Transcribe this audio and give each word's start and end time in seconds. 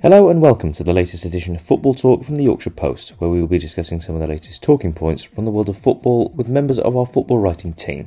Hello 0.00 0.30
and 0.30 0.40
welcome 0.40 0.70
to 0.70 0.84
the 0.84 0.92
latest 0.92 1.24
edition 1.24 1.56
of 1.56 1.60
Football 1.60 1.92
Talk 1.92 2.22
from 2.22 2.36
the 2.36 2.44
Yorkshire 2.44 2.70
Post, 2.70 3.14
where 3.18 3.28
we 3.28 3.40
will 3.40 3.48
be 3.48 3.58
discussing 3.58 4.00
some 4.00 4.14
of 4.14 4.20
the 4.20 4.28
latest 4.28 4.62
talking 4.62 4.92
points 4.92 5.24
from 5.24 5.44
the 5.44 5.50
world 5.50 5.68
of 5.68 5.76
football 5.76 6.28
with 6.36 6.48
members 6.48 6.78
of 6.78 6.96
our 6.96 7.04
football 7.04 7.38
writing 7.38 7.72
team. 7.72 8.06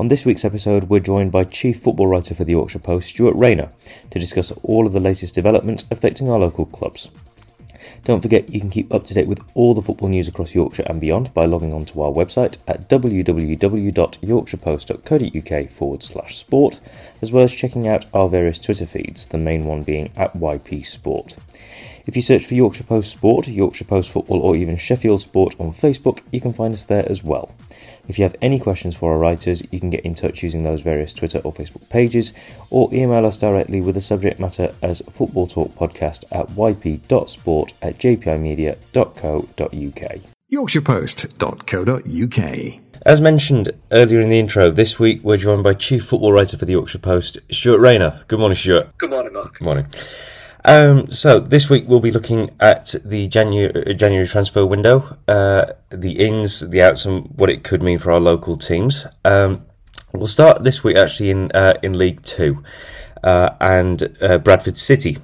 On 0.00 0.08
this 0.08 0.26
week's 0.26 0.44
episode, 0.44 0.88
we're 0.88 0.98
joined 0.98 1.30
by 1.30 1.44
Chief 1.44 1.78
Football 1.78 2.08
Writer 2.08 2.34
for 2.34 2.42
the 2.42 2.50
Yorkshire 2.50 2.80
Post, 2.80 3.10
Stuart 3.10 3.36
Rayner, 3.36 3.70
to 4.10 4.18
discuss 4.18 4.50
all 4.64 4.88
of 4.88 4.92
the 4.92 4.98
latest 4.98 5.36
developments 5.36 5.84
affecting 5.88 6.28
our 6.28 6.40
local 6.40 6.66
clubs. 6.66 7.10
Don't 8.04 8.20
forget 8.20 8.50
you 8.50 8.60
can 8.60 8.70
keep 8.70 8.92
up 8.92 9.04
to 9.04 9.14
date 9.14 9.28
with 9.28 9.40
all 9.54 9.74
the 9.74 9.82
football 9.82 10.08
news 10.08 10.26
across 10.28 10.54
Yorkshire 10.54 10.84
and 10.86 11.00
beyond 11.00 11.32
by 11.34 11.46
logging 11.46 11.72
on 11.72 11.84
to 11.86 12.02
our 12.02 12.12
website 12.12 12.58
at 12.66 12.88
www.yorkshirepost.co.uk 12.88 15.70
forward 15.70 16.02
slash 16.02 16.36
sport, 16.36 16.80
as 17.22 17.32
well 17.32 17.44
as 17.44 17.52
checking 17.52 17.86
out 17.88 18.04
our 18.12 18.28
various 18.28 18.60
Twitter 18.60 18.86
feeds, 18.86 19.26
the 19.26 19.38
main 19.38 19.64
one 19.64 19.82
being 19.82 20.10
at 20.16 20.34
YP 20.34 20.84
Sport. 20.86 21.36
If 22.06 22.16
you 22.16 22.22
search 22.22 22.44
for 22.44 22.54
Yorkshire 22.54 22.84
Post 22.84 23.12
Sport, 23.12 23.48
Yorkshire 23.48 23.86
Post 23.86 24.10
Football, 24.10 24.40
or 24.40 24.56
even 24.56 24.76
Sheffield 24.76 25.22
Sport 25.22 25.54
on 25.58 25.72
Facebook, 25.72 26.20
you 26.30 26.40
can 26.40 26.52
find 26.52 26.74
us 26.74 26.84
there 26.84 27.08
as 27.08 27.24
well. 27.24 27.54
If 28.08 28.18
you 28.18 28.24
have 28.24 28.36
any 28.42 28.58
questions 28.58 28.96
for 28.96 29.12
our 29.12 29.18
writers, 29.18 29.62
you 29.70 29.80
can 29.80 29.90
get 29.90 30.04
in 30.04 30.14
touch 30.14 30.42
using 30.42 30.62
those 30.62 30.82
various 30.82 31.14
Twitter 31.14 31.38
or 31.38 31.52
Facebook 31.52 31.88
pages, 31.88 32.32
or 32.70 32.88
email 32.92 33.26
us 33.26 33.38
directly 33.38 33.80
with 33.80 33.94
the 33.94 34.00
subject 34.00 34.38
matter 34.38 34.72
as 34.82 35.02
Football 35.10 35.46
Talk 35.46 35.74
Podcast 35.74 36.24
at 36.30 36.48
yp.sport 36.48 37.72
at 37.82 37.98
jpimedia.co.uk. 37.98 40.20
YorkshirePost.co.uk. 40.52 42.80
As 43.06 43.20
mentioned 43.20 43.70
earlier 43.92 44.20
in 44.20 44.30
the 44.30 44.38
intro, 44.38 44.70
this 44.70 44.98
week 44.98 45.22
we're 45.22 45.36
joined 45.36 45.62
by 45.62 45.74
Chief 45.74 46.04
Football 46.04 46.32
Writer 46.32 46.56
for 46.56 46.64
the 46.64 46.72
Yorkshire 46.72 46.98
Post, 46.98 47.38
Stuart 47.50 47.80
Rayner. 47.80 48.24
Good 48.28 48.38
morning, 48.38 48.56
Stuart. 48.56 48.96
Good 48.96 49.10
morning, 49.10 49.34
Mark. 49.34 49.58
Good 49.58 49.64
morning. 49.64 49.86
Um, 50.64 51.10
so 51.10 51.40
this 51.40 51.68
week 51.68 51.84
we'll 51.86 52.00
be 52.00 52.10
looking 52.10 52.50
at 52.58 52.94
the 53.04 53.28
January, 53.28 53.94
January 53.94 54.26
transfer 54.26 54.64
window, 54.64 55.18
uh, 55.28 55.72
the 55.90 56.12
ins, 56.12 56.60
the 56.60 56.80
outs, 56.80 57.04
and 57.04 57.26
what 57.36 57.50
it 57.50 57.64
could 57.64 57.82
mean 57.82 57.98
for 57.98 58.12
our 58.12 58.20
local 58.20 58.56
teams. 58.56 59.06
Um, 59.24 59.66
we'll 60.14 60.26
start 60.26 60.64
this 60.64 60.82
week 60.82 60.96
actually 60.96 61.30
in 61.30 61.52
uh, 61.52 61.74
in 61.82 61.98
League 61.98 62.22
Two 62.22 62.64
uh, 63.22 63.50
and 63.60 64.16
uh, 64.22 64.38
Bradford 64.38 64.78
City. 64.78 65.18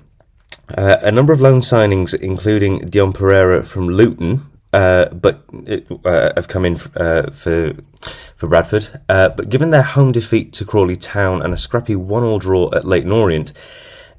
Uh, 0.76 0.96
a 1.00 1.10
number 1.10 1.32
of 1.32 1.40
loan 1.40 1.60
signings, 1.60 2.14
including 2.14 2.80
Dion 2.80 3.12
Pereira 3.12 3.64
from 3.64 3.88
Luton, 3.88 4.42
uh, 4.74 5.06
but 5.06 5.42
have 6.04 6.48
come 6.48 6.66
in 6.66 6.76
for 6.76 7.30
for 7.32 8.46
Bradford. 8.46 9.00
but 9.08 9.48
given 9.48 9.70
their 9.70 9.82
home 9.82 10.12
defeat 10.12 10.52
to 10.52 10.66
Crawley 10.66 10.96
Town 10.96 11.40
and 11.40 11.54
a 11.54 11.56
scrappy 11.56 11.96
one-all 11.96 12.38
draw 12.38 12.70
at 12.74 12.84
Leyton 12.84 13.10
Orient. 13.10 13.54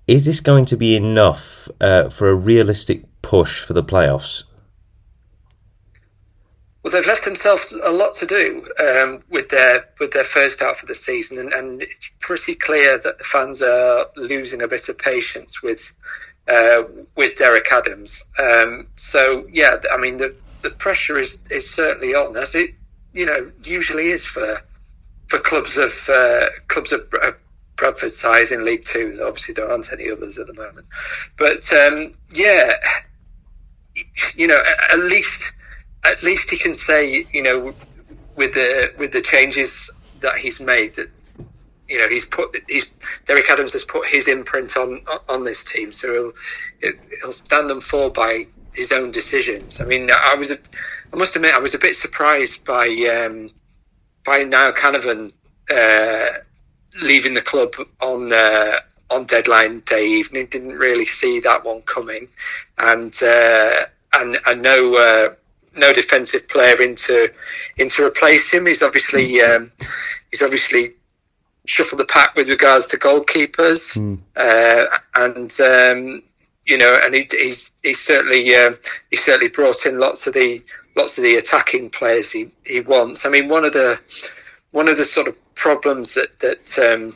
Is 0.07 0.25
this 0.25 0.39
going 0.39 0.65
to 0.65 0.77
be 0.77 0.95
enough 0.95 1.69
uh, 1.79 2.09
for 2.09 2.29
a 2.29 2.35
realistic 2.35 3.03
push 3.21 3.63
for 3.63 3.73
the 3.73 3.83
playoffs? 3.83 4.45
Well, 6.83 6.91
they've 6.91 7.05
left 7.05 7.25
themselves 7.25 7.73
a 7.73 7.91
lot 7.91 8.15
to 8.15 8.25
do 8.25 8.65
um, 8.79 9.23
with 9.29 9.49
their 9.49 9.87
with 9.99 10.11
their 10.11 10.23
first 10.23 10.61
half 10.61 10.81
of 10.81 10.87
the 10.87 10.95
season, 10.95 11.37
and, 11.37 11.53
and, 11.53 11.81
it's 11.81 12.11
pretty 12.19 12.55
clear 12.55 12.97
that 12.97 13.19
the 13.19 13.23
fans 13.23 13.61
are 13.61 14.05
losing 14.17 14.63
a 14.63 14.67
bit 14.67 14.89
of 14.89 14.97
patience 14.97 15.61
with 15.61 15.93
uh, 16.47 16.81
with 17.15 17.35
Derek 17.35 17.71
Adams. 17.71 18.25
Um, 18.39 18.87
so, 18.95 19.45
yeah, 19.51 19.75
I 19.93 19.97
mean, 19.97 20.17
the 20.17 20.35
the 20.63 20.71
pressure 20.71 21.19
is 21.19 21.39
is 21.51 21.69
certainly 21.69 22.15
on, 22.15 22.35
as 22.35 22.55
it 22.55 22.71
you 23.13 23.27
know 23.27 23.51
usually 23.63 24.07
is 24.07 24.25
for 24.25 24.57
for 25.27 25.37
clubs 25.37 25.77
of 25.77 26.09
uh, 26.09 26.47
clubs 26.67 26.91
of, 26.91 27.01
of 27.23 27.35
Bradford 27.75 28.11
size 28.11 28.51
in 28.51 28.65
League 28.65 28.83
Two. 28.83 29.19
Obviously, 29.23 29.53
there 29.53 29.69
aren't 29.69 29.91
any 29.91 30.09
others 30.11 30.37
at 30.37 30.47
the 30.47 30.53
moment. 30.53 30.87
But 31.37 31.71
um, 31.73 32.13
yeah, 32.33 32.71
you 34.35 34.47
know, 34.47 34.61
at 34.91 34.99
least 34.99 35.55
at 36.05 36.23
least 36.23 36.51
he 36.51 36.57
can 36.57 36.73
say, 36.73 37.25
you 37.31 37.43
know, 37.43 37.73
with 38.35 38.53
the 38.53 38.93
with 38.97 39.11
the 39.11 39.21
changes 39.21 39.95
that 40.21 40.35
he's 40.35 40.61
made, 40.61 40.95
that 40.95 41.07
you 41.87 41.99
know 41.99 42.07
he's 42.07 42.25
put 42.25 42.55
he's 42.67 42.85
Derek 43.25 43.49
Adams 43.49 43.73
has 43.73 43.85
put 43.85 44.07
his 44.07 44.27
imprint 44.27 44.77
on 44.77 45.01
on 45.29 45.43
this 45.43 45.63
team, 45.63 45.91
so 45.91 46.11
he'll 46.11 46.91
he'll 47.21 47.31
stand 47.31 47.69
and 47.71 47.83
fall 47.83 48.09
by 48.09 48.45
his 48.73 48.91
own 48.91 49.11
decisions. 49.11 49.81
I 49.81 49.85
mean, 49.85 50.09
I 50.11 50.35
was 50.35 50.57
I 51.13 51.15
must 51.17 51.35
admit 51.35 51.53
I 51.53 51.59
was 51.59 51.75
a 51.75 51.79
bit 51.79 51.95
surprised 51.95 52.65
by 52.65 52.87
um, 53.25 53.49
by 54.25 54.43
Niall 54.43 54.73
Canavan. 54.73 55.33
Uh, 55.73 56.37
leaving 57.03 57.33
the 57.33 57.41
club 57.41 57.73
on 58.01 58.31
uh, 58.33 58.73
on 59.09 59.25
deadline 59.25 59.81
day 59.85 60.05
evening. 60.05 60.47
Didn't 60.47 60.77
really 60.77 61.05
see 61.05 61.39
that 61.41 61.63
one 61.63 61.81
coming, 61.83 62.27
and 62.79 63.13
uh, 63.23 63.79
and 64.15 64.37
and 64.47 64.61
no 64.61 64.95
uh, 64.95 65.35
no 65.77 65.93
defensive 65.93 66.47
player 66.49 66.81
into 66.81 67.31
into 67.77 68.05
replace 68.05 68.53
him. 68.53 68.65
He's 68.65 68.83
obviously 68.83 69.41
um, 69.41 69.71
he's 70.31 70.43
obviously 70.43 70.95
shuffled 71.65 71.99
the 71.99 72.05
pack 72.05 72.35
with 72.35 72.49
regards 72.49 72.87
to 72.87 72.97
goalkeepers, 72.97 73.97
mm. 73.97 74.19
and 75.15 75.59
um, 75.61 76.21
you 76.65 76.77
know, 76.77 76.99
and 77.03 77.13
he, 77.13 77.27
he's 77.31 77.71
he's 77.83 77.99
certainly 77.99 78.55
um, 78.55 78.75
he 79.09 79.17
certainly 79.17 79.49
brought 79.49 79.85
in 79.85 79.99
lots 79.99 80.27
of 80.27 80.33
the 80.33 80.59
lots 80.95 81.17
of 81.17 81.23
the 81.23 81.35
attacking 81.35 81.89
players 81.89 82.31
he, 82.31 82.49
he 82.65 82.81
wants. 82.81 83.25
I 83.25 83.29
mean, 83.29 83.47
one 83.47 83.65
of 83.65 83.73
the 83.73 83.99
one 84.71 84.87
of 84.87 84.97
the 84.97 85.03
sort 85.03 85.27
of 85.27 85.37
problems 85.55 86.15
that 86.15 86.39
that 86.39 86.93
um, 86.93 87.13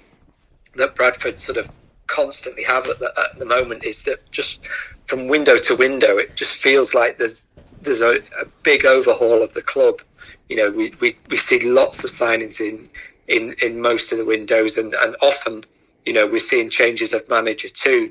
that 0.75 0.95
Bradford 0.95 1.39
sort 1.39 1.57
of 1.57 1.69
constantly 2.07 2.63
have 2.63 2.87
at 2.87 2.99
the, 2.99 3.29
at 3.31 3.39
the 3.39 3.45
moment 3.45 3.83
is 3.85 4.03
that 4.03 4.19
just 4.31 4.67
from 5.07 5.27
window 5.27 5.57
to 5.57 5.75
window, 5.75 6.17
it 6.17 6.35
just 6.35 6.61
feels 6.61 6.93
like 6.93 7.17
there's 7.17 7.41
there's 7.81 8.01
a, 8.01 8.15
a 8.15 8.45
big 8.63 8.85
overhaul 8.85 9.43
of 9.43 9.53
the 9.53 9.61
club. 9.61 10.01
You 10.49 10.57
know, 10.57 10.71
we, 10.71 10.91
we, 11.01 11.15
we 11.29 11.37
see 11.37 11.67
lots 11.69 12.03
of 12.03 12.09
signings 12.09 12.59
in, 12.59 12.89
in, 13.27 13.55
in 13.63 13.81
most 13.81 14.11
of 14.11 14.17
the 14.17 14.25
windows, 14.25 14.77
and, 14.77 14.93
and 14.93 15.15
often, 15.21 15.63
you 16.05 16.13
know, 16.13 16.27
we're 16.27 16.39
seeing 16.39 16.69
changes 16.69 17.13
of 17.13 17.29
manager 17.29 17.67
too. 17.67 18.07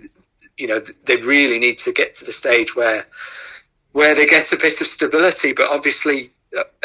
You 0.56 0.68
know, 0.68 0.80
they 1.06 1.16
really 1.16 1.58
need 1.58 1.78
to 1.78 1.92
get 1.92 2.14
to 2.14 2.24
the 2.24 2.32
stage 2.32 2.76
where 2.76 3.02
where 3.92 4.14
they 4.14 4.26
get 4.26 4.52
a 4.52 4.56
bit 4.56 4.80
of 4.80 4.86
stability. 4.86 5.52
But 5.52 5.66
obviously, 5.70 6.30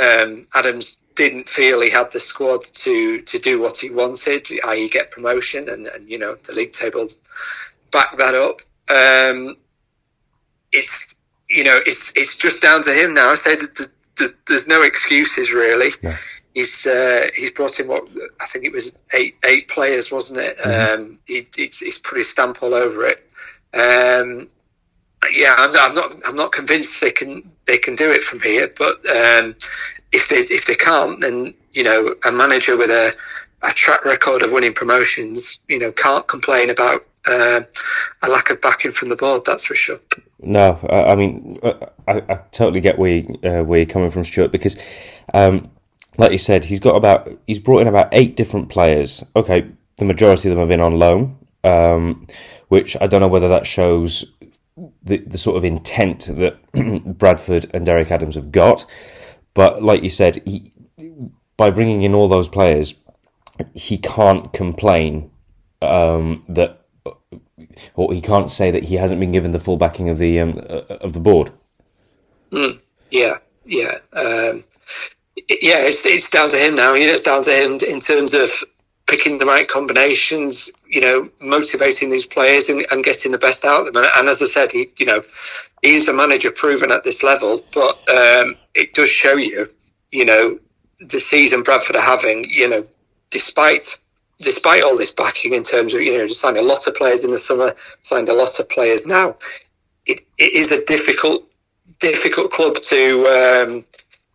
um, 0.01 0.43
Adams 0.55 0.99
didn't 1.15 1.49
feel 1.49 1.81
he 1.81 1.89
had 1.89 2.11
the 2.11 2.19
squad 2.19 2.63
to 2.63 3.21
to 3.21 3.39
do 3.39 3.61
what 3.61 3.77
he 3.77 3.89
wanted, 3.89 4.47
i.e., 4.67 4.89
get 4.89 5.11
promotion, 5.11 5.67
and, 5.69 5.85
and 5.87 6.09
you 6.09 6.17
know 6.17 6.35
the 6.35 6.53
league 6.53 6.71
table 6.71 7.07
back 7.91 8.15
that 8.17 8.35
up. 8.35 8.61
Um, 8.89 9.55
it's 10.71 11.15
you 11.49 11.63
know 11.63 11.77
it's 11.85 12.15
it's 12.17 12.37
just 12.37 12.61
down 12.61 12.81
to 12.81 12.91
him 12.91 13.13
now. 13.13 13.31
I 13.31 13.35
say 13.35 13.55
that 13.55 13.75
there's, 13.75 13.93
there's, 14.17 14.33
there's 14.47 14.67
no 14.67 14.81
excuses 14.81 15.53
really. 15.53 15.89
Yeah. 16.01 16.15
He's 16.53 16.87
uh, 16.87 17.27
he's 17.35 17.51
brought 17.51 17.79
in 17.79 17.87
what 17.87 18.07
I 18.41 18.45
think 18.47 18.65
it 18.65 18.71
was 18.71 18.97
eight 19.15 19.35
eight 19.45 19.67
players, 19.67 20.11
wasn't 20.11 20.39
it? 20.41 20.57
Mm-hmm. 20.57 21.01
Um, 21.01 21.19
he, 21.27 21.41
he's, 21.55 21.79
he's 21.79 21.99
put 21.99 22.17
his 22.17 22.29
stamp 22.29 22.63
all 22.63 22.73
over 22.73 23.05
it. 23.05 23.25
Um, 23.73 24.47
yeah, 25.33 25.55
I'm, 25.57 25.69
I'm, 25.79 25.95
not 25.95 26.11
I'm 26.27 26.35
not 26.35 26.51
convinced 26.51 27.01
they 27.01 27.11
can 27.11 27.49
they 27.65 27.77
can 27.77 27.95
do 27.95 28.09
it 28.09 28.23
from 28.23 28.39
here, 28.41 28.69
but 28.77 28.95
um, 29.09 29.55
if 30.11 30.29
they 30.29 30.37
if 30.53 30.65
they 30.65 30.75
can't, 30.75 31.19
then 31.21 31.53
you 31.73 31.83
know 31.83 32.15
a 32.27 32.31
manager 32.31 32.77
with 32.77 32.89
a, 32.89 33.13
a 33.63 33.71
track 33.71 34.05
record 34.05 34.41
of 34.41 34.51
winning 34.51 34.73
promotions, 34.73 35.61
you 35.67 35.79
know, 35.79 35.91
can't 35.91 36.27
complain 36.27 36.69
about 36.69 37.01
uh, 37.27 37.61
a 38.23 38.29
lack 38.29 38.49
of 38.49 38.61
backing 38.61 38.91
from 38.91 39.09
the 39.09 39.15
board. 39.15 39.43
That's 39.45 39.65
for 39.65 39.75
sure. 39.75 39.99
No, 40.41 40.79
I, 40.89 41.11
I 41.11 41.15
mean, 41.15 41.59
I, 41.63 41.81
I, 42.07 42.35
totally 42.51 42.79
get 42.79 42.97
where 42.97 43.17
you, 43.17 43.39
uh, 43.43 43.63
where 43.63 43.79
you're 43.79 43.85
coming 43.85 44.09
from, 44.09 44.23
Stuart, 44.23 44.51
because, 44.51 44.77
um, 45.33 45.69
like 46.17 46.31
you 46.31 46.37
said, 46.37 46.65
he's 46.65 46.79
got 46.79 46.95
about 46.95 47.29
he's 47.45 47.59
brought 47.59 47.81
in 47.81 47.87
about 47.87 48.09
eight 48.13 48.35
different 48.35 48.69
players. 48.69 49.23
Okay, 49.35 49.69
the 49.97 50.05
majority 50.05 50.49
of 50.49 50.55
them 50.55 50.59
have 50.59 50.69
been 50.69 50.81
on 50.81 50.97
loan, 50.97 51.37
um, 51.63 52.25
which 52.69 52.95
I 53.01 53.07
don't 53.07 53.21
know 53.21 53.27
whether 53.27 53.49
that 53.49 53.67
shows 53.67 54.25
the 55.03 55.17
the 55.17 55.37
sort 55.37 55.57
of 55.57 55.63
intent 55.65 56.27
that 56.27 56.57
Bradford 57.17 57.69
and 57.73 57.85
Derek 57.85 58.11
Adams 58.11 58.35
have 58.35 58.51
got. 58.51 58.85
But 59.53 59.83
like 59.83 60.03
you 60.03 60.09
said, 60.09 60.41
he, 60.45 60.73
by 61.57 61.69
bringing 61.69 62.03
in 62.03 62.13
all 62.13 62.27
those 62.27 62.49
players, 62.49 62.95
he 63.73 63.97
can't 63.97 64.53
complain 64.53 65.31
um, 65.81 66.43
that, 66.49 66.85
or 67.95 68.13
he 68.13 68.21
can't 68.21 68.49
say 68.49 68.71
that 68.71 68.85
he 68.85 68.95
hasn't 68.95 69.19
been 69.19 69.31
given 69.31 69.51
the 69.51 69.59
full 69.59 69.77
backing 69.77 70.09
of 70.09 70.17
the 70.17 70.39
um, 70.39 70.53
uh, 70.57 70.95
of 71.01 71.13
the 71.13 71.19
board. 71.19 71.51
Mm, 72.51 72.81
yeah, 73.11 73.33
yeah, 73.65 73.91
um, 74.13 74.63
yeah. 75.49 75.85
It's 75.87 76.05
it's 76.05 76.29
down 76.29 76.49
to 76.49 76.57
him 76.57 76.75
now. 76.75 76.93
You 76.93 77.07
know, 77.07 77.13
it's 77.13 77.23
down 77.23 77.43
to 77.43 77.51
him 77.51 77.73
in 77.73 77.99
terms 77.99 78.33
of 78.33 78.49
picking 79.09 79.37
the 79.37 79.45
right 79.45 79.67
combinations, 79.67 80.71
you 80.87 81.01
know, 81.01 81.29
motivating 81.41 82.09
these 82.09 82.27
players 82.27 82.69
and, 82.69 82.85
and, 82.91 83.03
getting 83.03 83.31
the 83.31 83.37
best 83.37 83.65
out 83.65 83.87
of 83.87 83.93
them. 83.93 84.03
And, 84.15 84.29
as 84.29 84.41
I 84.41 84.45
said, 84.45 84.71
he, 84.71 84.87
you 84.97 85.05
know, 85.05 85.21
he's 85.81 86.07
a 86.07 86.13
manager 86.13 86.51
proven 86.51 86.91
at 86.91 87.03
this 87.03 87.23
level, 87.23 87.61
but 87.73 87.97
um, 88.09 88.55
it 88.75 88.93
does 88.93 89.09
show 89.09 89.35
you, 89.35 89.67
you 90.11 90.25
know, 90.25 90.59
the 90.99 91.19
season 91.19 91.63
Bradford 91.63 91.95
are 91.95 92.01
having, 92.01 92.45
you 92.47 92.69
know, 92.69 92.83
despite 93.31 93.99
despite 94.39 94.83
all 94.83 94.97
this 94.97 95.13
backing 95.13 95.53
in 95.53 95.63
terms 95.63 95.93
of 95.93 96.01
you 96.01 96.17
know 96.17 96.27
signed 96.27 96.57
a 96.57 96.61
lot 96.61 96.87
of 96.87 96.95
players 96.95 97.25
in 97.25 97.31
the 97.31 97.37
summer, 97.37 97.69
signed 98.03 98.29
a 98.29 98.33
lot 98.33 98.59
of 98.59 98.69
players 98.69 99.05
now, 99.05 99.35
it, 100.05 100.21
it 100.37 100.55
is 100.55 100.71
a 100.71 100.85
difficult 100.85 101.43
difficult 101.99 102.51
club 102.51 102.75
to 102.75 103.25
um, 103.27 103.83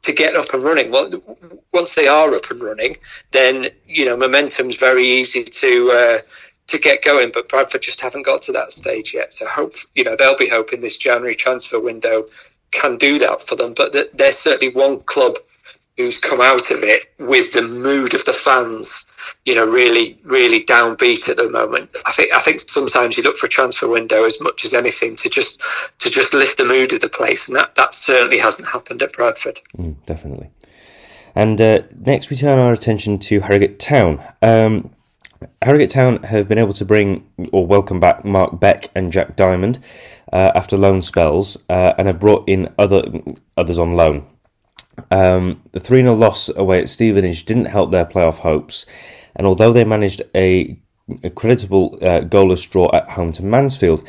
to 0.04 0.14
get 0.14 0.36
up 0.36 0.52
and 0.52 0.62
running. 0.62 0.90
Well, 0.90 1.10
once 1.72 1.94
they 1.94 2.06
are 2.06 2.34
up 2.34 2.50
and 2.50 2.62
running, 2.62 2.96
then 3.32 3.66
you 3.86 4.04
know 4.04 4.16
momentum's 4.16 4.76
very 4.76 5.02
easy 5.02 5.44
to 5.44 5.90
uh, 5.92 6.18
to 6.68 6.78
get 6.78 7.04
going. 7.04 7.30
But 7.32 7.48
Bradford 7.48 7.82
just 7.82 8.02
haven't 8.02 8.26
got 8.26 8.42
to 8.42 8.52
that 8.52 8.70
stage 8.70 9.14
yet. 9.14 9.32
So 9.32 9.46
hope 9.48 9.72
you 9.94 10.04
know 10.04 10.16
they'll 10.16 10.36
be 10.36 10.48
hoping 10.48 10.80
this 10.80 10.98
January 10.98 11.34
transfer 11.34 11.80
window 11.80 12.24
can 12.70 12.96
do 12.96 13.18
that 13.20 13.42
for 13.42 13.56
them. 13.56 13.72
But 13.74 13.96
they're 14.12 14.32
certainly 14.32 14.74
one 14.74 15.00
club 15.00 15.36
who's 15.96 16.18
come 16.18 16.40
out 16.40 16.70
of 16.70 16.82
it 16.82 17.06
with 17.18 17.52
the 17.52 17.62
mood 17.62 18.14
of 18.14 18.24
the 18.24 18.32
fans, 18.32 19.06
you 19.44 19.54
know, 19.54 19.66
really, 19.66 20.18
really 20.24 20.64
downbeat 20.64 21.28
at 21.28 21.36
the 21.36 21.50
moment. 21.50 21.96
I 22.06 22.12
think 22.12 22.34
I 22.34 22.40
think 22.40 22.60
sometimes 22.60 23.16
you 23.16 23.22
look 23.22 23.36
for 23.36 23.46
a 23.46 23.50
transfer 23.50 23.88
window 23.88 24.24
as 24.24 24.42
much 24.42 24.64
as 24.64 24.74
anything 24.74 25.16
to 25.16 25.30
just 25.30 25.60
to 26.00 26.10
just 26.10 26.34
lift 26.34 26.58
the 26.58 26.64
mood 26.64 26.92
of 26.92 27.00
the 27.00 27.08
place, 27.08 27.48
and 27.48 27.56
that 27.56 27.74
that 27.76 27.94
certainly 27.94 28.38
hasn't 28.38 28.68
happened 28.68 29.02
at 29.02 29.12
Bradford. 29.12 29.60
Mm, 29.76 29.96
definitely. 30.04 30.50
And 31.36 31.60
uh, 31.60 31.82
next, 31.98 32.30
we 32.30 32.36
turn 32.36 32.58
our 32.58 32.72
attention 32.72 33.18
to 33.20 33.40
Harrogate 33.40 33.78
Town. 33.78 34.22
Um, 34.40 34.90
Harrogate 35.62 35.90
Town 35.90 36.22
have 36.22 36.48
been 36.48 36.58
able 36.58 36.72
to 36.72 36.84
bring 36.84 37.28
or 37.52 37.66
welcome 37.66 38.00
back 38.00 38.24
Mark 38.24 38.58
Beck 38.60 38.90
and 38.94 39.12
Jack 39.12 39.36
Diamond 39.36 39.78
uh, 40.32 40.52
after 40.54 40.76
loan 40.76 41.02
spells, 41.02 41.62
uh, 41.68 41.94
and 41.98 42.08
have 42.08 42.18
brought 42.18 42.48
in 42.48 42.72
other 42.78 43.04
others 43.56 43.78
on 43.78 43.94
loan. 43.94 44.26
Um, 45.10 45.62
the 45.72 45.80
3 45.80 46.02
0 46.02 46.14
loss 46.14 46.48
away 46.48 46.80
at 46.80 46.88
Stevenage 46.88 47.44
didn't 47.44 47.66
help 47.66 47.90
their 47.90 48.06
playoff 48.06 48.38
hopes, 48.38 48.86
and 49.36 49.46
although 49.46 49.72
they 49.72 49.84
managed 49.84 50.22
a, 50.34 50.78
a 51.22 51.30
creditable 51.30 51.98
uh, 52.02 52.20
goalless 52.20 52.68
draw 52.68 52.90
at 52.92 53.10
home 53.10 53.32
to 53.32 53.44
Mansfield, 53.44 54.06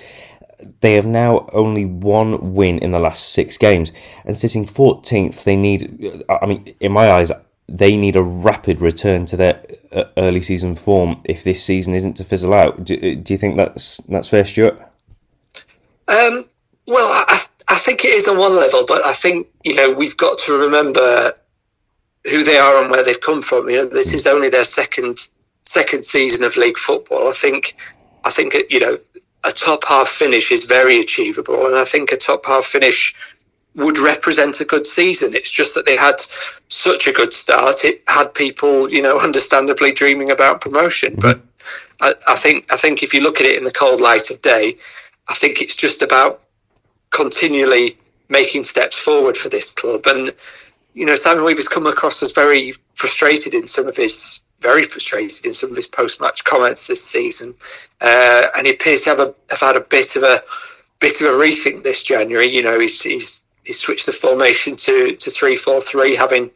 they 0.82 0.94
have 0.94 1.08
now 1.08 1.48
only 1.54 1.86
one 1.86 2.54
win 2.54 2.80
in 2.80 2.92
the 2.92 3.00
last 3.00 3.34
six 3.34 3.58
games, 3.58 3.92
and 4.24 4.38
sitting 4.38 4.66
14th, 4.66 5.44
they 5.44 5.56
need, 5.56 6.24
uh, 6.30 6.40
I 6.42 6.46
mean, 6.46 6.76
in 6.80 6.92
my 6.92 7.12
eyes, 7.12 7.32
they 7.68 7.96
need 7.96 8.16
a 8.16 8.24
rapid 8.24 8.80
return 8.80 9.26
to 9.26 9.38
their 9.38 9.64
uh, 9.92 10.06
early 10.18 10.42
season 10.42 10.76
form 10.76 11.20
if 11.26 11.44
this 11.44 11.64
season 11.64 11.94
isn't 11.96 12.14
to 12.14 12.24
fizzle 12.24 12.54
out. 12.54 12.84
Do, 12.84 13.16
do 13.16 13.34
you 13.34 13.38
think 13.38 13.58
that's 13.58 13.98
that's 14.08 14.28
fair, 14.28 14.46
Stuart? 14.46 14.80
Um, 16.08 16.44
well, 16.88 17.26
I, 17.28 17.40
I 17.70 17.76
think 17.76 18.06
it 18.06 18.14
is 18.14 18.28
on 18.28 18.38
one 18.38 18.56
level, 18.56 18.86
but 18.88 19.06
I 19.06 19.12
think 19.12 19.48
you 19.64 19.76
know 19.76 19.94
we've 19.94 20.18
got 20.18 20.38
to 20.40 20.54
remember 20.54 21.34
who 22.32 22.44
they 22.44 22.58
are 22.58 22.82
and 22.82 22.92
where 22.92 23.04
they've 23.04 23.22
come 23.22 23.42
from. 23.42 23.70
You 23.70 23.78
know, 23.78 23.86
this 23.86 24.14
is 24.14 24.28
only 24.28 24.50
their 24.50 24.64
second 24.64 25.30
second 25.64 26.04
season 26.04 26.46
of 26.46 26.58
league 26.58 26.78
football. 26.78 27.28
I 27.28 27.34
think 27.34 27.76
I 28.26 28.30
think 28.30 28.56
you 28.70 28.80
know 28.80 28.98
a 29.46 29.52
top 29.52 29.84
half 29.88 30.08
finish 30.08 30.52
is 30.52 30.66
very 30.66 31.00
achievable, 31.00 31.68
and 31.68 31.76
I 31.76 31.86
think 31.86 32.12
a 32.12 32.18
top 32.18 32.46
half 32.46 32.66
finish 32.66 33.14
would 33.76 33.98
represent 33.98 34.62
a 34.62 34.66
good 34.66 34.88
season. 34.88 35.32
It's 35.34 35.52
just 35.52 35.76
that 35.76 35.86
they 35.86 35.98
had 35.98 36.20
such 36.20 37.08
a 37.08 37.12
good 37.12 37.34
start. 37.34 37.84
It 37.84 38.02
had 38.08 38.34
people, 38.34 38.90
you 38.90 39.02
know, 39.02 39.20
understandably 39.24 39.92
dreaming 39.92 40.32
about 40.32 40.62
promotion. 40.62 41.16
Mm-hmm. 41.16 41.22
But 41.22 41.42
I, 42.02 42.14
I 42.32 42.36
think 42.36 42.72
I 42.72 42.78
think 42.78 43.04
if 43.04 43.14
you 43.14 43.22
look 43.22 43.40
at 43.40 43.48
it 43.48 43.58
in 43.58 43.64
the 43.64 43.72
cold 43.72 44.02
light 44.02 44.30
of 44.30 44.42
day, 44.42 44.74
I 45.30 45.34
think 45.34 45.62
it's 45.62 45.76
just 45.76 46.02
about 46.02 46.45
continually 47.16 47.98
making 48.30 48.64
steps 48.64 49.04
forward 49.04 49.38
for 49.38 49.50
this 49.50 49.74
club. 49.74 50.02
And 50.08 50.30
you 50.94 51.06
know, 51.06 51.16
Simon 51.16 51.44
Weaver's 51.44 51.68
come 51.68 51.88
across 51.88 52.24
as 52.24 52.32
very 52.32 52.72
frustrated 52.96 53.54
in 53.54 53.68
some 53.68 53.88
of 53.88 53.96
his 53.98 54.42
very 54.62 54.84
frustrated 54.84 55.46
in 55.46 55.54
some 55.54 55.70
of 55.70 55.76
his 55.76 55.88
post-match 55.88 56.44
comments 56.44 56.88
this 56.88 57.04
season, 57.04 57.54
uh, 58.02 58.44
and 58.58 58.66
he 58.66 58.74
appears 58.74 59.04
to 59.04 59.10
have, 59.10 59.20
a, 59.20 59.34
have 59.50 59.60
had 59.60 59.76
a 59.76 59.82
bit 59.82 60.16
of 60.16 60.24
a 60.24 60.40
bit 61.00 61.22
of 61.22 61.28
a 61.28 61.32
rethink 61.32 61.84
this 61.84 62.04
January. 62.04 62.48
You 62.48 62.64
know, 62.64 62.80
he's 62.80 63.02
he's, 63.02 63.44
he's 63.66 63.80
switched 63.80 64.06
the 64.06 64.12
formation 64.12 64.76
to 64.76 65.16
to 65.16 65.30
three 65.30 65.56
four 65.56 65.82
three, 65.82 66.16
having 66.16 66.50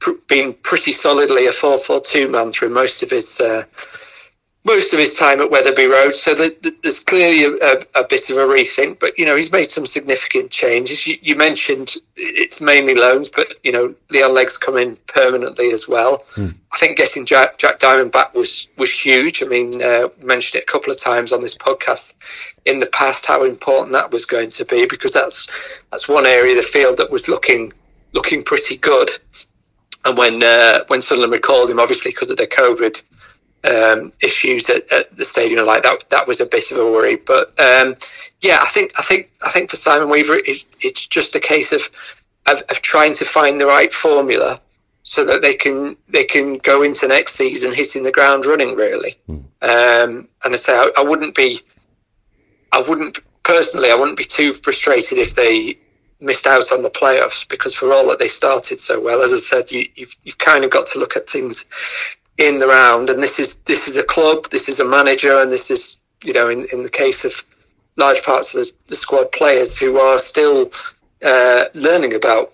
pr- 0.00 0.22
been 0.28 0.54
pretty 0.64 0.92
solidly 0.92 1.46
a 1.46 1.52
four 1.52 1.78
four 1.78 2.00
two 2.00 2.30
man 2.30 2.50
through 2.50 2.70
most 2.70 3.02
of 3.02 3.10
his. 3.10 3.40
Uh, 3.40 3.62
most 4.64 4.94
of 4.94 4.98
his 4.98 5.18
time 5.18 5.40
at 5.40 5.50
Wetherby 5.50 5.86
Road. 5.86 6.14
So 6.14 6.32
the, 6.34 6.54
the, 6.62 6.72
there's 6.82 7.04
clearly 7.04 7.44
a, 7.44 8.00
a, 8.00 8.06
bit 8.08 8.30
of 8.30 8.38
a 8.38 8.40
rethink, 8.40 8.98
but 8.98 9.18
you 9.18 9.26
know 9.26 9.36
he's 9.36 9.52
made 9.52 9.68
some 9.68 9.84
significant 9.84 10.50
changes. 10.50 11.06
You, 11.06 11.16
you, 11.20 11.36
mentioned 11.36 11.94
it's 12.16 12.62
mainly 12.62 12.94
loans, 12.94 13.28
but 13.28 13.46
you 13.62 13.72
know 13.72 13.94
Leon 14.10 14.34
Legge's 14.34 14.56
come 14.56 14.76
in 14.76 14.96
permanently 15.06 15.68
as 15.68 15.86
well. 15.88 16.18
Mm. 16.36 16.58
I 16.72 16.78
think 16.78 16.96
getting 16.96 17.26
Jack, 17.26 17.58
Jack, 17.58 17.78
Diamond 17.78 18.12
back 18.12 18.34
was 18.34 18.68
was 18.78 18.90
huge. 18.90 19.42
I 19.42 19.46
mean, 19.46 19.82
uh, 19.82 20.08
mentioned 20.22 20.60
it 20.60 20.68
a 20.68 20.72
couple 20.72 20.90
of 20.90 21.00
times 21.00 21.32
on 21.32 21.40
this 21.40 21.58
podcast 21.58 22.52
in 22.64 22.78
the 22.78 22.90
past 22.92 23.26
how 23.26 23.44
important 23.44 23.92
that 23.92 24.12
was 24.12 24.24
going 24.24 24.48
to 24.48 24.64
be 24.64 24.86
because 24.88 25.12
that's 25.12 25.84
that's 25.90 26.08
one 26.08 26.26
area 26.26 26.52
of 26.52 26.56
the 26.56 26.62
field 26.62 26.98
that 26.98 27.10
was 27.10 27.28
looking 27.28 27.72
looking 28.12 28.42
pretty 28.42 28.78
good. 28.78 29.10
And 30.06 30.16
when 30.16 30.42
uh, 30.42 30.80
when 30.86 31.02
Sunderland 31.02 31.32
recalled 31.32 31.70
him, 31.70 31.80
obviously 31.80 32.12
because 32.12 32.30
of 32.30 32.38
the 32.38 32.46
COVID 32.46 33.02
um, 33.64 34.12
issues 34.22 34.68
at, 34.68 34.90
at, 34.92 35.16
the 35.16 35.24
stadium 35.24 35.64
like 35.66 35.82
that. 35.82 36.04
That 36.10 36.26
was 36.26 36.40
a 36.40 36.46
bit 36.46 36.70
of 36.70 36.78
a 36.78 36.90
worry, 36.90 37.16
but 37.16 37.48
um, 37.60 37.94
yeah, 38.40 38.58
I 38.60 38.66
think 38.66 38.92
I 38.98 39.02
think 39.02 39.30
I 39.44 39.50
think 39.50 39.70
for 39.70 39.76
Simon 39.76 40.10
Weaver, 40.10 40.34
it's, 40.34 40.66
it's 40.80 41.06
just 41.06 41.34
a 41.34 41.40
case 41.40 41.72
of, 41.72 41.82
of, 42.48 42.62
of 42.70 42.82
trying 42.82 43.14
to 43.14 43.24
find 43.24 43.60
the 43.60 43.66
right 43.66 43.92
formula 43.92 44.58
so 45.02 45.24
that 45.24 45.42
they 45.42 45.54
can 45.54 45.96
they 46.08 46.24
can 46.24 46.58
go 46.58 46.82
into 46.82 47.08
next 47.08 47.34
season 47.34 47.72
hitting 47.72 48.02
the 48.02 48.12
ground 48.12 48.46
running 48.46 48.74
really. 48.76 49.12
Mm. 49.28 49.44
Um, 49.62 50.28
and 50.44 50.52
I 50.52 50.56
say 50.56 50.72
I, 50.74 50.90
I, 50.98 51.04
wouldn't 51.04 51.34
be, 51.34 51.58
I 52.70 52.84
wouldn't 52.86 53.18
personally, 53.44 53.90
I 53.90 53.94
wouldn't 53.94 54.18
be 54.18 54.24
too 54.24 54.52
frustrated 54.52 55.16
if 55.16 55.34
they 55.34 55.78
missed 56.20 56.46
out 56.46 56.70
on 56.70 56.82
the 56.82 56.90
playoffs 56.90 57.48
because 57.48 57.74
for 57.74 57.92
all 57.92 58.08
that 58.08 58.18
they 58.18 58.28
started 58.28 58.78
so 58.78 59.00
well, 59.00 59.22
as 59.22 59.32
I 59.32 59.36
said, 59.36 59.70
you, 59.70 59.86
you've, 59.94 60.14
you've 60.22 60.38
kind 60.38 60.64
of 60.64 60.70
got 60.70 60.86
to 60.88 60.98
look 60.98 61.16
at 61.16 61.28
things 61.28 61.64
in 62.38 62.58
the 62.58 62.66
round. 62.66 63.10
And 63.10 63.22
this 63.22 63.38
is 63.38 63.58
this 63.58 63.88
is 63.88 63.98
a 63.98 64.06
club, 64.06 64.44
this 64.50 64.68
is 64.68 64.80
a 64.80 64.88
manager, 64.88 65.40
and 65.40 65.50
this 65.50 65.70
is 65.70 65.98
you 66.24 66.32
know 66.32 66.48
in, 66.48 66.66
in 66.72 66.82
the 66.82 66.90
case 66.90 67.24
of 67.24 67.32
large 67.96 68.22
parts 68.24 68.54
of 68.54 68.60
the, 68.60 68.72
the 68.88 68.94
squad 68.96 69.30
players 69.32 69.78
who 69.78 69.98
are 69.98 70.18
still 70.18 70.68
uh, 71.24 71.64
learning 71.74 72.14
about 72.14 72.52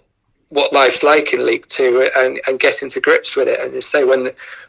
what 0.51 0.73
life's 0.73 1.03
like 1.03 1.33
in 1.33 1.47
League 1.47 1.67
Two 1.67 2.09
and, 2.17 2.39
and 2.47 2.61
getting 2.61 2.89
to 2.91 3.01
grips 3.01 3.37
with 3.37 3.49
it. 3.49 3.61
And 3.61 3.73
you 3.73 3.81
say 3.81 4.05
when 4.05 4.27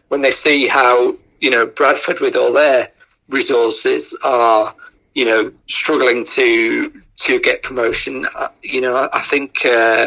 when 0.08 0.22
they 0.22 0.32
see 0.32 0.68
how 0.68 1.14
you 1.40 1.52
know 1.52 1.66
Bradford 1.66 2.20
with 2.22 2.36
all 2.36 2.54
their 2.54 2.86
resources 3.30 4.18
are 4.26 4.74
you 5.14 5.26
know 5.26 5.52
struggling 5.68 6.24
to 6.24 6.92
to 7.18 7.40
get 7.40 7.64
promotion, 7.64 8.24
uh, 8.40 8.48
you 8.64 8.82
know 8.82 9.08
I 9.14 9.20
think 9.20 9.60
uh, 9.66 10.06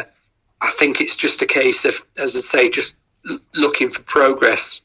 I 0.63 0.71
think 0.79 1.01
it's 1.01 1.17
just 1.17 1.43
a 1.43 1.47
case 1.47 1.85
of 1.85 1.95
as 2.23 2.37
I 2.37 2.41
say 2.41 2.71
just 2.71 2.97
looking 3.55 3.89
for 3.89 4.03
progress 4.03 4.83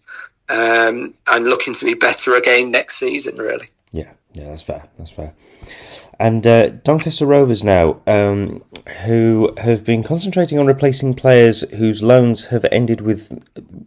um, 0.49 1.13
and 1.27 1.45
looking 1.45 1.73
to 1.73 1.85
be 1.85 1.93
better 1.93 2.35
again 2.35 2.71
next 2.71 2.97
season. 2.97 3.37
Really. 3.37 3.67
Yeah, 3.91 4.11
yeah, 4.33 4.45
that's 4.45 4.61
fair. 4.61 4.83
That's 4.97 5.11
fair. 5.11 5.33
And 6.19 6.45
uh, 6.45 6.69
Doncaster 6.69 7.25
Rovers 7.25 7.63
now, 7.63 8.01
um, 8.05 8.61
who 9.05 9.53
have 9.57 9.85
been 9.85 10.03
concentrating 10.03 10.59
on 10.59 10.67
replacing 10.67 11.13
players 11.13 11.61
whose 11.69 12.03
loans 12.03 12.47
have 12.47 12.65
ended 12.73 12.99
with, 12.99 13.31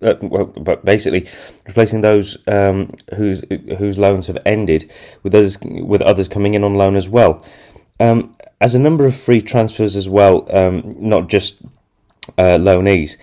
uh, 0.01 0.15
well, 0.23 0.47
but 0.47 0.83
basically 0.83 1.29
replacing 1.67 2.01
those 2.01 2.39
um, 2.49 2.91
whose 3.17 3.45
whose 3.77 3.99
loans 3.99 4.29
have 4.29 4.39
ended 4.47 4.91
with 5.23 5.35
others 5.35 5.59
with 5.63 6.01
others 6.01 6.27
coming 6.29 6.55
in 6.55 6.65
on 6.65 6.75
loan 6.75 6.97
as 6.97 7.09
well. 7.09 7.45
Um, 8.01 8.35
as 8.63 8.75
a 8.75 8.81
number 8.81 9.05
of 9.05 9.15
free 9.15 9.43
transfers 9.43 9.95
as 9.95 10.09
well, 10.09 10.49
um, 10.57 10.95
not 10.97 11.29
just 11.29 11.63
uh, 12.39 12.57
loanees. 12.57 13.17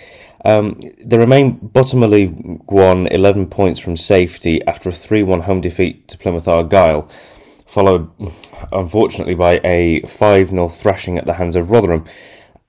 Um, 0.50 0.80
they 1.04 1.18
remain 1.18 1.58
bottom 1.58 2.02
of 2.02 2.10
League 2.10 2.62
One, 2.66 3.06
11 3.08 3.50
points 3.50 3.80
from 3.80 3.96
safety 3.96 4.66
after 4.66 4.90
a 4.90 4.94
3 4.94 5.22
1 5.22 5.42
home 5.42 5.62
defeat 5.62 6.08
to 6.08 6.18
Plymouth 6.18 6.48
Argyle, 6.48 7.04
followed, 7.68 8.10
unfortunately, 8.72 9.36
by 9.36 9.62
a 9.64 10.02
5 10.02 10.50
0 10.50 10.68
thrashing 10.70 11.18
at 11.20 11.26
the 11.28 11.34
hands 11.34 11.56
of 11.56 11.70
Rotherham. 11.70 12.06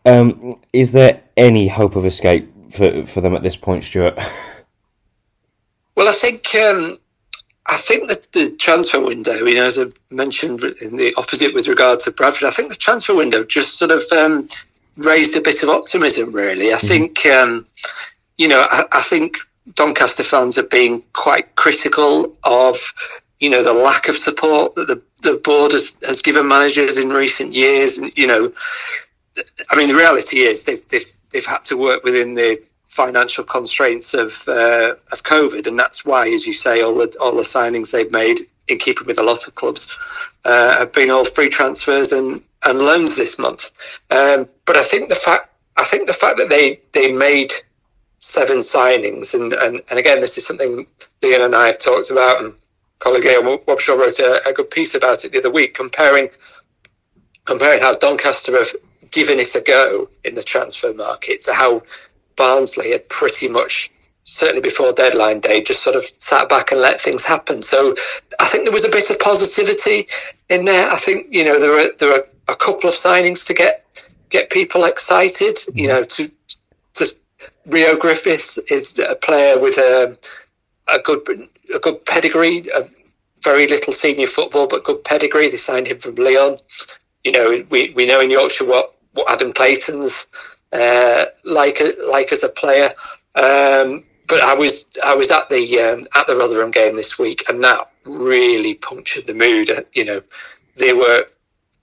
Um, 0.04 0.60
is 0.72 0.92
there 0.92 1.22
any 1.37 1.68
hope 1.68 1.96
of 1.96 2.04
escape 2.04 2.52
for, 2.70 3.04
for 3.06 3.20
them 3.22 3.34
at 3.34 3.42
this 3.42 3.56
point, 3.56 3.84
Stuart? 3.84 4.18
Well, 5.96 6.08
I 6.08 6.12
think 6.12 6.46
um, 6.54 6.96
I 7.66 7.76
think 7.76 8.08
that 8.08 8.32
the 8.32 8.56
transfer 8.56 9.04
window, 9.04 9.34
you 9.34 9.56
know, 9.56 9.66
as 9.66 9.78
I 9.78 9.84
mentioned 10.10 10.62
in 10.62 10.96
the 10.96 11.12
opposite 11.18 11.52
with 11.52 11.68
regard 11.68 12.00
to 12.00 12.12
Bradford, 12.12 12.49
I 12.49 12.52
think 12.52 12.70
the 12.70 12.76
transfer 12.76 13.14
window 13.14 13.44
just 13.44 13.76
sort 13.76 13.90
of 13.90 14.00
um, 14.16 14.49
raised 14.97 15.37
a 15.37 15.40
bit 15.40 15.62
of 15.62 15.68
optimism. 15.68 16.35
Really, 16.35 16.73
I 16.73 16.76
mm-hmm. 16.76 16.87
think 16.87 17.26
um, 17.26 17.66
you 18.37 18.49
know, 18.49 18.64
I, 18.68 18.82
I, 18.92 19.00
think 19.00 19.37
Doncaster 19.75 20.23
fans 20.23 20.59
are 20.59 20.68
being 20.68 21.02
quite 21.12 21.54
critical 21.56 22.37
of 22.44 22.76
you 23.38 23.50
know 23.50 23.62
the 23.62 23.73
lack 23.73 24.09
of 24.09 24.16
support 24.16 24.75
that 24.76 24.88
the 24.88 25.02
the 25.23 25.40
board 25.44 25.73
has, 25.73 25.97
has 26.02 26.23
given 26.23 26.49
managers 26.49 26.99
in 26.99 27.11
recent 27.11 27.52
years, 27.52 27.99
and 27.99 28.16
you 28.16 28.26
know, 28.26 28.52
I 29.70 29.76
mean, 29.76 29.88
the 29.88 29.94
reality 29.94 30.38
is 30.38 30.64
they've 30.64 30.87
they've, 30.88 31.12
they've 31.30 31.44
had 31.44 31.64
to 31.66 31.76
work 31.76 32.04
within 32.04 32.35
the 32.35 32.62
financial 32.87 33.44
constraints 33.44 34.14
of 34.14 34.32
uh, 34.49 34.94
of 35.12 35.23
COVID, 35.23 35.66
and 35.66 35.78
that's 35.78 36.04
why, 36.04 36.28
as 36.28 36.47
you 36.47 36.52
say, 36.52 36.82
all 36.82 36.94
the 36.94 37.14
all 37.20 37.37
the 37.37 37.42
signings 37.42 37.92
they've 37.92 38.11
made, 38.11 38.38
in 38.68 38.78
keeping 38.78 39.06
with 39.06 39.20
a 39.20 39.25
lot 39.25 39.47
of 39.47 39.54
clubs, 39.54 39.99
uh, 40.44 40.78
have 40.78 40.92
been 40.92 41.11
all 41.11 41.25
free 41.25 41.49
transfers 41.49 42.12
and, 42.12 42.42
and 42.66 42.78
loans 42.78 43.16
this 43.16 43.38
month. 43.38 43.70
Um, 44.10 44.46
but 44.66 44.76
I 44.76 44.82
think 44.82 45.08
the 45.08 45.14
fact 45.14 45.48
I 45.76 45.84
think 45.84 46.06
the 46.06 46.12
fact 46.12 46.36
that 46.38 46.48
they 46.50 46.80
they 46.92 47.12
made 47.12 47.52
seven 48.18 48.58
signings, 48.58 49.34
and, 49.34 49.52
and, 49.54 49.80
and 49.90 49.98
again, 49.98 50.20
this 50.20 50.36
is 50.36 50.46
something 50.46 50.86
Leon 51.22 51.40
and 51.40 51.54
I 51.54 51.68
have 51.68 51.78
talked 51.78 52.10
about, 52.10 52.42
and 52.42 52.54
colleague 52.98 53.24
Leon 53.24 53.58
Wobschall 53.66 53.98
wrote 53.98 54.18
a, 54.18 54.40
a 54.48 54.52
good 54.52 54.70
piece 54.70 54.94
about 54.94 55.24
it 55.24 55.32
the 55.32 55.38
other 55.38 55.50
week, 55.50 55.74
comparing 55.74 56.28
comparing 57.46 57.80
how 57.80 57.94
Doncaster 57.94 58.56
have 58.56 58.68
given 59.10 59.38
it 59.38 59.54
a 59.54 59.62
go 59.62 60.06
in 60.24 60.34
the 60.34 60.42
transfer 60.42 60.94
market 60.94 61.40
to 61.42 61.52
how 61.54 61.82
Barnsley 62.36 62.92
had 62.92 63.08
pretty 63.08 63.48
much 63.48 63.90
certainly 64.30 64.62
before 64.62 64.92
deadline 64.92 65.40
day 65.40 65.62
just 65.62 65.82
sort 65.82 65.96
of 65.96 66.04
sat 66.18 66.49
back 66.49 66.72
and 66.72 66.80
let 66.80 67.00
things 67.00 67.26
happen 67.26 67.60
so 67.60 67.94
i 68.40 68.44
think 68.44 68.64
there 68.64 68.72
was 68.72 68.84
a 68.84 68.90
bit 68.90 69.10
of 69.10 69.18
positivity 69.18 70.06
in 70.49 70.64
there 70.64 70.88
i 70.90 70.96
think 70.96 71.26
you 71.30 71.44
know 71.44 71.58
there 71.58 71.75
are 71.75 71.92
there 71.99 72.12
are 72.12 72.25
a 72.49 72.56
couple 72.56 72.88
of 72.88 72.94
signings 72.94 73.46
to 73.46 73.54
get 73.54 73.84
get 74.30 74.50
people 74.50 74.84
excited 74.84 75.58
you 75.75 75.88
know 75.88 76.04
to 76.04 76.30
to 76.94 77.04
reo 77.66 77.96
griffiths 77.96 78.58
is 78.70 78.99
a 78.99 79.16
player 79.16 79.60
with 79.60 79.76
a 79.78 80.16
a 80.94 80.99
good 81.00 81.20
a 81.75 81.78
good 81.80 82.04
pedigree 82.06 82.62
a 82.75 82.82
very 83.42 83.66
little 83.66 83.92
senior 83.92 84.26
football 84.26 84.68
but 84.68 84.84
good 84.84 85.02
pedigree 85.04 85.49
they 85.49 85.56
signed 85.56 85.88
him 85.88 85.99
from 85.99 86.14
Lyon. 86.14 86.56
you 87.25 87.32
know 87.32 87.62
we, 87.70 87.90
we 87.90 88.06
know 88.06 88.20
in 88.20 88.30
yorkshire 88.30 88.66
what 88.66 88.94
what 89.12 89.30
adam 89.30 89.52
clayton's 89.52 90.56
uh, 90.72 91.25
like 91.50 91.78
like 92.10 92.32
as 92.32 92.44
a 92.44 92.49
player. 92.49 92.88
Um, 93.34 94.02
but 94.30 94.40
I 94.40 94.54
was 94.54 94.87
I 95.04 95.16
was 95.16 95.30
at 95.32 95.49
the 95.49 95.62
um, 95.80 96.02
at 96.16 96.26
the 96.28 96.37
Rotherham 96.37 96.70
game 96.70 96.94
this 96.94 97.18
week, 97.18 97.42
and 97.49 97.62
that 97.64 97.90
really 98.04 98.75
punctured 98.75 99.26
the 99.26 99.34
mood. 99.34 99.68
Uh, 99.68 99.82
you 99.92 100.04
know, 100.04 100.22
they 100.76 100.92
were 100.92 101.25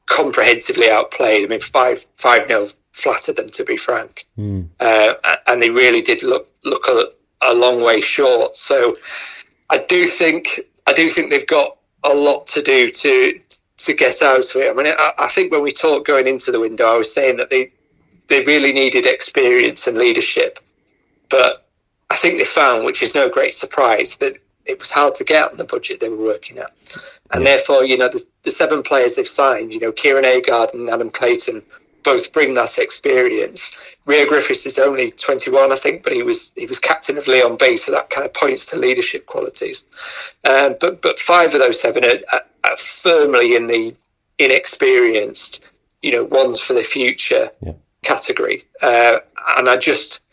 comprehensively 0.06 0.90
outplayed. 0.90 1.46
I 1.46 1.48
mean, 1.50 1.60
five 1.60 2.00
five 2.16 2.48
nil 2.48 2.66
flattered 2.94 3.36
them 3.36 3.48
to 3.48 3.66
be 3.66 3.76
frank, 3.76 4.26
mm. 4.40 4.66
uh, 4.80 5.14
and 5.48 5.62
they 5.62 5.70
really 5.70 6.02
did 6.02 6.24
look 6.24 6.48
look 6.64 6.88
a, 6.88 7.04
a 7.52 7.54
long 7.54 7.84
way 7.84 8.00
short. 8.00 8.56
So 8.56 8.96
I 9.70 9.80
do 9.80 10.06
think 10.06 10.48
I 10.88 10.94
do 10.94 11.10
think 11.10 11.30
they've 11.30 11.46
got 11.46 11.78
a 12.06 12.16
lot 12.16 12.48
to 12.48 12.62
do 12.62 12.90
to 12.90 13.40
to 13.78 13.94
get 13.94 14.22
out 14.22 14.56
of 14.56 14.62
it. 14.62 14.72
I 14.72 14.74
mean, 14.74 14.88
I, 14.88 15.12
I 15.20 15.28
think 15.28 15.52
when 15.52 15.64
we 15.64 15.72
talked 15.72 16.08
going 16.08 16.28
into 16.28 16.52
the 16.52 16.62
window, 16.62 16.86
I 16.86 16.98
was 16.98 17.14
saying 17.14 17.38
that 17.38 17.50
they 17.50 17.72
they 18.30 18.46
really 18.46 18.72
needed 18.72 19.06
experience 19.06 19.86
and 19.88 19.98
leadership. 19.98 20.60
But 21.30 21.67
I 22.10 22.16
think 22.16 22.38
they 22.38 22.46
found, 22.46 22.86
which 22.86 23.04
is 23.04 23.16
no 23.16 23.30
great 23.30 23.54
surprise, 23.54 24.18
that 24.18 24.38
it 24.66 24.80
was 24.80 24.92
hard 24.92 25.16
to 25.16 25.24
get 25.24 25.52
on 25.52 25.58
the 25.58 25.66
budget 25.66 26.00
they 26.00 26.10
were 26.10 26.18
working 26.24 26.58
at. 26.58 26.72
And 27.32 27.44
yeah. 27.44 27.52
therefore, 27.52 27.84
you 27.84 27.98
know, 27.98 28.10
the, 28.10 28.24
the, 28.44 28.52
seven 28.52 28.84
players 28.84 29.16
they've 29.16 29.28
signed, 29.28 29.74
you 29.74 29.80
know, 29.80 29.92
Kieran 29.92 30.24
Agard 30.24 30.74
and 30.74 30.90
Adam 30.90 31.10
Clayton 31.10 31.64
both 32.04 32.32
bring 32.32 32.54
that 32.54 32.78
experience. 32.78 33.96
Reo 34.06 34.26
Griffiths 34.26 34.66
is 34.66 34.80
only 34.80 35.12
21, 35.12 35.72
I 35.72 35.76
think, 35.76 36.04
but 36.04 36.14
he 36.14 36.24
was 36.24 36.54
he 36.56 36.66
was 36.66 36.80
captain 36.80 37.18
of 37.18 37.28
Lyon 37.28 37.58
B, 37.60 37.76
so 37.76 37.92
that 37.92 38.10
kind 38.10 38.26
of 38.26 38.34
points 38.34 38.68
to 38.68 38.80
leadership 38.80 39.26
qualities. 39.26 39.86
Um, 40.48 40.76
but 40.80 41.02
but 41.02 41.20
five 41.20 41.54
of 41.54 41.60
those 41.60 41.82
seven 41.82 42.06
are, 42.06 42.40
are, 42.64 42.78
firmly 42.78 43.56
in 43.56 43.68
the 43.68 43.94
inexperienced, 44.40 45.70
you 46.02 46.14
know, 46.14 46.24
ones 46.24 46.62
for 46.62 46.74
the 46.74 46.84
future. 46.84 47.50
Yeah 47.62 47.74
category, 48.08 48.62
uh, 48.82 49.18
and 49.58 49.68
I 49.68 49.78
just, 49.78 50.24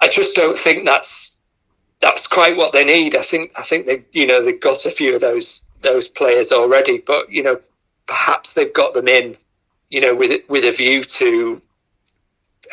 I 0.00 0.08
just 0.08 0.36
don't 0.36 0.56
think 0.56 0.84
that's 0.84 1.38
that's 2.00 2.26
quite 2.26 2.56
what 2.56 2.72
they 2.72 2.84
need. 2.84 3.16
I 3.16 3.22
think 3.22 3.52
I 3.58 3.62
think 3.62 3.86
they, 3.86 4.04
you 4.12 4.26
know, 4.26 4.44
they've 4.44 4.60
got 4.60 4.84
a 4.84 4.90
few 4.90 5.14
of 5.14 5.20
those 5.20 5.64
those 5.82 6.08
players 6.08 6.52
already, 6.52 6.98
but 6.98 7.30
you 7.30 7.42
know, 7.42 7.58
perhaps 8.06 8.54
they've 8.54 8.72
got 8.72 8.94
them 8.94 9.08
in, 9.08 9.36
you 9.88 10.00
know, 10.00 10.14
with 10.14 10.48
with 10.48 10.64
a 10.64 10.76
view 10.76 11.02
to 11.02 11.60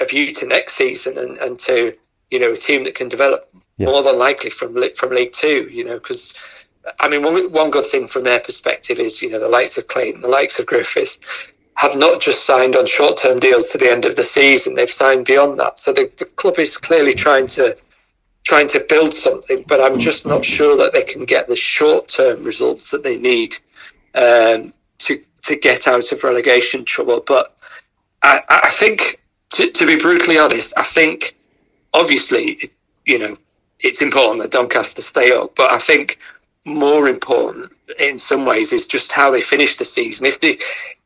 a 0.01 0.05
view 0.05 0.31
to 0.33 0.47
next 0.47 0.73
season 0.73 1.17
and, 1.17 1.37
and 1.37 1.59
to 1.59 1.95
you 2.29 2.39
know 2.39 2.51
a 2.51 2.55
team 2.55 2.83
that 2.85 2.95
can 2.95 3.09
develop 3.09 3.47
yeah. 3.77 3.87
more 3.87 4.03
than 4.03 4.17
likely 4.17 4.49
from 4.49 4.75
from 4.95 5.09
League 5.11 5.31
Two. 5.31 5.67
You 5.71 5.85
know, 5.85 5.97
because 5.97 6.67
I 6.99 7.09
mean, 7.09 7.23
one 7.23 7.51
one 7.51 7.71
good 7.71 7.85
thing 7.85 8.07
from 8.07 8.23
their 8.23 8.39
perspective 8.39 8.99
is 8.99 9.21
you 9.21 9.29
know 9.29 9.39
the 9.39 9.49
likes 9.49 9.77
of 9.77 9.87
Clayton, 9.87 10.21
the 10.21 10.27
likes 10.27 10.59
of 10.59 10.65
Griffiths, 10.65 11.52
have 11.75 11.95
not 11.95 12.21
just 12.21 12.45
signed 12.45 12.75
on 12.75 12.85
short 12.85 13.17
term 13.17 13.39
deals 13.39 13.71
to 13.71 13.77
the 13.77 13.91
end 13.91 14.05
of 14.05 14.15
the 14.15 14.23
season, 14.23 14.75
they've 14.75 14.89
signed 14.89 15.25
beyond 15.25 15.59
that. 15.59 15.79
So 15.79 15.91
the, 15.91 16.11
the 16.17 16.25
club 16.25 16.59
is 16.59 16.77
clearly 16.77 17.13
trying 17.13 17.47
to 17.47 17.75
trying 18.43 18.67
to 18.67 18.85
build 18.89 19.13
something, 19.13 19.63
but 19.67 19.79
I'm 19.79 19.99
just 19.99 20.27
not 20.27 20.43
sure 20.43 20.77
that 20.77 20.93
they 20.93 21.03
can 21.03 21.25
get 21.25 21.47
the 21.47 21.55
short 21.55 22.07
term 22.07 22.43
results 22.43 22.91
that 22.91 23.03
they 23.03 23.17
need 23.17 23.55
um, 24.13 24.73
to 24.99 25.17
to 25.43 25.57
get 25.57 25.87
out 25.87 26.11
of 26.11 26.23
relegation 26.23 26.85
trouble. 26.85 27.23
But 27.25 27.47
I, 28.21 28.39
I 28.49 28.69
think, 28.69 29.21
to, 29.51 29.69
to, 29.69 29.85
be 29.85 29.97
brutally 29.97 30.37
honest, 30.37 30.77
I 30.79 30.83
think 30.83 31.33
obviously 31.93 32.57
you 33.05 33.19
know 33.19 33.35
it's 33.79 34.01
important 34.01 34.41
that 34.41 34.51
Doncaster 34.51 35.01
stay 35.01 35.31
up, 35.31 35.55
but 35.55 35.71
I 35.71 35.77
think 35.77 36.17
more 36.65 37.07
important 37.07 37.71
in 37.99 38.17
some 38.17 38.45
ways 38.45 38.71
is 38.71 38.87
just 38.87 39.11
how 39.11 39.31
they 39.31 39.41
finish 39.41 39.75
the 39.77 39.85
season. 39.85 40.25
If 40.27 40.39
they 40.39 40.57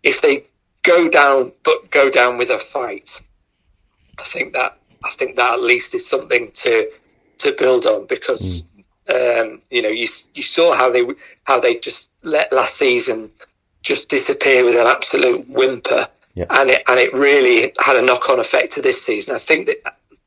if 0.03 0.21
they 0.21 0.43
go 0.87 1.09
down, 1.09 1.51
but 1.63 1.91
go 1.91 2.09
down 2.09 2.37
with 2.37 2.49
a 2.49 2.57
fight. 2.57 3.21
I 4.19 4.23
think 4.23 4.53
that 4.53 4.77
I 5.03 5.09
think 5.09 5.35
that 5.35 5.53
at 5.53 5.61
least 5.61 5.93
is 5.93 6.07
something 6.07 6.49
to 6.51 6.91
to 7.39 7.55
build 7.57 7.85
on 7.85 8.07
because 8.07 8.63
mm. 9.07 9.53
um, 9.53 9.61
you 9.69 9.81
know 9.81 9.89
you 9.89 10.07
you 10.33 10.43
saw 10.43 10.73
how 10.73 10.91
they 10.91 11.05
how 11.45 11.59
they 11.59 11.75
just 11.75 12.11
let 12.23 12.51
last 12.51 12.77
season 12.77 13.29
just 13.83 14.09
disappear 14.09 14.65
with 14.65 14.75
an 14.75 14.87
absolute 14.87 15.47
whimper, 15.47 16.05
yep. 16.33 16.47
and 16.51 16.69
it 16.69 16.83
and 16.89 16.99
it 16.99 17.13
really 17.13 17.71
had 17.85 17.95
a 17.95 18.05
knock 18.05 18.29
on 18.29 18.39
effect 18.39 18.71
to 18.73 18.81
this 18.81 19.03
season. 19.03 19.35
I 19.35 19.39
think 19.39 19.67
that 19.67 19.77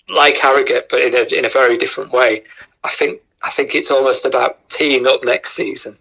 like 0.08 0.38
Harrogate, 0.38 0.88
but 0.88 1.00
in 1.00 1.14
a 1.14 1.38
in 1.38 1.44
a 1.44 1.48
very 1.48 1.76
different 1.76 2.12
way. 2.12 2.40
I 2.82 2.88
think 2.88 3.20
I 3.42 3.50
think 3.50 3.74
it's 3.74 3.90
almost 3.90 4.26
about 4.26 4.68
teeing 4.68 5.06
up 5.06 5.20
next 5.24 5.50
season 5.50 5.96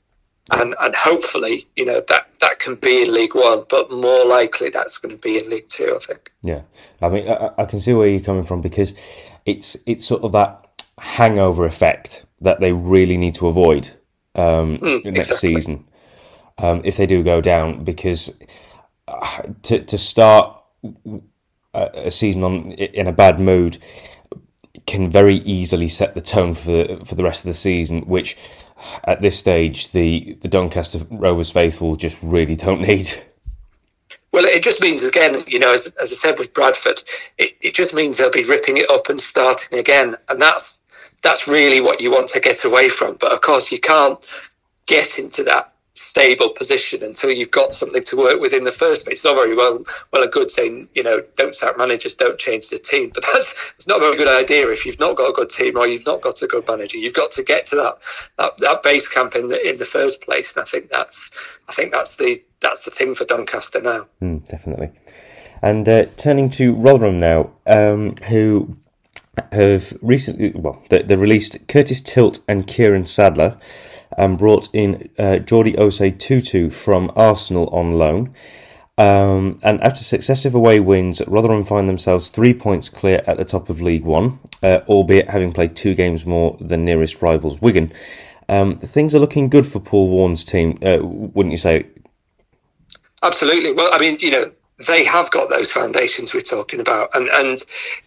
and 0.51 0.75
and 0.79 0.95
hopefully 0.95 1.65
you 1.75 1.85
know 1.85 2.01
that 2.07 2.27
that 2.39 2.59
can 2.59 2.75
be 2.75 3.03
in 3.03 3.13
League 3.13 3.35
One, 3.35 3.63
but 3.69 3.91
more 3.91 4.25
likely 4.25 4.69
that's 4.69 4.97
going 4.97 5.15
to 5.15 5.21
be 5.21 5.37
in 5.37 5.49
League 5.49 5.67
Two. 5.67 5.95
I 5.95 5.99
think. 5.99 6.31
Yeah, 6.41 6.61
I 7.01 7.09
mean, 7.09 7.29
I, 7.29 7.51
I 7.57 7.65
can 7.65 7.79
see 7.79 7.93
where 7.93 8.07
you're 8.07 8.21
coming 8.21 8.43
from 8.43 8.61
because 8.61 8.97
it's 9.45 9.77
it's 9.85 10.05
sort 10.05 10.23
of 10.23 10.31
that 10.33 10.67
hangover 10.97 11.65
effect 11.65 12.25
that 12.41 12.59
they 12.59 12.71
really 12.71 13.17
need 13.17 13.35
to 13.35 13.47
avoid 13.47 13.89
um, 14.35 14.77
mm, 14.77 15.05
next 15.05 15.31
exactly. 15.31 15.55
season 15.55 15.85
um, 16.57 16.81
if 16.83 16.97
they 16.97 17.05
do 17.05 17.23
go 17.23 17.41
down 17.41 17.83
because 17.83 18.37
uh, 19.07 19.43
to 19.63 19.83
to 19.83 19.97
start 19.97 20.61
a, 21.73 21.89
a 22.05 22.11
season 22.11 22.43
on 22.43 22.71
in 22.71 23.07
a 23.07 23.11
bad 23.11 23.39
mood 23.39 23.77
can 24.85 25.09
very 25.09 25.35
easily 25.37 25.87
set 25.87 26.15
the 26.15 26.21
tone 26.21 26.53
for 26.53 26.71
the, 26.71 27.01
for 27.05 27.15
the 27.15 27.23
rest 27.23 27.41
of 27.41 27.49
the 27.49 27.53
season, 27.53 28.01
which 28.01 28.35
at 29.03 29.21
this 29.21 29.37
stage 29.37 29.91
the 29.91 30.37
the 30.41 30.47
Doncaster 30.47 30.99
Rovers 31.09 31.51
faithful 31.51 31.95
just 31.95 32.17
really 32.21 32.55
don't 32.55 32.81
need. 32.81 33.11
Well, 34.31 34.45
it 34.45 34.63
just 34.63 34.81
means 34.81 35.05
again, 35.05 35.33
you 35.47 35.59
know, 35.59 35.73
as, 35.73 35.95
as 36.01 36.11
I 36.11 36.15
said 36.15 36.39
with 36.39 36.53
Bradford, 36.53 37.01
it, 37.37 37.55
it 37.61 37.73
just 37.73 37.95
means 37.95 38.17
they'll 38.17 38.31
be 38.31 38.43
ripping 38.43 38.77
it 38.77 38.89
up 38.91 39.09
and 39.09 39.19
starting 39.19 39.79
again, 39.79 40.15
and 40.29 40.39
that's 40.39 40.81
that's 41.21 41.47
really 41.47 41.81
what 41.81 42.01
you 42.01 42.11
want 42.11 42.29
to 42.29 42.39
get 42.39 42.63
away 42.63 42.89
from. 42.89 43.17
But 43.19 43.31
of 43.31 43.41
course, 43.41 43.71
you 43.71 43.79
can't 43.79 44.19
get 44.87 45.19
into 45.19 45.43
that 45.43 45.73
stable 45.93 46.49
position 46.49 47.03
until 47.03 47.31
you've 47.31 47.51
got 47.51 47.73
something 47.73 48.03
to 48.03 48.15
work 48.15 48.39
with 48.39 48.53
in 48.53 48.63
the 48.63 48.71
first 48.71 49.05
place. 49.05 49.19
It's 49.19 49.25
not 49.25 49.35
very 49.35 49.55
well 49.55 49.83
well 50.13 50.23
a 50.23 50.27
good 50.27 50.49
saying, 50.49 50.87
you 50.93 51.03
know, 51.03 51.21
don't 51.35 51.55
sack 51.55 51.77
managers, 51.77 52.15
don't 52.15 52.39
change 52.39 52.69
the 52.69 52.77
team. 52.77 53.11
But 53.13 53.23
that's 53.33 53.73
it's 53.75 53.87
not 53.87 53.97
a 53.97 54.01
very 54.01 54.17
good 54.17 54.27
idea 54.27 54.69
if 54.69 54.85
you've 54.85 54.99
not 54.99 55.17
got 55.17 55.29
a 55.29 55.33
good 55.33 55.49
team 55.49 55.77
or 55.77 55.87
you've 55.87 56.05
not 56.05 56.21
got 56.21 56.41
a 56.41 56.47
good 56.47 56.67
manager. 56.67 56.97
You've 56.97 57.13
got 57.13 57.31
to 57.31 57.43
get 57.43 57.65
to 57.67 57.75
that 57.77 58.29
that, 58.37 58.57
that 58.57 58.83
base 58.83 59.13
camp 59.13 59.35
in 59.35 59.49
the 59.49 59.69
in 59.69 59.77
the 59.77 59.85
first 59.85 60.23
place. 60.23 60.55
And 60.55 60.63
I 60.63 60.65
think 60.65 60.89
that's 60.89 61.57
I 61.67 61.73
think 61.73 61.91
that's 61.91 62.17
the 62.17 62.41
that's 62.61 62.85
the 62.85 62.91
thing 62.91 63.15
for 63.15 63.25
Doncaster 63.25 63.81
now. 63.81 64.05
Mm, 64.21 64.47
definitely. 64.47 64.91
And 65.61 65.87
uh, 65.89 66.05
turning 66.15 66.47
to 66.49 66.73
Rotherham 66.73 67.19
now, 67.19 67.51
um, 67.67 68.13
who 68.29 68.77
have 69.51 69.97
recently 70.01 70.51
well 70.53 70.81
they, 70.89 71.01
they 71.01 71.15
released 71.15 71.67
Curtis 71.67 72.01
Tilt 72.01 72.39
and 72.47 72.67
Kieran 72.67 73.05
Sadlier 73.05 73.57
and 74.17 74.37
brought 74.37 74.69
in 74.73 75.09
uh, 75.17 75.39
Jordi 75.39 75.75
Osei 75.75 76.17
Tutu 76.17 76.69
from 76.69 77.11
Arsenal 77.15 77.67
on 77.69 77.93
loan. 77.93 78.33
Um, 78.97 79.59
and 79.63 79.81
after 79.81 80.03
successive 80.03 80.53
away 80.53 80.81
wins, 80.81 81.21
Rotherham 81.25 81.63
find 81.63 81.87
themselves 81.87 82.29
three 82.29 82.53
points 82.53 82.89
clear 82.89 83.23
at 83.25 83.37
the 83.37 83.45
top 83.45 83.69
of 83.69 83.79
League 83.81 84.03
One, 84.03 84.39
uh, 84.61 84.79
albeit 84.89 85.29
having 85.29 85.53
played 85.53 85.75
two 85.75 85.95
games 85.95 86.25
more 86.25 86.57
than 86.59 86.83
nearest 86.83 87.21
rivals 87.21 87.61
Wigan. 87.61 87.89
Um, 88.49 88.77
things 88.77 89.15
are 89.15 89.19
looking 89.19 89.47
good 89.47 89.65
for 89.65 89.79
Paul 89.79 90.09
Warne's 90.09 90.43
team, 90.43 90.79
uh, 90.81 90.97
wouldn't 91.01 91.51
you 91.51 91.57
say? 91.57 91.85
Absolutely. 93.23 93.73
Well, 93.73 93.89
I 93.93 93.99
mean, 93.99 94.17
you 94.19 94.31
know, 94.31 94.45
they 94.87 95.03
have 95.05 95.29
got 95.31 95.49
those 95.49 95.71
foundations 95.71 96.33
we're 96.33 96.39
talking 96.39 96.79
about, 96.79 97.09
and 97.15 97.27
and 97.27 97.63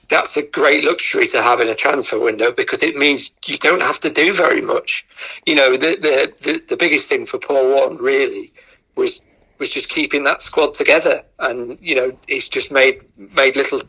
that's 0.08 0.36
a 0.36 0.48
great 0.48 0.84
luxury 0.84 1.26
to 1.26 1.42
have 1.42 1.60
in 1.60 1.68
a 1.68 1.74
transfer 1.74 2.18
window 2.18 2.50
because 2.52 2.82
it 2.82 2.96
means 2.96 3.32
you 3.46 3.56
don't 3.58 3.82
have 3.82 4.00
to 4.00 4.12
do 4.12 4.32
very 4.32 4.62
much. 4.62 5.06
You 5.46 5.56
know, 5.56 5.72
the 5.72 5.96
the 6.00 6.32
the, 6.40 6.62
the 6.70 6.76
biggest 6.76 7.10
thing 7.10 7.26
for 7.26 7.38
Paul 7.38 7.68
Warne 7.68 7.98
really 7.98 8.50
was 8.96 9.22
was 9.58 9.70
just 9.70 9.90
keeping 9.90 10.24
that 10.24 10.42
squad 10.42 10.74
together, 10.74 11.20
and 11.38 11.78
you 11.80 11.94
know, 11.94 12.12
he's 12.26 12.48
just 12.48 12.72
made 12.72 13.02
made 13.36 13.56
little 13.56 13.80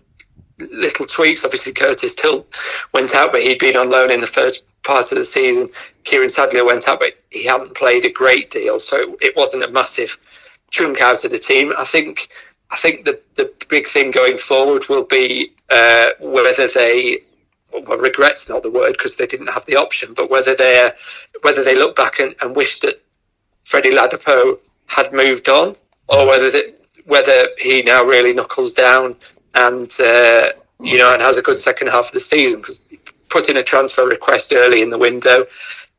little 0.59 1.05
tweaks. 1.05 1.45
Obviously, 1.45 1.73
Curtis 1.73 2.15
Tilt 2.15 2.47
went 2.93 3.15
out, 3.15 3.31
but 3.31 3.41
he'd 3.41 3.59
been 3.59 3.77
on 3.77 3.89
loan 3.89 4.11
in 4.11 4.19
the 4.19 4.27
first 4.27 4.65
part 4.83 5.11
of 5.11 5.17
the 5.17 5.23
season. 5.23 5.69
Kieran 6.03 6.29
Sadlier 6.29 6.65
went 6.65 6.87
out, 6.89 6.99
but 6.99 7.13
he 7.31 7.45
hadn't 7.45 7.75
played 7.75 8.03
a 8.05 8.11
great 8.11 8.51
deal, 8.51 8.79
so 8.79 9.15
it 9.21 9.37
wasn't 9.37 9.63
a 9.63 9.71
massive 9.71 10.17
chunk 10.69 11.01
out 11.01 11.23
of 11.23 11.31
the 11.31 11.37
team. 11.37 11.71
I 11.77 11.85
think 11.85 12.27
I 12.73 12.77
think 12.77 13.05
the, 13.05 13.21
the 13.35 13.53
big 13.69 13.85
thing 13.85 14.09
going 14.09 14.37
forward 14.37 14.85
will 14.89 15.05
be 15.05 15.51
uh, 15.71 16.09
whether 16.19 16.67
they 16.73 17.19
well, 17.71 17.99
regret's 17.99 18.49
not 18.49 18.63
the 18.63 18.71
word 18.71 18.93
because 18.93 19.15
they 19.17 19.27
didn't 19.27 19.53
have 19.53 19.65
the 19.67 19.75
option, 19.75 20.13
but 20.15 20.31
whether 20.31 20.55
they 20.55 20.89
whether 21.43 21.63
they 21.63 21.75
look 21.75 21.95
back 21.95 22.19
and, 22.19 22.33
and 22.41 22.55
wish 22.55 22.79
that 22.79 22.95
Freddie 23.63 23.91
Ladapo 23.91 24.59
had 24.87 25.13
moved 25.13 25.49
on, 25.49 25.75
or 26.07 26.27
whether 26.27 26.49
whether 27.05 27.47
he 27.59 27.83
now 27.83 28.03
really 28.03 28.33
knuckles 28.33 28.73
down 28.73 29.15
and 29.53 29.91
uh, 30.03 30.47
you 30.79 30.97
know 30.97 31.13
and 31.13 31.21
has 31.21 31.37
a 31.37 31.43
good 31.43 31.55
second 31.55 31.89
half 31.89 32.07
of 32.07 32.13
the 32.13 32.19
season 32.19 32.59
because 32.59 32.81
put 33.29 33.49
in 33.49 33.57
a 33.57 33.63
transfer 33.63 34.07
request 34.07 34.51
early 34.55 34.81
in 34.81 34.89
the 34.89 34.97
window, 34.97 35.43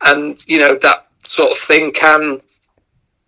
and 0.07 0.45
you 0.49 0.59
know 0.59 0.75
that 0.75 1.07
sort 1.21 1.53
of 1.53 1.57
thing 1.57 1.93
can 1.93 2.39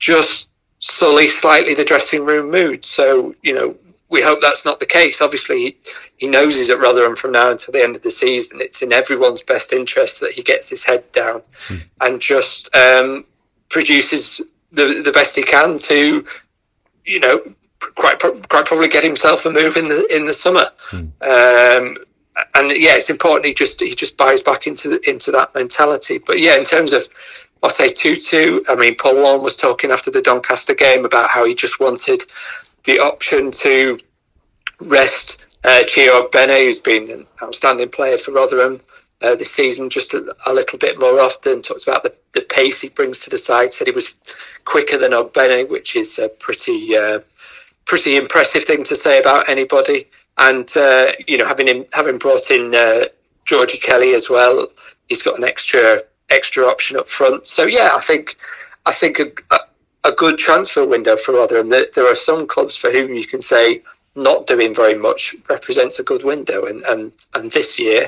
just 0.00 0.50
sully 0.86 1.26
slightly 1.26 1.74
the 1.74 1.84
dressing 1.84 2.24
room 2.24 2.50
mood. 2.50 2.84
So, 2.84 3.34
you 3.42 3.54
know, 3.54 3.76
we 4.08 4.22
hope 4.22 4.40
that's 4.40 4.64
not 4.64 4.78
the 4.78 4.86
case. 4.86 5.20
Obviously, 5.20 5.58
he, 5.58 5.76
he 6.16 6.28
knows 6.28 6.56
he's 6.56 6.70
at 6.70 6.78
Rotherham 6.78 7.16
from 7.16 7.32
now 7.32 7.50
until 7.50 7.72
the 7.72 7.82
end 7.82 7.96
of 7.96 8.02
the 8.02 8.10
season. 8.10 8.60
It's 8.60 8.82
in 8.82 8.92
everyone's 8.92 9.42
best 9.42 9.72
interest 9.72 10.20
that 10.20 10.32
he 10.32 10.42
gets 10.42 10.70
his 10.70 10.86
head 10.86 11.04
down 11.12 11.40
mm. 11.40 11.90
and 12.00 12.20
just 12.20 12.74
um, 12.74 13.24
produces 13.68 14.42
the 14.70 15.02
the 15.04 15.12
best 15.12 15.36
he 15.36 15.42
can 15.42 15.78
to, 15.78 16.24
you 17.04 17.20
know, 17.20 17.40
quite 17.96 18.20
quite 18.20 18.66
probably 18.66 18.88
get 18.88 19.02
himself 19.02 19.44
a 19.46 19.50
move 19.50 19.76
in 19.76 19.88
the 19.88 20.12
in 20.14 20.24
the 20.24 20.32
summer. 20.32 20.66
Mm. 20.90 21.10
Um, 21.22 21.96
and 22.54 22.70
yeah, 22.70 22.94
it's 22.94 23.10
important 23.10 23.46
he 23.46 23.54
just 23.54 23.80
he 23.80 23.94
just 23.94 24.16
buys 24.16 24.42
back 24.42 24.68
into 24.68 24.88
the, 24.88 25.10
into 25.10 25.32
that 25.32 25.52
mentality. 25.54 26.18
But 26.24 26.38
yeah, 26.38 26.56
in 26.56 26.64
terms 26.64 26.92
of 26.92 27.02
I'll 27.62 27.70
say 27.70 27.88
2 27.88 28.16
2. 28.16 28.64
I 28.68 28.76
mean, 28.76 28.96
Paul 28.96 29.16
Warne 29.16 29.42
was 29.42 29.56
talking 29.56 29.90
after 29.90 30.10
the 30.10 30.22
Doncaster 30.22 30.74
game 30.74 31.04
about 31.04 31.30
how 31.30 31.44
he 31.46 31.54
just 31.54 31.80
wanted 31.80 32.22
the 32.84 33.00
option 33.00 33.50
to 33.50 33.98
rest 34.80 35.46
uh, 35.64 35.82
Chio 35.84 36.22
Ogbene, 36.22 36.64
who's 36.64 36.80
been 36.80 37.10
an 37.10 37.24
outstanding 37.42 37.88
player 37.88 38.18
for 38.18 38.32
Rotherham 38.32 38.80
uh, 39.22 39.34
this 39.34 39.50
season, 39.50 39.90
just 39.90 40.14
a, 40.14 40.34
a, 40.46 40.52
little 40.52 40.78
bit 40.78 41.00
more 41.00 41.20
often. 41.20 41.62
Talks 41.62 41.86
about 41.86 42.02
the, 42.02 42.14
the 42.34 42.42
pace 42.42 42.80
he 42.80 42.88
brings 42.88 43.24
to 43.24 43.30
the 43.30 43.38
side. 43.38 43.72
Said 43.72 43.88
he 43.88 43.92
was 43.92 44.16
quicker 44.64 44.98
than 44.98 45.12
Ogbene, 45.12 45.70
which 45.70 45.96
is 45.96 46.18
a 46.18 46.28
pretty 46.28 46.96
uh, 46.96 47.20
pretty 47.86 48.16
impressive 48.16 48.64
thing 48.64 48.84
to 48.84 48.94
say 48.94 49.18
about 49.18 49.48
anybody. 49.48 50.04
And 50.38 50.68
uh, 50.76 51.06
you 51.26 51.38
know, 51.38 51.46
having 51.46 51.66
him 51.66 51.84
having 51.92 52.18
brought 52.18 52.50
in 52.50 52.74
uh, 52.74 53.06
Georgie 53.44 53.78
Kelly 53.78 54.12
as 54.12 54.28
well, 54.28 54.66
he's 55.08 55.22
got 55.22 55.38
an 55.38 55.44
extra 55.44 55.98
extra 56.30 56.64
option 56.64 56.98
up 56.98 57.08
front. 57.08 57.46
So 57.46 57.64
yeah, 57.64 57.90
I 57.94 58.00
think 58.00 58.34
I 58.84 58.92
think 58.92 59.18
a, 59.18 59.54
a, 59.54 60.10
a 60.10 60.12
good 60.12 60.38
transfer 60.38 60.86
window 60.86 61.16
for 61.16 61.34
Rotherham. 61.34 61.70
There, 61.70 61.86
there 61.94 62.10
are 62.10 62.14
some 62.14 62.46
clubs 62.46 62.76
for 62.76 62.90
whom 62.90 63.14
you 63.14 63.26
can 63.26 63.40
say 63.40 63.80
not 64.14 64.46
doing 64.46 64.74
very 64.74 64.98
much 64.98 65.36
represents 65.50 65.98
a 65.98 66.04
good 66.04 66.24
window, 66.24 66.66
and 66.66 66.82
and 66.82 67.12
and 67.34 67.50
this 67.52 67.78
year 67.78 68.04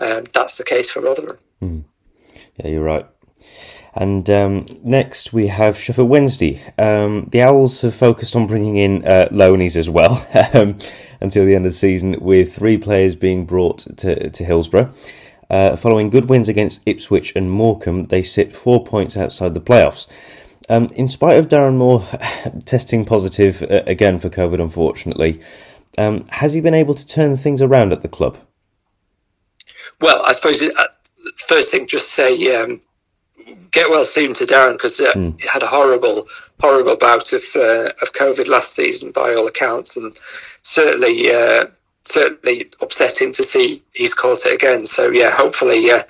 um, 0.00 0.24
that's 0.32 0.58
the 0.58 0.64
case 0.64 0.92
for 0.92 1.00
Rotherham. 1.00 1.36
Mm. 1.62 1.84
Yeah, 2.56 2.68
you're 2.68 2.84
right. 2.84 3.06
And 3.94 4.28
um, 4.30 4.64
next 4.82 5.32
we 5.32 5.48
have 5.48 5.78
Sheffield 5.78 6.08
Wednesday. 6.08 6.60
Um, 6.78 7.26
the 7.30 7.42
Owls 7.42 7.82
have 7.82 7.94
focused 7.94 8.34
on 8.34 8.46
bringing 8.46 8.76
in 8.76 9.06
uh, 9.06 9.28
loanies 9.30 9.76
as 9.76 9.88
well 9.90 10.26
um, 10.54 10.78
until 11.20 11.44
the 11.44 11.54
end 11.54 11.66
of 11.66 11.72
the 11.72 11.78
season, 11.78 12.16
with 12.20 12.54
three 12.54 12.78
players 12.78 13.14
being 13.14 13.44
brought 13.44 13.80
to, 13.98 14.30
to 14.30 14.44
Hillsborough. 14.44 14.92
Uh, 15.52 15.76
following 15.76 16.08
good 16.08 16.30
wins 16.30 16.48
against 16.48 16.82
Ipswich 16.88 17.36
and 17.36 17.50
Morecambe, 17.50 18.06
they 18.06 18.22
sit 18.22 18.56
four 18.56 18.82
points 18.82 19.18
outside 19.18 19.52
the 19.52 19.60
playoffs. 19.60 20.08
Um, 20.70 20.88
in 20.96 21.06
spite 21.06 21.38
of 21.38 21.48
Darren 21.48 21.76
Moore 21.76 22.02
testing 22.64 23.04
positive 23.04 23.62
uh, 23.62 23.82
again 23.86 24.18
for 24.18 24.30
COVID, 24.30 24.62
unfortunately, 24.62 25.42
um, 25.98 26.24
has 26.30 26.54
he 26.54 26.62
been 26.62 26.72
able 26.72 26.94
to 26.94 27.06
turn 27.06 27.36
things 27.36 27.60
around 27.60 27.92
at 27.92 28.00
the 28.00 28.08
club? 28.08 28.38
Well, 30.00 30.22
I 30.24 30.32
suppose 30.32 30.62
uh, 30.62 30.84
first 31.36 31.74
thing, 31.74 31.86
just 31.86 32.12
say 32.12 32.56
um, 32.56 32.80
get 33.72 33.90
well 33.90 34.04
soon 34.04 34.32
to 34.32 34.44
Darren 34.44 34.72
because 34.72 35.00
mm. 35.00 35.38
he 35.38 35.46
had 35.52 35.62
a 35.62 35.66
horrible, 35.66 36.26
horrible 36.60 36.96
bout 36.96 37.30
of 37.34 37.42
uh, 37.56 37.90
of 38.00 38.12
COVID 38.14 38.48
last 38.48 38.74
season 38.74 39.12
by 39.12 39.34
all 39.34 39.46
accounts, 39.46 39.98
and 39.98 40.18
certainly 40.62 41.30
uh, 41.30 41.66
certainly 42.02 42.66
upsetting 42.80 43.32
to 43.32 43.42
see 43.42 43.82
he's 43.94 44.14
caught 44.14 44.44
it 44.46 44.54
again. 44.54 44.84
So 44.84 45.10
yeah, 45.10 45.30
hopefully, 45.30 45.90
uh, 45.90 46.00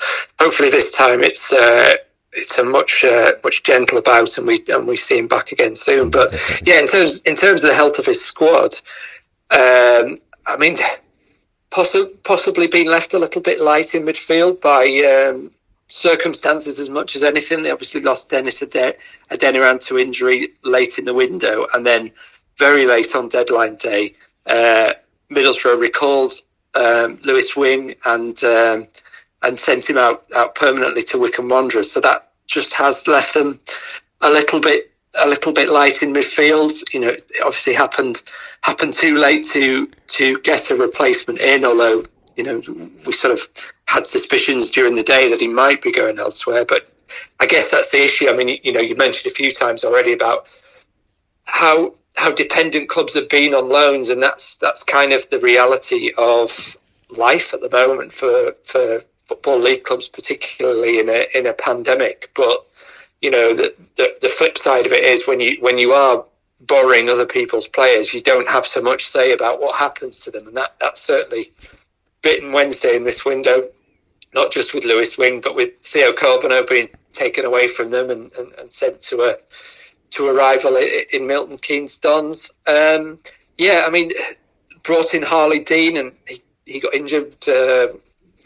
hopefully 0.41 0.71
this 0.71 0.95
time 0.95 1.21
it's 1.21 1.53
uh, 1.53 1.95
it's 2.33 2.59
a 2.59 2.65
much 2.65 3.05
uh, 3.05 3.33
much 3.45 3.63
gentler 3.63 4.03
bout, 4.03 4.39
and 4.39 4.47
we 4.47 4.63
and 4.69 4.87
we 4.87 4.97
see 4.97 5.19
him 5.19 5.29
back 5.29 5.53
again 5.53 5.75
soon. 5.75 6.11
But 6.11 6.35
yeah, 6.65 6.81
in 6.81 6.87
terms 6.87 7.23
in 7.23 7.37
terms 7.37 7.63
of 7.63 7.71
the 7.71 7.77
health 7.77 7.99
of 7.99 8.07
his 8.07 8.25
squad, 8.25 8.75
um, 9.51 10.19
I 10.47 10.57
mean, 10.59 10.77
possi- 11.71 12.23
possibly 12.25 12.67
being 12.67 12.89
left 12.89 13.15
a 13.15 13.19
little 13.19 13.43
bit 13.43 13.61
light 13.61 13.95
in 13.95 14.03
midfield 14.03 14.61
by. 14.61 15.31
Um, 15.31 15.51
circumstances 15.89 16.79
as 16.81 16.89
much 16.89 17.17
as 17.17 17.23
anything. 17.23 17.63
They 17.63 17.71
obviously 17.71 18.01
lost 18.01 18.31
Dennis 18.31 18.63
Adeniran 18.63 19.87
to 19.89 19.99
injury 19.99 20.49
late 20.65 20.99
in 20.99 21.05
the 21.05 21.13
window, 21.13 21.67
and 21.75 21.85
then 21.85 22.13
very 22.59 22.87
late 22.87 23.15
on 23.15 23.29
deadline 23.29 23.77
day, 23.77 24.15
uh, 24.47 24.93
Middlesbrough 25.35 25.81
recalled 25.81 26.33
um, 26.79 27.19
Lewis 27.25 27.57
Wing 27.57 27.95
and 28.05 28.43
um, 28.45 28.87
and 29.43 29.59
sent 29.59 29.89
him 29.89 29.99
out 29.99 30.25
out 30.37 30.55
permanently 30.55 31.03
to 31.03 31.19
Wycombe 31.19 31.49
Wanderers. 31.49 31.91
So 31.91 32.01
that 32.01 32.31
just 32.47 32.77
has 32.77 33.07
left 33.09 33.35
them 33.35 33.55
a 34.23 34.29
little 34.29 34.61
bit 34.61 34.93
a 35.25 35.29
little 35.29 35.53
bit 35.53 35.69
light 35.69 36.03
in 36.03 36.13
midfield. 36.13 36.83
You 36.95 37.01
know, 37.01 37.09
it 37.09 37.31
obviously 37.45 37.75
happened 37.75 38.23
happened 38.63 38.95
too 38.95 39.17
late 39.17 39.45
to 39.53 39.87
to 39.87 40.39
get 40.41 40.71
a 40.71 40.77
replacement 40.77 41.41
in. 41.41 41.65
Although 41.65 42.03
you 42.37 42.45
know 42.45 42.63
we 43.07 43.13
sort 43.13 43.33
of 43.33 43.41
had 43.87 44.07
suspicions 44.07 44.71
during 44.71 44.95
the 44.95 45.03
day 45.03 45.31
that 45.31 45.41
he 45.41 45.49
might 45.49 45.83
be 45.83 45.93
going 45.93 46.19
elsewhere, 46.19 46.65
but 46.67 46.89
I 47.41 47.47
guess 47.47 47.71
that's 47.71 47.93
the 47.93 48.03
issue. 48.03 48.29
I 48.29 48.37
mean, 48.37 48.59
you 48.63 48.73
know, 48.73 48.81
you 48.81 48.97
mentioned 48.97 49.31
a 49.31 49.35
few 49.35 49.53
times 49.53 49.85
already 49.85 50.13
about 50.13 50.47
how 51.45 51.95
how 52.17 52.33
dependent 52.33 52.89
clubs 52.89 53.15
have 53.15 53.29
been 53.29 53.55
on 53.55 53.69
loans, 53.69 54.11
and 54.11 54.23
that's 54.23 54.57
that's 54.59 54.83
kind 54.83 55.13
of 55.13 55.29
the 55.31 55.41
reality 55.41 56.11
of 56.19 56.51
life 57.19 57.55
at 57.55 57.61
the 57.61 57.71
moment 57.71 58.13
for 58.13 58.53
for 58.65 59.01
football 59.25 59.59
league 59.59 59.85
clubs, 59.85 60.09
particularly 60.09 60.99
in 60.99 61.09
a 61.09 61.27
in 61.35 61.47
a 61.47 61.55
pandemic. 61.55 62.29
But 62.35 62.59
you 63.21 63.31
know, 63.31 63.55
the, 63.55 63.73
the 63.97 64.17
the 64.21 64.29
flip 64.29 64.59
side 64.59 64.87
of 64.87 64.93
it 64.93 65.05
is 65.05 65.27
when 65.27 65.41
you 65.41 65.57
when 65.61 65.79
you 65.79 65.93
are 65.93 66.25
borrowing 66.61 67.09
other 67.09 67.27
people's 67.27 67.69
players, 67.69 68.15
you 68.15 68.21
don't 68.21 68.49
have 68.49 68.65
so 68.65 68.83
much 68.83 69.05
say 69.05 69.33
about 69.33 69.61
what 69.61 69.77
happens 69.77 70.25
to 70.25 70.31
them, 70.31 70.47
and 70.47 70.57
that 70.57 70.79
that's 70.81 71.01
certainly 71.01 71.45
bitten 72.23 72.53
Wednesday 72.53 72.97
in 72.97 73.05
this 73.05 73.25
window. 73.25 73.63
Not 74.35 74.51
just 74.51 74.75
with 74.75 74.87
Lewis 74.87 75.19
Wing, 75.19 75.43
but 75.43 75.55
with 75.55 75.77
Theo 75.81 76.13
Corbeanu 76.13 76.67
being 76.67 76.89
taken 77.13 77.45
away 77.45 77.69
from 77.69 77.91
them 77.91 78.09
and, 78.09 78.33
and, 78.33 78.51
and 78.53 78.73
sent 78.73 79.03
to 79.03 79.21
a 79.21 79.35
to 80.13 80.27
a 80.27 80.35
rival 80.35 80.77
in 81.13 81.27
Milton 81.27 81.59
Keynes 81.59 81.99
Dons. 82.01 82.53
Um, 82.67 83.19
yeah, 83.57 83.83
I 83.87 83.91
mean, 83.91 84.11
brought 84.85 85.15
in 85.15 85.23
Harlee 85.23 85.65
Dean 85.65 85.97
and 85.97 86.13
he, 86.29 86.37
he 86.67 86.81
got 86.81 86.95
injured 86.95 87.35
uh, 87.49 87.89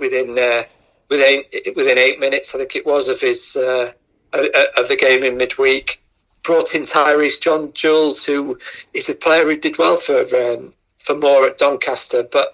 within 0.00 0.38
uh, 0.38 0.62
within 1.08 1.42
within 1.74 1.98
eight 1.98 2.20
minutes, 2.20 2.54
I 2.54 2.58
think 2.58 2.76
it 2.76 2.86
was, 2.86 3.08
of 3.08 3.20
his 3.20 3.56
uh, 3.56 3.92
of 4.32 4.88
the 4.88 4.98
game 5.00 5.22
in 5.22 5.36
midweek. 5.36 6.02
Brought 6.44 6.76
in 6.76 6.82
Tyreece 6.82 7.40
John-Jules, 7.40 8.24
who 8.24 8.56
is 8.94 9.08
a 9.08 9.16
player 9.16 9.44
who 9.44 9.56
did 9.56 9.78
well 9.78 9.96
for 9.96 10.20
um, 10.20 10.72
for 10.98 11.16
Moore 11.16 11.46
at 11.46 11.58
Doncaster, 11.58 12.22
but 12.30 12.46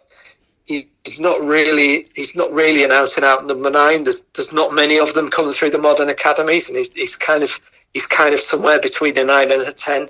he's 0.65 1.21
not 1.21 1.39
really 1.41 2.07
he's 2.15 2.35
not 2.35 2.51
really 2.53 2.85
an 2.85 2.93
out 2.93 3.17
and 3.17 3.27
out 3.27 3.47
number 3.47 3.71
nine. 3.71 4.05
There's 4.05 4.25
there's 4.35 4.55
not 4.55 4.75
many 4.75 4.99
of 4.99 5.13
them 5.13 5.29
coming 5.29 5.53
through 5.53 5.71
the 5.71 5.79
modern 5.79 6.09
academies, 6.09 6.69
and 6.69 6.79
he's, 6.79 6.93
he's 6.93 7.17
kind 7.17 7.43
of 7.43 7.51
he's 7.95 8.07
kind 8.07 8.35
of 8.35 8.41
somewhere 8.41 8.81
between 8.81 9.19
a 9.19 9.25
nine 9.25 9.51
and 9.53 9.63
a 9.63 9.73
ten. 9.73 10.09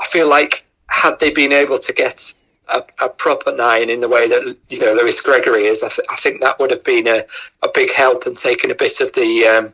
I 0.00 0.06
feel 0.06 0.28
like 0.28 0.66
had 0.88 1.18
they 1.20 1.32
been 1.32 1.52
able 1.52 1.78
to 1.78 1.92
get 1.92 2.34
a, 2.72 2.82
a 3.02 3.08
proper 3.08 3.54
nine 3.54 3.90
in 3.90 4.00
the 4.00 4.08
way 4.08 4.28
that 4.28 4.56
you 4.68 4.80
know 4.80 4.94
Lewis 4.94 5.20
Gregory 5.20 5.64
is, 5.64 5.82
I, 5.82 5.88
th- 5.88 6.08
I 6.10 6.16
think 6.16 6.40
that 6.40 6.58
would 6.58 6.70
have 6.70 6.84
been 6.84 7.06
a, 7.06 7.20
a 7.62 7.68
big 7.72 7.92
help 7.92 8.24
and 8.26 8.36
taken 8.36 8.70
a 8.70 8.74
bit 8.74 9.00
of 9.00 9.12
the 9.12 9.46
um, 9.46 9.68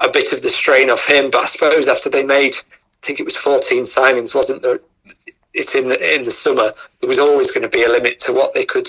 a 0.00 0.10
bit 0.10 0.32
of 0.32 0.42
the 0.42 0.48
strain 0.48 0.90
off 0.90 1.06
him. 1.08 1.30
But 1.30 1.42
I 1.42 1.46
suppose 1.46 1.88
after 1.88 2.10
they 2.10 2.24
made, 2.24 2.54
I 2.54 3.06
think 3.06 3.20
it 3.20 3.24
was 3.24 3.36
14 3.36 3.84
signings, 3.84 4.34
wasn't 4.34 4.62
there? 4.62 4.80
it 5.54 5.74
in 5.74 5.88
the 5.88 6.14
in 6.14 6.24
the 6.24 6.30
summer, 6.30 6.70
there 7.00 7.08
was 7.08 7.18
always 7.18 7.50
going 7.50 7.68
to 7.68 7.76
be 7.76 7.84
a 7.84 7.88
limit 7.88 8.20
to 8.20 8.32
what 8.32 8.54
they 8.54 8.64
could 8.64 8.88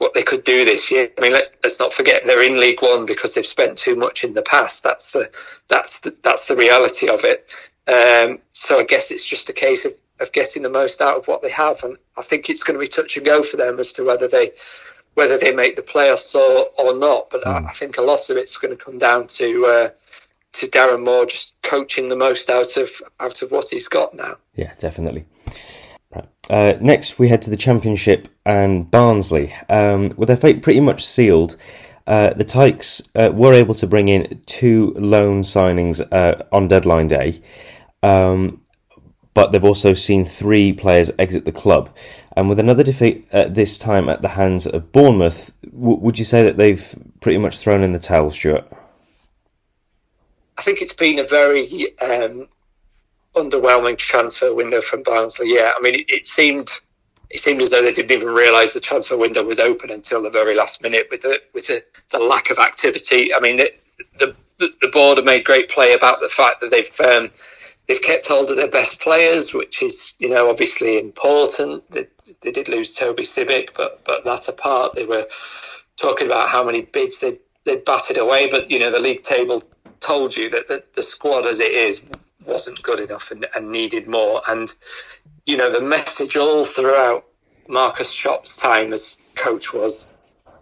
what 0.00 0.14
they 0.14 0.22
could 0.22 0.44
do 0.44 0.64
this 0.64 0.90
year. 0.90 1.10
I 1.16 1.20
mean, 1.20 1.32
let, 1.32 1.44
us 1.62 1.78
not 1.78 1.92
forget 1.92 2.22
they're 2.24 2.42
in 2.42 2.58
League 2.58 2.80
One 2.80 3.04
because 3.04 3.34
they've 3.34 3.44
spent 3.44 3.76
too 3.76 3.96
much 3.96 4.24
in 4.24 4.32
the 4.32 4.42
past. 4.42 4.82
That's 4.82 5.12
the 5.12 5.60
that's 5.68 6.00
the, 6.00 6.16
that's 6.24 6.48
the 6.48 6.56
reality 6.56 7.10
of 7.10 7.20
it. 7.22 7.54
Um, 7.86 8.38
so 8.50 8.80
I 8.80 8.84
guess 8.84 9.10
it's 9.10 9.28
just 9.28 9.50
a 9.50 9.52
case 9.52 9.84
of, 9.84 9.92
of 10.18 10.32
getting 10.32 10.62
the 10.62 10.70
most 10.70 11.02
out 11.02 11.18
of 11.18 11.28
what 11.28 11.42
they 11.42 11.50
have, 11.50 11.84
and 11.84 11.98
I 12.16 12.22
think 12.22 12.48
it's 12.48 12.62
going 12.62 12.78
to 12.78 12.80
be 12.80 12.88
touch 12.88 13.18
and 13.18 13.26
go 13.26 13.42
for 13.42 13.58
them 13.58 13.78
as 13.78 13.92
to 13.94 14.04
whether 14.04 14.26
they 14.26 14.52
whether 15.14 15.36
they 15.36 15.54
make 15.54 15.76
the 15.76 15.82
playoffs 15.82 16.34
or, 16.34 16.66
or 16.82 16.98
not. 16.98 17.28
But 17.30 17.42
mm. 17.42 17.52
I, 17.52 17.58
I, 17.58 17.72
think 17.72 17.98
a 17.98 18.02
lot 18.02 18.30
of 18.30 18.38
it's 18.38 18.56
going 18.56 18.74
to 18.74 18.82
come 18.82 18.98
down 18.98 19.26
to 19.26 19.66
uh, 19.66 19.88
to 20.52 20.66
Darren 20.66 21.04
Moore 21.04 21.26
just 21.26 21.60
coaching 21.60 22.08
the 22.08 22.16
most 22.16 22.48
out 22.48 22.78
of 22.78 22.90
out 23.20 23.42
of 23.42 23.52
what 23.52 23.68
he's 23.70 23.88
got 23.88 24.14
now. 24.14 24.36
Yeah, 24.54 24.72
definitely. 24.78 25.26
Uh, 26.50 26.76
next, 26.80 27.20
we 27.20 27.28
head 27.28 27.40
to 27.42 27.50
the 27.50 27.56
Championship 27.56 28.26
and 28.44 28.90
Barnsley. 28.90 29.54
Um, 29.68 30.12
with 30.16 30.26
their 30.26 30.36
fate 30.36 30.62
pretty 30.62 30.80
much 30.80 31.04
sealed, 31.04 31.56
uh, 32.08 32.34
the 32.34 32.44
Tykes 32.44 33.02
uh, 33.14 33.30
were 33.32 33.52
able 33.52 33.74
to 33.74 33.86
bring 33.86 34.08
in 34.08 34.42
two 34.46 34.92
loan 34.98 35.42
signings 35.42 36.00
uh, 36.12 36.42
on 36.50 36.66
deadline 36.66 37.06
day, 37.06 37.40
um, 38.02 38.60
but 39.32 39.52
they've 39.52 39.64
also 39.64 39.92
seen 39.92 40.24
three 40.24 40.72
players 40.72 41.12
exit 41.20 41.44
the 41.44 41.52
club. 41.52 41.88
And 42.36 42.48
with 42.48 42.58
another 42.58 42.82
defeat 42.82 43.28
at 43.30 43.54
this 43.54 43.78
time 43.78 44.08
at 44.08 44.20
the 44.20 44.28
hands 44.28 44.66
of 44.66 44.90
Bournemouth, 44.90 45.52
w- 45.62 45.98
would 45.98 46.18
you 46.18 46.24
say 46.24 46.42
that 46.42 46.56
they've 46.56 46.98
pretty 47.20 47.38
much 47.38 47.58
thrown 47.58 47.84
in 47.84 47.92
the 47.92 48.00
towel, 48.00 48.32
Stuart? 48.32 48.66
I 50.58 50.62
think 50.62 50.82
it's 50.82 50.96
been 50.96 51.20
a 51.20 51.24
very 51.24 51.64
um, 52.10 52.48
underwhelming 53.36 53.96
transfer 53.96 54.54
window 54.54 54.80
from 54.80 55.02
Barnsley. 55.02 55.54
Yeah, 55.54 55.70
I 55.76 55.80
mean, 55.80 55.94
it, 55.94 56.10
it 56.10 56.26
seemed 56.26 56.70
it 57.30 57.38
seemed 57.38 57.62
as 57.62 57.70
though 57.70 57.82
they 57.82 57.92
didn't 57.92 58.10
even 58.10 58.34
realise 58.34 58.74
the 58.74 58.80
transfer 58.80 59.16
window 59.16 59.44
was 59.44 59.60
open 59.60 59.90
until 59.90 60.22
the 60.22 60.30
very 60.30 60.56
last 60.56 60.82
minute 60.82 61.06
with 61.10 61.22
the 61.22 61.40
with 61.54 61.66
the, 61.68 61.80
the 62.10 62.18
lack 62.18 62.50
of 62.50 62.58
activity. 62.58 63.32
I 63.34 63.40
mean, 63.40 63.56
the, 63.56 63.70
the 64.18 64.36
the 64.58 64.90
board 64.92 65.18
have 65.18 65.24
made 65.24 65.44
great 65.44 65.70
play 65.70 65.94
about 65.94 66.20
the 66.20 66.28
fact 66.28 66.60
that 66.60 66.70
they've 66.70 67.06
um, 67.08 67.30
they've 67.86 68.02
kept 68.02 68.28
hold 68.28 68.50
of 68.50 68.56
their 68.56 68.70
best 68.70 69.00
players, 69.00 69.54
which 69.54 69.82
is 69.82 70.14
you 70.18 70.30
know 70.30 70.50
obviously 70.50 70.98
important. 70.98 71.88
They, 71.90 72.06
they 72.42 72.50
did 72.50 72.68
lose 72.68 72.94
Toby 72.94 73.22
Sibbick, 73.22 73.74
but 73.76 74.04
but 74.04 74.24
that 74.24 74.48
apart, 74.48 74.94
they 74.94 75.04
were 75.04 75.26
talking 75.96 76.26
about 76.26 76.48
how 76.48 76.64
many 76.64 76.82
bids 76.82 77.20
they 77.20 77.38
they 77.64 77.76
batted 77.80 78.18
away. 78.18 78.50
But 78.50 78.70
you 78.70 78.78
know 78.78 78.90
the 78.90 78.98
league 78.98 79.22
table 79.22 79.62
told 80.00 80.36
you 80.36 80.48
that 80.50 80.66
the, 80.66 80.82
the 80.94 81.02
squad 81.02 81.46
as 81.46 81.60
it 81.60 81.72
is 81.72 82.04
wasn't 82.46 82.82
good 82.82 83.00
enough 83.00 83.30
and, 83.30 83.46
and 83.54 83.70
needed 83.70 84.08
more. 84.08 84.40
And 84.48 84.74
you 85.46 85.56
know 85.56 85.70
the 85.70 85.80
message 85.80 86.36
all 86.36 86.64
throughout 86.64 87.24
Markus 87.68 88.14
Schopp's 88.14 88.60
time 88.60 88.92
as 88.92 89.18
coach 89.36 89.72
was 89.72 90.08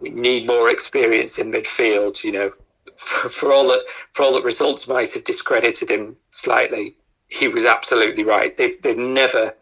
we 0.00 0.10
need 0.10 0.46
more 0.46 0.70
experience 0.70 1.38
in 1.38 1.52
midfield. 1.52 2.22
You 2.22 2.32
know, 2.32 2.50
for, 2.96 3.28
for, 3.28 3.52
all 3.52 3.68
that 3.68 3.84
for 4.12 4.24
all 4.24 4.34
that 4.34 4.44
results 4.44 4.88
might 4.88 5.12
have 5.12 5.24
discredited 5.24 5.90
him 5.90 6.16
slightly, 6.30 6.96
he 7.28 7.48
was 7.48 7.66
absolutely 7.66 8.24
right. 8.24 8.56
They've 8.56 8.80
they've 8.80 8.96
never 8.96 9.54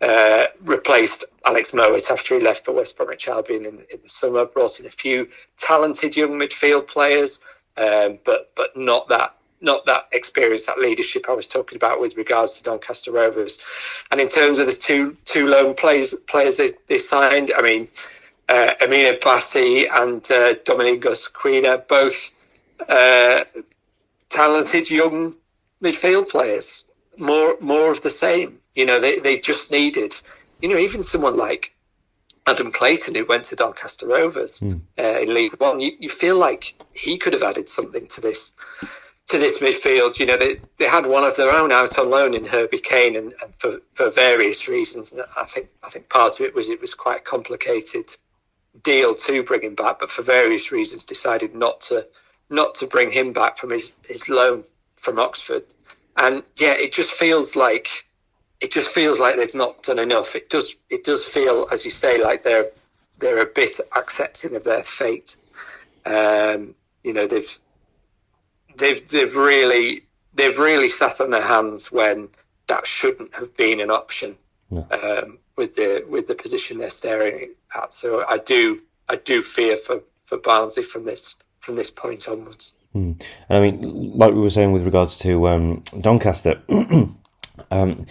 uh, 0.00 0.46
replaced 0.62 1.24
Alex 1.46 1.72
Mowatt 1.72 2.10
after 2.10 2.34
he 2.34 2.44
left 2.44 2.64
for 2.64 2.72
West 2.72 2.96
Bromwich 2.96 3.28
Albion 3.28 3.64
in, 3.64 3.78
in, 3.78 4.00
the 4.02 4.08
summer. 4.08 4.46
Brought 4.46 4.80
in 4.80 4.86
a 4.86 4.90
few 4.90 5.28
talented 5.56 6.16
young 6.16 6.32
midfield 6.32 6.88
players, 6.88 7.44
um, 7.76 8.18
but 8.24 8.40
but 8.56 8.76
not 8.76 9.08
that 9.08 9.34
not 9.64 9.86
that 9.86 10.06
experience, 10.12 10.66
that 10.66 10.78
leadership 10.78 11.28
I 11.28 11.32
was 11.32 11.48
talking 11.48 11.76
about 11.76 12.00
with 12.00 12.16
regards 12.16 12.58
to 12.58 12.64
Doncaster 12.64 13.10
Rovers. 13.10 13.64
And 14.10 14.20
in 14.20 14.28
terms 14.28 14.60
of 14.60 14.66
the 14.66 14.72
two 14.72 15.16
two 15.24 15.48
lone 15.48 15.74
players 15.74 16.14
players 16.14 16.58
they, 16.58 16.70
they 16.86 16.98
signed, 16.98 17.50
I 17.56 17.62
mean, 17.62 17.88
uh, 18.48 18.74
Amine 18.84 19.18
Bassi 19.22 19.86
and 19.92 20.24
uh, 20.30 20.54
Domingos 20.64 21.32
Quina, 21.32 21.86
both 21.88 22.32
uh, 22.88 23.44
talented 24.28 24.90
young 24.90 25.34
midfield 25.82 26.30
players. 26.30 26.84
More 27.18 27.54
more 27.60 27.90
of 27.90 28.02
the 28.02 28.10
same. 28.10 28.58
You 28.74 28.86
know, 28.86 29.00
they, 29.00 29.18
they 29.20 29.38
just 29.38 29.70
needed, 29.72 30.12
you 30.60 30.68
know, 30.68 30.76
even 30.76 31.02
someone 31.02 31.36
like 31.36 31.74
Adam 32.46 32.70
Clayton, 32.70 33.14
who 33.14 33.24
went 33.24 33.44
to 33.44 33.56
Doncaster 33.56 34.08
Rovers 34.08 34.60
mm. 34.60 34.80
uh, 34.98 35.20
in 35.20 35.32
League 35.32 35.54
One, 35.60 35.80
you, 35.80 35.92
you 35.98 36.08
feel 36.08 36.38
like 36.38 36.74
he 36.92 37.16
could 37.18 37.32
have 37.32 37.42
added 37.42 37.68
something 37.68 38.06
to 38.08 38.20
this 38.20 38.54
to 39.28 39.38
this 39.38 39.62
midfield. 39.62 40.18
You 40.18 40.26
know, 40.26 40.36
they, 40.36 40.54
they 40.78 40.86
had 40.86 41.06
one 41.06 41.24
of 41.24 41.36
their 41.36 41.50
own 41.50 41.72
out 41.72 41.98
on 41.98 42.10
loan 42.10 42.34
in 42.34 42.44
Herbie 42.44 42.78
Kane, 42.78 43.16
and, 43.16 43.32
and 43.42 43.54
for, 43.58 43.80
for 43.94 44.10
various 44.10 44.68
reasons. 44.68 45.12
And 45.12 45.22
I 45.38 45.44
think 45.44 45.68
I 45.84 45.90
think 45.90 46.08
part 46.08 46.38
of 46.38 46.46
it 46.46 46.54
was 46.54 46.70
it 46.70 46.80
was 46.80 46.94
quite 46.94 47.20
a 47.20 47.24
complicated 47.24 48.16
deal 48.82 49.14
to 49.14 49.42
bring 49.42 49.62
him 49.62 49.74
back, 49.74 50.00
but 50.00 50.10
for 50.10 50.22
various 50.22 50.72
reasons 50.72 51.04
decided 51.04 51.54
not 51.54 51.80
to 51.82 52.06
not 52.50 52.74
to 52.76 52.86
bring 52.86 53.10
him 53.10 53.32
back 53.32 53.56
from 53.56 53.70
his, 53.70 53.96
his 54.06 54.28
loan 54.28 54.62
from 54.96 55.18
Oxford. 55.18 55.62
And 56.16 56.42
yeah, 56.56 56.74
it 56.76 56.92
just 56.92 57.18
feels 57.18 57.56
like 57.56 57.88
it 58.60 58.70
just 58.70 58.94
feels 58.94 59.18
like 59.20 59.36
they've 59.36 59.54
not 59.54 59.82
done 59.82 59.98
enough. 59.98 60.36
It 60.36 60.48
does 60.48 60.76
it 60.90 61.04
does 61.04 61.26
feel, 61.26 61.66
as 61.72 61.84
you 61.84 61.90
say, 61.90 62.22
like 62.22 62.42
they're 62.42 62.66
they're 63.18 63.42
a 63.42 63.46
bit 63.46 63.80
accepting 63.96 64.54
of 64.54 64.64
their 64.64 64.82
fate. 64.82 65.36
Um, 66.06 66.74
you 67.02 67.12
know, 67.12 67.26
they've 67.26 67.58
they've 68.76 69.08
they've 69.08 69.36
really 69.36 70.02
they've 70.34 70.58
really 70.58 70.88
sat 70.88 71.20
on 71.20 71.30
their 71.30 71.42
hands 71.42 71.92
when 71.92 72.28
that 72.66 72.86
shouldn't 72.86 73.34
have 73.34 73.56
been 73.56 73.80
an 73.80 73.90
option 73.90 74.36
no. 74.70 74.86
um, 74.90 75.38
with 75.56 75.74
the 75.74 76.04
with 76.08 76.26
the 76.26 76.34
position 76.34 76.78
they're 76.78 76.90
staring 76.90 77.52
at. 77.76 77.92
So 77.92 78.24
I 78.28 78.38
do 78.38 78.80
I 79.08 79.16
do 79.16 79.42
fear 79.42 79.76
for 79.76 80.02
for 80.24 80.38
Barnsley 80.38 80.82
from 80.82 81.04
this 81.04 81.36
from 81.60 81.76
this 81.76 81.90
point 81.90 82.28
onwards. 82.28 82.74
Mm. 82.94 83.22
I 83.50 83.60
mean, 83.60 84.16
like 84.16 84.32
we 84.32 84.40
were 84.40 84.50
saying 84.50 84.72
with 84.72 84.84
regards 84.84 85.18
to 85.18 85.48
um, 85.48 85.82
Doncaster, 86.00 86.62
um, 87.70 88.06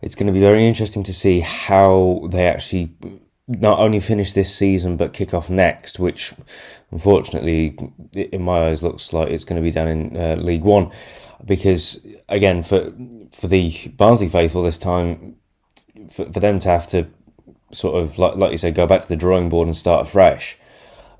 it's 0.00 0.14
going 0.14 0.26
to 0.26 0.32
be 0.32 0.40
very 0.40 0.66
interesting 0.66 1.02
to 1.04 1.12
see 1.12 1.40
how 1.40 2.26
they 2.30 2.46
actually 2.46 2.94
not 3.46 3.78
only 3.78 4.00
finish 4.00 4.32
this 4.32 4.54
season 4.54 4.96
but 4.96 5.12
kick 5.12 5.34
off 5.34 5.50
next, 5.50 5.98
which 5.98 6.34
unfortunately, 6.90 7.76
in 8.12 8.42
my 8.42 8.68
eyes, 8.68 8.82
looks 8.82 9.12
like 9.12 9.30
it's 9.30 9.44
going 9.44 9.60
to 9.60 9.62
be 9.62 9.70
down 9.70 9.88
in 9.88 10.16
uh, 10.16 10.36
League 10.36 10.64
One. 10.64 10.90
Because 11.44 12.06
again, 12.28 12.62
for 12.62 12.92
for 13.32 13.48
the 13.48 13.92
Barnsley 13.96 14.28
faithful 14.28 14.62
this 14.62 14.78
time, 14.78 15.36
for, 16.10 16.30
for 16.32 16.40
them 16.40 16.58
to 16.60 16.68
have 16.68 16.86
to 16.88 17.06
sort 17.72 18.00
of 18.00 18.18
like 18.18 18.36
like 18.36 18.52
you 18.52 18.58
say, 18.58 18.70
go 18.70 18.86
back 18.86 19.02
to 19.02 19.08
the 19.08 19.16
drawing 19.16 19.48
board 19.48 19.66
and 19.66 19.76
start 19.76 20.06
afresh, 20.06 20.56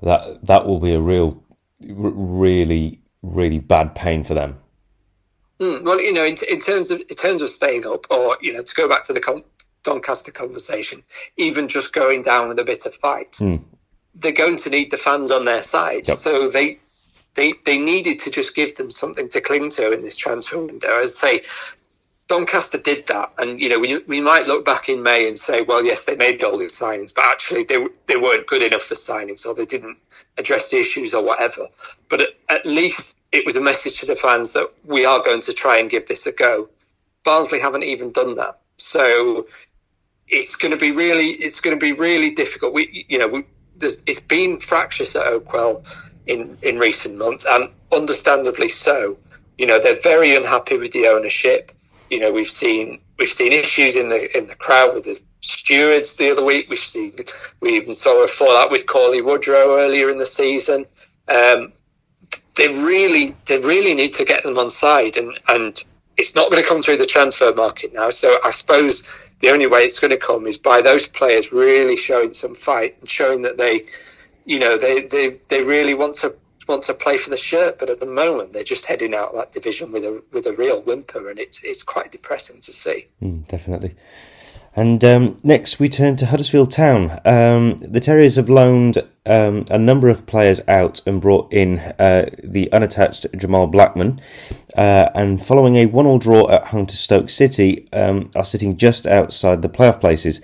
that 0.01 0.45
that 0.45 0.65
will 0.65 0.79
be 0.79 0.93
a 0.93 1.01
real 1.01 1.43
really, 1.81 3.01
really 3.21 3.59
bad 3.59 3.95
pain 3.95 4.23
for 4.23 4.33
them. 4.33 4.57
Mm, 5.59 5.83
well, 5.83 6.01
you 6.01 6.13
know, 6.13 6.25
in, 6.25 6.35
in, 6.51 6.59
terms 6.59 6.91
of 6.91 6.99
in 6.99 7.15
terms 7.15 7.41
of 7.41 7.49
staying 7.49 7.85
up, 7.85 8.05
or 8.09 8.37
you 8.41 8.53
know, 8.53 8.61
to 8.61 8.75
go 8.75 8.89
back 8.89 9.03
to 9.03 9.13
the 9.13 9.21
con- 9.21 9.41
Doncaster 9.85 10.31
conversation, 10.31 11.01
even 11.37 11.67
just 11.67 11.93
going 11.93 12.23
down 12.23 12.49
with 12.49 12.59
a 12.59 12.65
bit 12.65 12.85
of 12.85 12.93
fight, 12.95 13.33
mm. 13.33 13.61
they're 14.15 14.33
going 14.33 14.57
to 14.57 14.69
need 14.69 14.91
the 14.91 14.97
fans 14.97 15.31
on 15.31 15.45
their 15.45 15.61
side. 15.61 16.07
Yep. 16.07 16.17
So 16.17 16.49
they 16.49 16.79
they 17.35 17.53
they 17.65 17.77
needed 17.77 18.19
to 18.19 18.31
just 18.31 18.55
give 18.55 18.75
them 18.75 18.89
something 18.89 19.29
to 19.29 19.41
cling 19.41 19.69
to 19.71 19.91
in 19.91 20.01
this 20.01 20.17
transfer 20.17 20.65
window. 20.65 20.89
I'd 20.89 21.09
say, 21.09 21.41
Doncaster 22.27 22.79
did 22.79 23.07
that, 23.07 23.33
and 23.37 23.61
you 23.61 23.69
know 23.69 23.79
we, 23.79 23.99
we 24.07 24.21
might 24.21 24.47
look 24.47 24.65
back 24.65 24.89
in 24.89 25.03
May 25.03 25.27
and 25.27 25.37
say, 25.37 25.61
well, 25.61 25.85
yes, 25.85 26.05
they 26.05 26.15
made 26.15 26.43
all 26.43 26.57
these 26.57 26.79
signings, 26.79 27.13
but 27.13 27.25
actually 27.25 27.65
they 27.65 27.85
they 28.07 28.17
weren't 28.17 28.47
good 28.47 28.63
enough 28.63 28.83
for 28.83 28.95
signings, 28.95 29.45
or 29.45 29.53
they 29.53 29.65
didn't 29.65 29.97
address 30.37 30.71
the 30.71 30.79
issues, 30.79 31.13
or 31.13 31.23
whatever. 31.23 31.67
But 32.09 32.21
at, 32.21 32.29
at 32.49 32.65
least 32.65 33.17
it 33.31 33.45
was 33.45 33.57
a 33.57 33.61
message 33.61 33.99
to 33.99 34.07
the 34.07 34.15
fans 34.15 34.53
that 34.53 34.71
we 34.85 35.05
are 35.05 35.21
going 35.21 35.41
to 35.41 35.53
try 35.53 35.77
and 35.77 35.89
give 35.89 36.07
this 36.07 36.25
a 36.25 36.31
go. 36.31 36.69
Barnsley 37.23 37.59
haven't 37.59 37.83
even 37.83 38.11
done 38.11 38.35
that, 38.35 38.59
so 38.77 39.45
it's 40.27 40.55
going 40.55 40.71
to 40.71 40.77
be 40.77 40.91
really 40.91 41.25
it's 41.25 41.61
going 41.61 41.77
to 41.77 41.83
be 41.83 41.93
really 41.93 42.31
difficult. 42.31 42.73
We 42.73 43.05
you 43.07 43.19
know 43.19 43.27
we, 43.27 43.43
it's 43.81 44.19
been 44.19 44.57
fractious 44.57 45.15
at 45.15 45.25
Oakwell 45.25 45.85
in 46.25 46.57
in 46.61 46.79
recent 46.79 47.17
months, 47.17 47.45
and 47.49 47.69
understandably 47.95 48.69
so. 48.69 49.17
You 49.57 49.67
know 49.67 49.79
they're 49.79 49.99
very 50.03 50.35
unhappy 50.35 50.77
with 50.77 50.91
the 50.91 51.07
ownership 51.07 51.71
you 52.09 52.19
know, 52.19 52.31
we've 52.31 52.47
seen 52.47 52.99
we've 53.17 53.29
seen 53.29 53.51
issues 53.51 53.97
in 53.97 54.09
the 54.09 54.37
in 54.37 54.47
the 54.47 54.55
crowd 54.55 54.93
with 54.93 55.05
the 55.05 55.19
stewards 55.41 56.17
the 56.17 56.31
other 56.31 56.45
week. 56.45 56.69
We've 56.69 56.77
seen 56.79 57.11
we 57.61 57.75
even 57.75 57.93
saw 57.93 58.23
a 58.23 58.27
fallout 58.27 58.71
with 58.71 58.85
Cauley 58.85 59.21
Woodrow 59.21 59.77
earlier 59.79 60.09
in 60.09 60.17
the 60.17 60.25
season. 60.25 60.85
Um, 61.27 61.71
they 62.55 62.67
really 62.67 63.35
they 63.47 63.57
really 63.59 63.95
need 63.95 64.13
to 64.13 64.25
get 64.25 64.43
them 64.43 64.57
on 64.57 64.69
side, 64.69 65.17
and 65.17 65.37
and 65.49 65.83
it's 66.17 66.35
not 66.35 66.49
going 66.49 66.61
to 66.61 66.67
come 66.67 66.81
through 66.81 66.97
the 66.97 67.05
transfer 67.05 67.53
market 67.53 67.93
now. 67.93 68.09
So 68.09 68.37
I 68.43 68.49
suppose 68.49 69.33
the 69.39 69.49
only 69.49 69.67
way 69.67 69.81
it's 69.81 69.99
going 69.99 70.11
to 70.11 70.17
come 70.17 70.47
is 70.47 70.57
by 70.57 70.81
those 70.81 71.07
players 71.07 71.51
really 71.51 71.97
showing 71.97 72.33
some 72.33 72.55
fight 72.55 72.97
and 72.99 73.09
showing 73.09 73.41
that 73.43 73.57
they, 73.57 73.81
you 74.45 74.59
know, 74.59 74.77
they 74.77 75.01
they, 75.01 75.39
they 75.49 75.61
really 75.63 75.93
want 75.93 76.15
to 76.15 76.35
want 76.67 76.83
to 76.83 76.93
play 76.93 77.17
for 77.17 77.29
the 77.29 77.37
shirt, 77.37 77.77
but 77.79 77.89
at 77.89 77.99
the 77.99 78.05
moment 78.05 78.53
they're 78.53 78.63
just 78.63 78.87
heading 78.87 79.13
out 79.13 79.33
that 79.33 79.51
division 79.51 79.91
with 79.91 80.03
a 80.03 80.23
with 80.31 80.47
a 80.47 80.53
real 80.53 80.81
whimper, 80.81 81.29
and 81.29 81.39
it's 81.39 81.63
it's 81.63 81.83
quite 81.83 82.11
depressing 82.11 82.59
to 82.61 82.71
see. 82.71 83.05
Mm, 83.21 83.47
definitely. 83.47 83.95
And 84.75 85.03
um, 85.05 85.37
next, 85.41 85.79
we 85.79 85.87
turn 85.87 86.17
to 86.17 86.25
Huddersfield 86.25 86.71
Town. 86.71 87.21
Um, 87.23 87.77
the 87.77 88.01
Terriers 88.01 88.35
have 88.35 88.49
loaned 88.49 89.01
um, 89.25 89.65
a 89.69 89.77
number 89.77 90.09
of 90.09 90.25
players 90.25 90.61
out 90.67 91.05
and 91.07 91.21
brought 91.21 91.51
in 91.51 91.79
uh, 91.79 92.29
the 92.43 92.71
unattached 92.71 93.25
Jamal 93.37 93.67
Blackman. 93.67 94.21
Uh, 94.75 95.09
and 95.15 95.41
following 95.41 95.77
a 95.77 95.85
one-all 95.85 96.19
draw 96.19 96.49
at 96.49 96.67
home 96.67 96.85
to 96.85 96.97
Stoke 96.97 97.29
City, 97.29 97.87
um, 97.93 98.29
are 98.35 98.43
sitting 98.43 98.77
just 98.77 99.07
outside 99.07 99.61
the 99.61 99.69
playoff 99.69 100.01
places. 100.01 100.41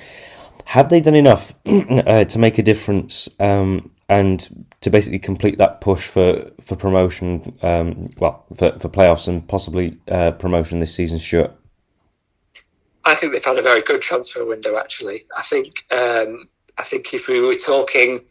Have 0.65 0.89
they 0.89 1.01
done 1.01 1.15
enough 1.15 1.53
uh, 1.65 2.23
to 2.23 2.39
make 2.39 2.57
a 2.57 2.63
difference 2.63 3.29
um, 3.39 3.91
and 4.07 4.65
to 4.79 4.89
basically 4.89 5.19
complete 5.19 5.57
that 5.57 5.81
push 5.81 6.07
for 6.07 6.49
for 6.61 6.77
promotion? 6.77 7.57
Um, 7.61 8.09
well, 8.19 8.45
for 8.55 8.79
for 8.79 8.87
playoffs 8.87 9.27
and 9.27 9.45
possibly 9.45 9.97
uh, 10.07 10.31
promotion 10.31 10.79
this 10.79 10.95
season, 10.95 11.19
Stuart. 11.19 11.53
I 13.03 13.15
think 13.15 13.33
they've 13.33 13.43
had 13.43 13.57
a 13.57 13.61
very 13.61 13.81
good 13.81 14.01
transfer 14.01 14.45
window. 14.47 14.77
Actually, 14.77 15.23
I 15.35 15.41
think 15.41 15.83
um, 15.91 16.47
I 16.77 16.83
think 16.83 17.13
if 17.13 17.27
we 17.27 17.41
were 17.41 17.55
talking, 17.55 18.21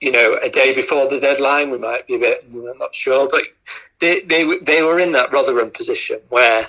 you 0.00 0.12
know, 0.12 0.38
a 0.42 0.48
day 0.48 0.74
before 0.74 1.08
the 1.08 1.20
deadline, 1.20 1.70
we 1.70 1.78
might 1.78 2.06
be 2.06 2.14
a 2.14 2.18
bit 2.18 2.44
I'm 2.52 2.78
not 2.78 2.94
sure, 2.94 3.28
but 3.30 3.42
they 4.00 4.20
they 4.26 4.58
they 4.62 4.82
were 4.82 4.98
in 4.98 5.12
that 5.12 5.32
Rotherham 5.32 5.70
position 5.70 6.18
where 6.28 6.64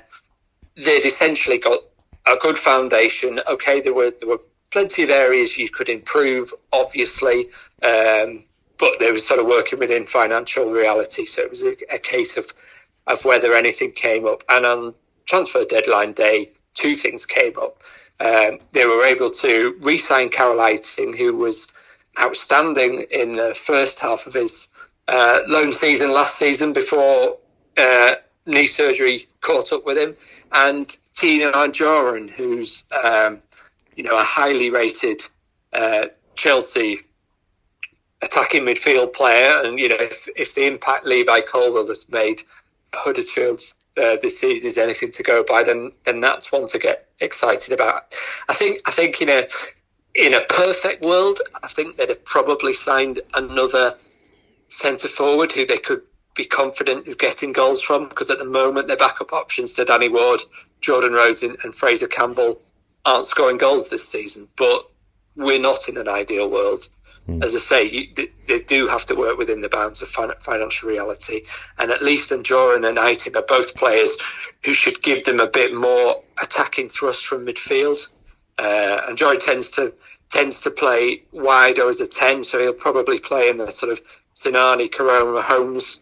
they'd 0.76 1.06
essentially 1.06 1.58
got 1.58 1.80
a 2.28 2.36
good 2.42 2.58
foundation. 2.58 3.40
Okay, 3.50 3.82
there 3.82 3.94
were 3.94 4.12
there 4.20 4.30
were 4.30 4.42
plenty 4.72 5.04
of 5.04 5.10
areas 5.10 5.58
you 5.58 5.70
could 5.70 5.90
improve, 5.90 6.50
obviously, 6.74 7.46
um, 7.84 8.44
but 8.78 9.00
they 9.00 9.12
were 9.12 9.18
sort 9.18 9.40
of 9.40 9.46
working 9.46 9.80
within 9.80 10.04
financial 10.04 10.72
reality. 10.72 11.26
So 11.26 11.42
it 11.44 11.50
was 11.50 11.64
a, 11.64 11.96
a 11.96 12.00
case 12.00 12.38
of 12.38 12.46
of 13.08 13.24
whether 13.26 13.54
anything 13.54 13.92
came 13.94 14.28
up. 14.28 14.44
And 14.50 14.66
on 14.66 14.94
transfer 15.26 15.64
deadline 15.64 16.14
day, 16.14 16.50
two 16.74 16.94
things 16.94 17.26
came 17.26 17.54
up. 17.62 17.78
Um, 18.20 18.60
they 18.74 18.86
were 18.86 19.06
able 19.06 19.30
to 19.30 19.76
re-sign 19.82 20.30
Carel 20.30 20.58
Eiting, 20.58 21.18
who 21.18 21.36
was 21.36 21.74
outstanding 22.20 23.06
in 23.12 23.32
the 23.32 23.54
first 23.54 24.02
half 24.02 24.28
of 24.28 24.34
his 24.34 24.70
uh, 25.08 25.40
loan 25.48 25.72
season 25.72 26.14
last 26.14 26.38
season 26.38 26.74
before 26.74 27.38
uh, 27.78 28.12
knee 28.46 28.66
surgery 28.66 29.26
caught 29.42 29.74
up 29.74 29.86
with 29.86 29.98
him, 29.98 30.16
and 30.52 30.98
Tino 31.14 31.52
Anjorin, 31.52 32.30
who's 32.30 32.86
um, 33.04 33.40
you 33.96 34.04
know 34.04 34.18
a 34.18 34.24
highly 34.24 34.70
rated 34.70 35.22
uh, 35.74 36.06
Chelsea 36.36 36.98
attacking 38.22 38.64
midfield 38.64 39.14
player, 39.14 39.62
and 39.64 39.80
you 39.80 39.90
know 39.90 39.98
if, 40.00 40.28
if 40.36 40.56
the 40.56 40.68
impact 40.68 41.06
Levi 41.06 41.42
Colwill 41.42 41.88
has 41.88 42.10
made 42.12 42.42
Huddersfield's 42.94 43.76
uh, 43.98 44.16
this 44.22 44.40
season 44.40 44.68
is 44.68 44.78
anything 44.78 45.12
to 45.12 45.24
go 45.24 45.44
by, 45.44 45.64
then 45.64 45.92
then 46.06 46.22
that's 46.22 46.52
one 46.52 46.66
to 46.68 46.80
get 46.80 47.08
excited 47.20 47.74
about. 47.74 48.14
I 48.50 48.54
think 48.54 48.80
I 48.88 48.92
think 48.92 49.22
in 49.22 49.30
a 49.30 49.44
in 50.16 50.34
a 50.34 50.42
perfect 50.42 51.04
world, 51.04 51.40
I 51.64 51.68
think 51.68 51.98
they'd 51.98 52.10
have 52.10 52.26
probably 52.26 52.74
signed 52.74 53.20
another 53.36 53.96
centre 54.68 55.08
forward 55.08 55.52
who 55.52 55.66
they 55.66 55.78
could 55.78 56.02
be 56.36 56.46
confident 56.46 57.08
of 57.08 57.18
getting 57.18 57.52
goals 57.52 57.82
from 57.82 58.08
because 58.08 58.32
at 58.32 58.40
the 58.40 58.46
moment 58.46 58.88
their 58.88 58.98
backup 58.98 59.34
options 59.34 59.74
to 59.76 59.86
Danny 59.86 60.10
Ward, 60.10 60.42
Jordan 60.80 61.14
Rhodes, 61.14 61.44
and, 61.44 61.76
Fraser 61.76 62.08
Campbell 62.08 62.62
aren't 63.06 63.26
scoring 63.26 63.58
goals 63.58 63.90
this 63.90 64.08
season. 64.08 64.48
But 64.58 64.88
we're 65.36 65.62
not 65.62 65.90
in 65.90 65.98
an 65.98 66.08
ideal 66.08 66.50
world. 66.50 66.88
Mm. 67.28 67.44
As 67.44 67.56
I 67.56 67.60
say, 67.60 67.90
you, 67.90 68.08
they, 68.16 68.28
they, 68.48 68.60
do 68.60 68.88
have 68.88 69.06
to 69.06 69.16
work 69.16 69.38
within 69.38 69.62
the 69.62 69.70
bounds 69.70 70.02
of 70.02 70.08
financial 70.08 70.90
reality. 70.90 71.42
And 71.78 71.92
at 71.92 72.02
least 72.02 72.32
Anjorin 72.32 72.88
and 72.88 72.98
Eiting 72.98 73.36
are 73.36 73.44
both 73.44 73.76
players 73.76 74.18
who 74.66 74.74
should 74.74 75.02
give 75.02 75.24
them 75.26 75.40
a 75.40 75.48
bit 75.48 75.74
more 75.74 76.24
attacking 76.42 76.90
thrust 76.90 77.26
from 77.26 77.46
midfield. 77.46 78.12
Uh, 78.58 78.91
Anjorin 79.16 79.40
tends 79.40 79.72
to 79.72 79.94
tends 80.30 80.62
to 80.62 80.72
play 80.72 81.24
wide 81.32 81.78
or 81.78 81.90
as 81.90 82.00
a 82.00 82.08
10, 82.08 82.44
so 82.44 82.60
he'll 82.60 82.74
probably 82.74 83.20
play 83.20 83.50
in 83.50 83.58
the 83.58 83.70
sort 83.70 83.92
of 83.92 84.00
Sinani, 84.34 84.90
Koroma, 84.90 85.42
Holmes 85.42 86.00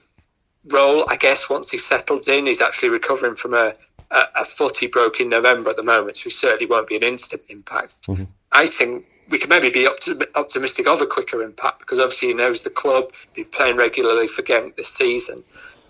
role, 0.71 1.05
I 1.09 1.17
guess, 1.17 1.49
once 1.49 1.71
he 1.71 1.77
settles 1.77 2.27
in. 2.27 2.45
He's 2.45 2.61
actually 2.61 2.89
recovering 2.89 3.35
from 3.35 3.55
a, 3.55 3.73
a, 4.11 4.21
a 4.41 4.45
foot 4.45 4.77
he 4.77 4.87
broke 4.87 5.19
in 5.19 5.29
November 5.29 5.71
at 5.71 5.77
the 5.77 5.83
moment, 5.83 6.15
so 6.15 6.25
he 6.25 6.29
certainly 6.29 6.67
won't 6.67 6.87
be 6.87 6.95
an 6.95 7.03
instant 7.03 7.41
impact. 7.49 8.07
Mm-hmm. 8.07 8.25
I 8.53 8.67
think 8.67 9.05
we 9.29 9.39
can 9.39 9.49
maybe 9.49 9.69
be 9.69 9.87
optimistic 10.35 10.87
of 10.87 11.01
a 11.01 11.05
quicker 11.05 11.41
impact 11.41 11.79
because 11.79 11.99
obviously 11.99 12.29
he 12.29 12.33
knows 12.33 12.63
the 12.63 12.69
club, 12.69 13.11
been 13.35 13.45
playing 13.45 13.77
regularly 13.77 14.27
for 14.27 14.41
Genk 14.41 14.75
this 14.75 14.89
season, 14.89 15.43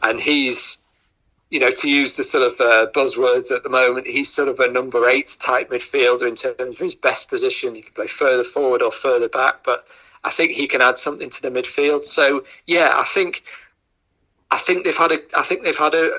and 0.04 0.20
he's, 0.20 0.79
you 1.50 1.60
know, 1.60 1.72
to 1.72 1.90
use 1.90 2.16
the 2.18 2.24
sort 2.24 2.44
of 2.44 2.54
uh, 2.60 2.92
buzzwords 2.92 3.56
at 3.56 3.64
the 3.64 3.70
moment, 3.70 4.08
he's 4.08 4.32
sort 4.32 4.50
of 4.50 4.60
a 4.60 4.72
number 4.72 5.08
eight 5.10 5.36
type 5.40 5.70
midfielder 5.70 6.28
in 6.28 6.36
terms 6.36 6.60
of 6.60 6.78
his 6.78 6.96
best 6.96 7.30
position. 7.30 7.76
He 7.76 7.82
can 7.82 7.94
play 7.94 8.08
further 8.08 8.44
forward 8.44 8.82
or 8.82 8.92
further 8.92 9.30
back, 9.30 9.64
but 9.64 9.84
I 10.24 10.30
think 10.30 10.52
he 10.52 10.68
can 10.68 10.82
add 10.82 10.98
something 10.98 11.30
to 11.30 11.42
the 11.42 11.50
midfield. 11.50 12.02
So 12.02 12.44
yeah, 12.66 12.92
I 12.94 13.04
think. 13.04 13.42
I 14.52 14.58
think 14.58 14.84
they've 14.84 14.98
had 14.98 15.12
a. 15.12 15.20
I 15.38 15.44
think 15.44 15.64
they've 15.64 15.78
had 15.78 15.94
a, 15.94 16.10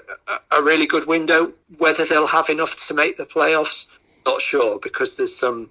a 0.53 0.63
really 0.63 0.87
good 0.87 1.09
window. 1.09 1.53
Whether 1.79 2.05
they'll 2.05 2.29
have 2.29 2.49
enough 2.49 2.77
to 2.87 2.95
make 2.95 3.17
the 3.17 3.25
playoffs, 3.25 3.99
not 4.25 4.41
sure 4.41 4.79
because 4.79 5.17
there's 5.17 5.37
some 5.37 5.69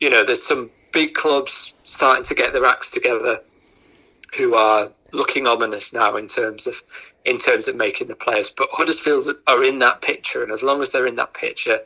you 0.00 0.10
know, 0.10 0.24
there's 0.24 0.42
some 0.42 0.70
big 0.92 1.14
clubs 1.14 1.74
starting 1.84 2.24
to 2.24 2.34
get 2.34 2.52
their 2.52 2.64
acts 2.64 2.90
together 2.90 3.38
who 4.36 4.54
are 4.54 4.88
looking 5.12 5.46
ominous 5.46 5.94
now 5.94 6.16
in 6.16 6.26
terms 6.26 6.66
of 6.66 6.74
in 7.24 7.38
terms 7.38 7.68
of 7.68 7.76
making 7.76 8.08
the 8.08 8.16
players. 8.16 8.52
But 8.56 8.68
Huddersfield 8.72 9.26
are 9.46 9.64
in 9.64 9.78
that 9.80 10.02
picture, 10.02 10.42
and 10.42 10.52
as 10.52 10.62
long 10.62 10.82
as 10.82 10.92
they're 10.92 11.06
in 11.06 11.16
that 11.16 11.34
picture, 11.34 11.78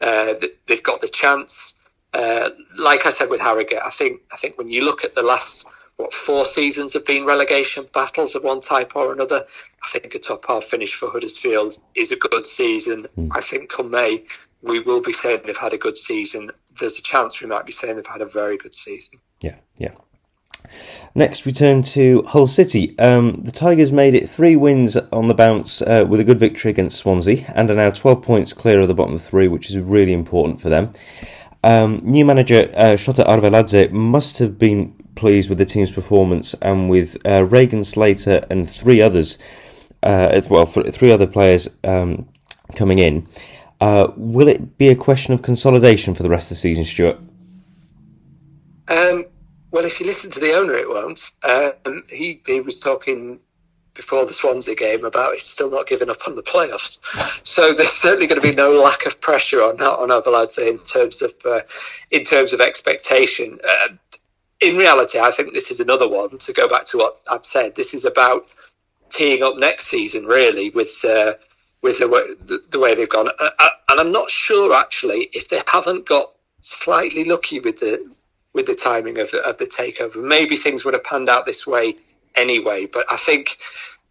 uh, 0.00 0.34
they've 0.66 0.82
got 0.82 1.00
the 1.00 1.08
chance. 1.08 1.76
Uh, 2.14 2.48
like 2.80 3.04
I 3.04 3.10
said 3.10 3.28
with 3.28 3.40
Harrogate, 3.40 3.82
I 3.84 3.90
think 3.90 4.22
I 4.32 4.36
think 4.36 4.56
when 4.56 4.68
you 4.68 4.84
look 4.84 5.04
at 5.04 5.14
the 5.14 5.22
last 5.22 5.66
what 5.96 6.12
four 6.12 6.44
seasons 6.44 6.94
have 6.94 7.04
been 7.04 7.26
relegation 7.26 7.84
battles 7.92 8.36
of 8.36 8.44
one 8.44 8.60
type 8.60 8.94
or 8.94 9.12
another, 9.12 9.44
I 9.82 9.88
think 9.88 10.14
a 10.14 10.18
top 10.18 10.44
half 10.46 10.64
finish 10.64 10.94
for 10.94 11.10
Huddersfield 11.10 11.76
is 11.96 12.12
a 12.12 12.16
good 12.16 12.46
season. 12.46 13.06
Mm. 13.16 13.30
I 13.32 13.40
think 13.40 13.68
come 13.68 13.90
May 13.90 14.24
we 14.62 14.80
will 14.80 15.00
be 15.00 15.12
saying 15.12 15.40
they've 15.44 15.56
had 15.56 15.72
a 15.72 15.78
good 15.78 15.96
season. 15.96 16.50
There's 16.78 16.98
a 16.98 17.02
chance 17.02 17.40
we 17.40 17.48
might 17.48 17.66
be 17.66 17.72
saying 17.72 17.96
they've 17.96 18.06
had 18.06 18.20
a 18.20 18.26
very 18.26 18.56
good 18.56 18.74
season. 18.74 19.20
Yeah, 19.40 19.56
yeah. 19.76 19.94
Next, 21.14 21.46
we 21.46 21.52
turn 21.52 21.82
to 21.82 22.22
Hull 22.22 22.46
City. 22.46 22.96
Um, 22.98 23.42
the 23.42 23.50
Tigers 23.50 23.90
made 23.90 24.14
it 24.14 24.28
three 24.28 24.56
wins 24.56 24.96
on 24.96 25.28
the 25.28 25.34
bounce 25.34 25.82
uh, 25.82 26.04
with 26.08 26.20
a 26.20 26.24
good 26.24 26.38
victory 26.38 26.70
against 26.70 26.98
Swansea 26.98 27.50
and 27.54 27.70
are 27.70 27.74
now 27.74 27.90
12 27.90 28.22
points 28.22 28.52
clear 28.52 28.80
of 28.80 28.88
the 28.88 28.94
bottom 28.94 29.18
three, 29.18 29.48
which 29.48 29.70
is 29.70 29.78
really 29.78 30.12
important 30.12 30.60
for 30.60 30.68
them. 30.68 30.92
Um, 31.64 31.98
new 32.02 32.24
manager 32.24 32.70
uh, 32.74 32.94
Shota 32.94 33.26
Arveladze 33.26 33.90
must 33.90 34.38
have 34.38 34.58
been 34.58 34.94
pleased 35.16 35.48
with 35.48 35.58
the 35.58 35.64
team's 35.64 35.90
performance 35.90 36.54
and 36.62 36.88
with 36.88 37.16
uh, 37.26 37.44
Regan 37.44 37.82
Slater 37.82 38.46
and 38.48 38.68
three 38.68 39.02
others, 39.02 39.38
uh, 40.04 40.40
well, 40.48 40.66
three 40.66 41.10
other 41.10 41.26
players 41.26 41.68
um, 41.82 42.28
coming 42.76 42.98
in. 42.98 43.26
Uh, 43.80 44.12
will 44.16 44.48
it 44.48 44.78
be 44.78 44.88
a 44.88 44.96
question 44.96 45.34
of 45.34 45.42
consolidation 45.42 46.14
for 46.14 46.22
the 46.22 46.30
rest 46.30 46.46
of 46.46 46.50
the 46.50 46.60
season, 46.60 46.84
Stuart? 46.84 47.18
Um, 48.88 49.24
well, 49.78 49.86
if 49.86 50.00
you 50.00 50.06
listen 50.06 50.32
to 50.32 50.40
the 50.40 50.54
owner, 50.54 50.74
it 50.74 50.88
won't. 50.88 51.30
Um, 51.48 52.02
he 52.10 52.40
he 52.44 52.60
was 52.60 52.80
talking 52.80 53.38
before 53.94 54.26
the 54.26 54.32
Swansea 54.32 54.74
game 54.74 55.04
about 55.04 55.34
he's 55.34 55.44
still 55.44 55.70
not 55.70 55.86
giving 55.86 56.10
up 56.10 56.16
on 56.26 56.34
the 56.34 56.42
playoffs. 56.42 56.98
So 57.46 57.72
there's 57.72 57.88
certainly 57.88 58.26
going 58.26 58.40
to 58.40 58.46
be 58.46 58.56
no 58.56 58.72
lack 58.82 59.06
of 59.06 59.20
pressure 59.20 59.58
on 59.58 59.80
on 59.80 60.08
Arveladze 60.08 60.68
in 60.68 60.78
terms 60.78 61.22
of 61.22 61.32
uh, 61.44 61.60
in 62.10 62.24
terms 62.24 62.52
of 62.52 62.60
expectation. 62.60 63.60
Uh, 63.64 63.94
in 64.60 64.76
reality, 64.76 65.20
I 65.20 65.30
think 65.30 65.52
this 65.52 65.70
is 65.70 65.78
another 65.78 66.08
one 66.08 66.38
to 66.38 66.52
go 66.52 66.68
back 66.68 66.84
to 66.86 66.98
what 66.98 67.16
I've 67.30 67.46
said. 67.46 67.76
This 67.76 67.94
is 67.94 68.04
about 68.04 68.46
teeing 69.10 69.44
up 69.44 69.58
next 69.58 69.84
season, 69.84 70.24
really, 70.24 70.70
with 70.70 71.04
uh, 71.08 71.34
with 71.82 72.00
the 72.00 72.08
way, 72.08 72.22
the, 72.48 72.58
the 72.72 72.80
way 72.80 72.96
they've 72.96 73.08
gone. 73.08 73.28
Uh, 73.28 73.50
uh, 73.60 73.68
and 73.90 74.00
I'm 74.00 74.10
not 74.10 74.28
sure 74.28 74.74
actually 74.74 75.28
if 75.32 75.48
they 75.48 75.60
haven't 75.72 76.04
got 76.04 76.24
slightly 76.58 77.22
lucky 77.22 77.60
with 77.60 77.78
the 77.78 78.17
with 78.58 78.66
the 78.66 78.74
timing 78.74 79.20
of 79.20 79.30
the, 79.30 79.40
of 79.48 79.56
the 79.58 79.66
takeover. 79.66 80.20
Maybe 80.20 80.56
things 80.56 80.84
would 80.84 80.94
have 80.94 81.04
panned 81.04 81.28
out 81.28 81.46
this 81.46 81.64
way 81.64 81.94
anyway. 82.34 82.86
But 82.92 83.06
I 83.08 83.16
think 83.16 83.50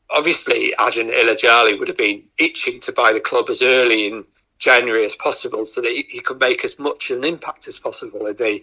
obviously 0.10 0.73
Adrian 0.79 1.10
Ilicali 1.10 1.77
would 1.77 1.89
have 1.89 1.97
been 1.97 2.23
itching 2.39 2.79
to 2.81 2.93
buy 2.93 3.12
the 3.12 3.19
club 3.19 3.49
as 3.49 3.62
early 3.62 4.07
in 4.07 4.23
January 4.57 5.03
as 5.03 5.17
possible, 5.17 5.65
so 5.65 5.81
that 5.81 5.91
he, 5.91 6.05
he 6.10 6.21
could 6.21 6.39
make 6.39 6.63
as 6.63 6.79
much 6.79 7.12
of 7.12 7.17
an 7.17 7.25
impact 7.25 7.67
as 7.67 7.77
possible 7.77 8.25
in 8.25 8.38
the 8.38 8.62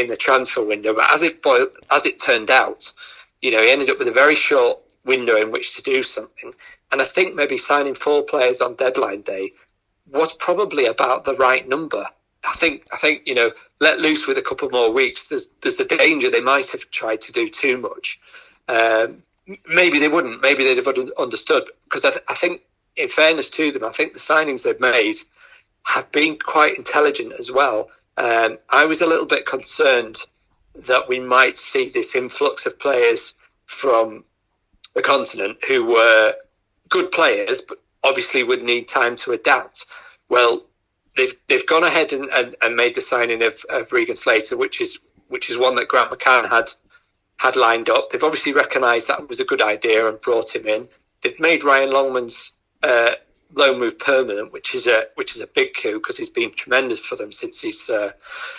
in 0.00 0.06
the 0.06 0.16
transfer 0.16 0.64
window. 0.64 0.94
But 0.94 1.12
as 1.12 1.22
it 1.22 1.42
boiled, 1.42 1.68
as 1.92 2.06
it 2.06 2.18
turned 2.18 2.50
out, 2.50 2.94
you 3.42 3.50
know, 3.50 3.60
he 3.60 3.70
ended 3.70 3.90
up 3.90 3.98
with 3.98 4.08
a 4.08 4.12
very 4.12 4.34
short 4.34 4.78
window 5.04 5.36
in 5.36 5.52
which 5.52 5.76
to 5.76 5.82
do 5.82 6.02
something. 6.02 6.54
And 6.90 7.02
I 7.02 7.04
think 7.04 7.34
maybe 7.34 7.58
signing 7.58 7.94
four 7.94 8.22
players 8.22 8.62
on 8.62 8.76
deadline 8.76 9.20
day 9.20 9.52
was 10.10 10.34
probably 10.34 10.86
about 10.86 11.26
the 11.26 11.34
right 11.34 11.68
number. 11.68 12.04
I 12.44 12.52
think 12.54 12.86
I 12.92 12.96
think 12.96 13.26
you 13.26 13.34
know 13.34 13.50
let 13.80 14.00
loose 14.00 14.26
with 14.26 14.38
a 14.38 14.42
couple 14.42 14.68
more 14.70 14.92
weeks. 14.92 15.28
There's 15.28 15.48
there's 15.62 15.76
the 15.76 15.84
danger 15.84 16.30
they 16.30 16.40
might 16.40 16.70
have 16.72 16.90
tried 16.90 17.20
to 17.22 17.32
do 17.32 17.48
too 17.48 17.78
much. 17.78 18.18
Um, 18.68 19.22
maybe 19.68 19.98
they 19.98 20.08
wouldn't. 20.08 20.42
Maybe 20.42 20.64
they'd 20.64 20.76
have 20.76 20.88
understood 21.18 21.68
because 21.84 22.04
I, 22.04 22.10
th- 22.10 22.24
I 22.28 22.34
think 22.34 22.62
in 22.96 23.08
fairness 23.08 23.50
to 23.52 23.70
them, 23.72 23.84
I 23.84 23.90
think 23.90 24.12
the 24.12 24.18
signings 24.18 24.64
they've 24.64 24.80
made 24.80 25.16
have 25.86 26.10
been 26.12 26.36
quite 26.38 26.78
intelligent 26.78 27.32
as 27.38 27.50
well. 27.50 27.90
Um, 28.16 28.58
I 28.70 28.86
was 28.86 29.02
a 29.02 29.06
little 29.06 29.26
bit 29.26 29.46
concerned 29.46 30.16
that 30.86 31.08
we 31.08 31.20
might 31.20 31.58
see 31.58 31.88
this 31.88 32.14
influx 32.16 32.66
of 32.66 32.78
players 32.78 33.34
from 33.66 34.24
the 34.94 35.02
continent 35.02 35.58
who 35.66 35.84
were 35.86 36.34
good 36.88 37.10
players, 37.10 37.62
but 37.62 37.78
obviously 38.04 38.42
would 38.42 38.62
need 38.62 38.88
time 38.88 39.16
to 39.16 39.32
adapt. 39.32 39.86
Well, 40.28 40.62
they've 41.16 41.34
they've 41.48 41.66
gone 41.66 41.84
ahead 41.84 42.12
and, 42.12 42.28
and, 42.30 42.56
and 42.62 42.76
made 42.76 42.94
the 42.94 43.00
signing 43.00 43.42
of, 43.42 43.54
of 43.70 43.92
Regan 43.92 44.14
Slater, 44.14 44.56
which 44.56 44.80
is 44.80 45.00
which 45.28 45.50
is 45.50 45.58
one 45.58 45.76
that 45.76 45.88
Grant 45.88 46.10
McCann 46.10 46.48
had 46.48 46.70
had 47.38 47.56
lined 47.56 47.90
up. 47.90 48.10
They've 48.10 48.22
obviously 48.22 48.52
recognised 48.52 49.08
that 49.08 49.28
was 49.28 49.40
a 49.40 49.44
good 49.44 49.62
idea 49.62 50.06
and 50.06 50.20
brought 50.20 50.54
him 50.54 50.66
in. 50.66 50.88
They've 51.22 51.40
made 51.40 51.64
Ryan 51.64 51.90
Longman's 51.90 52.54
uh, 52.82 53.12
loan 53.54 53.80
move 53.80 53.98
permanent, 53.98 54.52
which 54.52 54.74
is 54.74 54.86
a 54.86 55.04
which 55.14 55.34
is 55.34 55.42
a 55.42 55.46
big 55.46 55.74
coup 55.74 55.94
because 55.94 56.18
he's 56.18 56.30
been 56.30 56.52
tremendous 56.52 57.04
for 57.04 57.16
them 57.16 57.32
since 57.32 57.60
he's 57.60 57.90
uh, 57.90 58.10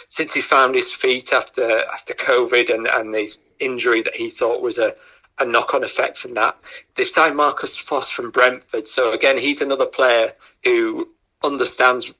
since 0.08 0.34
he 0.34 0.42
found 0.42 0.76
his 0.76 0.94
feet 0.94 1.34
after 1.34 1.64
after 1.94 2.14
COVID 2.14 2.74
and 2.74 2.88
and 2.88 3.14
the 3.14 3.38
injury 3.60 4.02
that 4.02 4.16
he 4.16 4.30
thought 4.30 4.62
was 4.62 4.78
a 4.78 4.92
a 5.40 5.46
knock 5.46 5.74
on 5.74 5.84
effect 5.84 6.18
from 6.18 6.36
that. 6.36 6.56
They've 6.96 7.08
signed 7.08 7.36
Marcus 7.36 7.82
Forss 7.82 8.12
from 8.12 8.32
Brentford, 8.32 8.86
so 8.86 9.14
again 9.14 9.38
he's 9.38 9.62
another 9.62 9.88
player 9.88 10.34
who 10.64 11.10
understands 11.44 12.14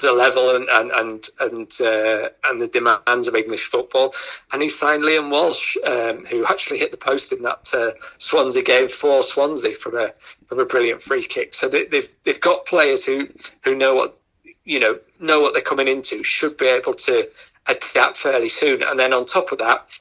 the 0.00 0.12
level 0.12 0.56
and 0.56 0.66
and 0.68 0.90
and 0.92 1.28
and, 1.40 1.80
uh, 1.80 2.28
and 2.48 2.60
the 2.60 2.68
demands 2.68 3.28
of 3.28 3.34
English 3.34 3.66
football. 3.68 4.12
And 4.52 4.62
he 4.62 4.68
signed 4.68 5.02
Liam 5.02 5.30
Walsh, 5.30 5.76
um, 5.86 6.24
who 6.24 6.44
actually 6.46 6.78
hit 6.78 6.90
the 6.90 6.96
post 6.96 7.32
in 7.32 7.42
that 7.42 7.68
uh, 7.74 7.90
Swansea 8.18 8.62
game 8.62 8.88
for 8.88 9.22
Swansea 9.22 9.74
from 9.74 9.96
a 9.96 10.10
from 10.46 10.60
a 10.60 10.64
brilliant 10.64 11.02
free 11.02 11.22
kick. 11.22 11.54
So 11.54 11.68
they, 11.68 11.84
they've 11.84 12.08
they've 12.24 12.40
got 12.40 12.66
players 12.66 13.04
who 13.04 13.28
who 13.64 13.74
know 13.74 13.94
what 13.94 14.16
you 14.64 14.80
know 14.80 14.98
know 15.20 15.40
what 15.40 15.54
they're 15.54 15.62
coming 15.62 15.88
into, 15.88 16.22
should 16.22 16.56
be 16.56 16.68
able 16.68 16.94
to 16.94 17.28
adapt 17.68 18.16
fairly 18.16 18.48
soon. 18.48 18.82
And 18.82 18.98
then 18.98 19.12
on 19.12 19.24
top 19.24 19.52
of 19.52 19.58
that, 19.58 19.98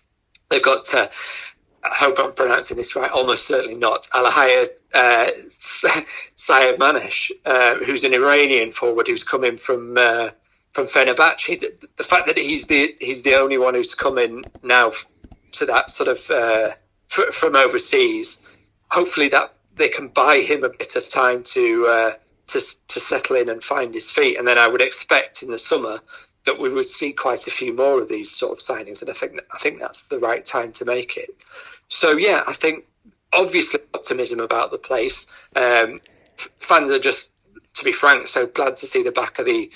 they've 0.49 0.63
got. 0.63 0.93
Uh, 0.93 1.07
I 1.91 1.95
hope 1.95 2.17
I'm 2.19 2.33
pronouncing 2.33 2.77
this 2.77 2.95
right, 2.95 3.11
almost 3.11 3.45
certainly 3.45 3.75
not. 3.75 4.07
Allahyar 4.13 4.67
uh, 4.93 5.27
Sayyadmanesh, 6.37 7.31
uh, 7.45 7.75
who's 7.75 8.03
an 8.03 8.13
Iranian 8.13 8.71
forward 8.71 9.07
who's 9.07 9.23
coming 9.23 9.57
from 9.57 9.95
uh, 9.97 10.29
from 10.73 10.85
Fenerbahce. 10.85 11.59
The, 11.59 11.87
the, 11.97 12.03
fact 12.03 12.27
that 12.27 12.37
he's 12.37 12.67
the 12.67 12.95
he's 12.99 13.23
the 13.23 13.35
only 13.35 13.57
one 13.57 13.75
who's 13.75 13.93
coming 13.93 14.43
now 14.63 14.91
to 15.53 15.65
that 15.67 15.91
sort 15.91 16.09
of 16.09 16.29
uh, 16.29 16.69
f- 17.11 17.33
from 17.33 17.55
overseas. 17.55 18.39
Hopefully, 18.89 19.27
that 19.29 19.53
they 19.75 19.89
can 19.89 20.07
buy 20.07 20.43
him 20.45 20.63
a 20.63 20.69
bit 20.69 20.95
of 20.95 21.07
time 21.07 21.43
to 21.43 21.85
uh, 21.87 22.11
to 22.47 22.59
to 22.87 22.99
settle 22.99 23.35
in 23.35 23.49
and 23.49 23.63
find 23.63 23.93
his 23.93 24.11
feet, 24.11 24.37
and 24.37 24.47
then 24.47 24.57
I 24.57 24.67
would 24.67 24.81
expect 24.81 25.43
in 25.43 25.51
the 25.51 25.59
summer 25.59 25.97
that 26.45 26.59
we 26.59 26.69
would 26.69 26.85
see 26.85 27.11
quite 27.11 27.47
a 27.47 27.51
few 27.51 27.73
more 27.73 28.01
of 28.01 28.07
these 28.07 28.31
sort 28.31 28.53
of 28.53 28.59
signings, 28.59 29.01
and 29.01 29.09
I 29.09 29.13
think 29.13 29.39
I 29.53 29.57
think 29.57 29.79
that's 29.79 30.07
the 30.07 30.19
right 30.19 30.43
time 30.43 30.71
to 30.73 30.85
make 30.85 31.17
it. 31.17 31.29
So 31.87 32.17
yeah, 32.17 32.41
I 32.47 32.53
think 32.53 32.85
obviously 33.33 33.81
optimism 33.93 34.39
about 34.39 34.71
the 34.71 34.77
place. 34.77 35.27
Um, 35.55 35.99
fans 36.57 36.91
are 36.91 36.99
just, 36.99 37.31
to 37.75 37.85
be 37.85 37.91
frank, 37.91 38.27
so 38.27 38.47
glad 38.47 38.75
to 38.77 38.85
see 38.85 39.03
the 39.03 39.11
back 39.11 39.39
of 39.39 39.45
the 39.45 39.71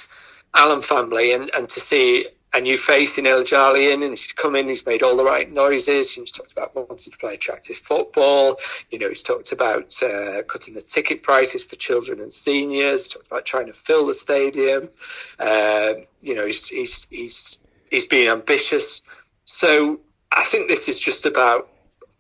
Allen 0.56 0.82
family 0.82 1.34
and, 1.34 1.50
and 1.56 1.70
to 1.70 1.80
see 1.80 2.28
a 2.54 2.62
new 2.62 2.78
face 2.78 3.20
in 3.20 3.26
Ilicali 3.26 3.94
and 3.94 4.02
he's 4.02 4.34
come 4.34 4.56
in, 4.56 4.68
he's 4.68 4.86
made 4.86 5.04
all 5.04 5.16
the 5.16 5.24
right 5.24 5.52
noises. 5.52 6.14
He's 6.14 6.32
talked 6.32 6.52
about 6.52 6.76
wanting 6.76 6.98
to 6.98 7.18
play 7.20 7.36
attractive 7.36 7.78
football. 7.78 8.58
You 8.90 8.98
know, 9.00 9.08
he's 9.08 9.22
talked 9.22 9.52
about 9.52 9.94
uh, 10.02 10.42
cutting 10.48 10.74
the 10.74 10.82
ticket 10.82 11.22
prices 11.22 11.64
for 11.64 11.76
children 11.76 12.20
and 12.20 12.34
seniors. 12.34 13.10
Talked 13.10 13.28
about 13.28 13.46
trying 13.46 13.68
to 13.68 13.74
fill 13.74 14.08
the 14.08 14.16
stadium. 14.16 14.90
Uh, 15.38 15.94
you 16.22 16.34
know, 16.34 16.46
he's 16.46 16.68
he's 16.68 17.08
he's 17.12 17.60
he's 17.92 18.08
being 18.08 18.30
ambitious. 18.30 19.04
So 19.46 20.00
I 20.32 20.44
think 20.44 20.68
this 20.68 20.90
is 20.90 21.00
just 21.00 21.28
about 21.28 21.70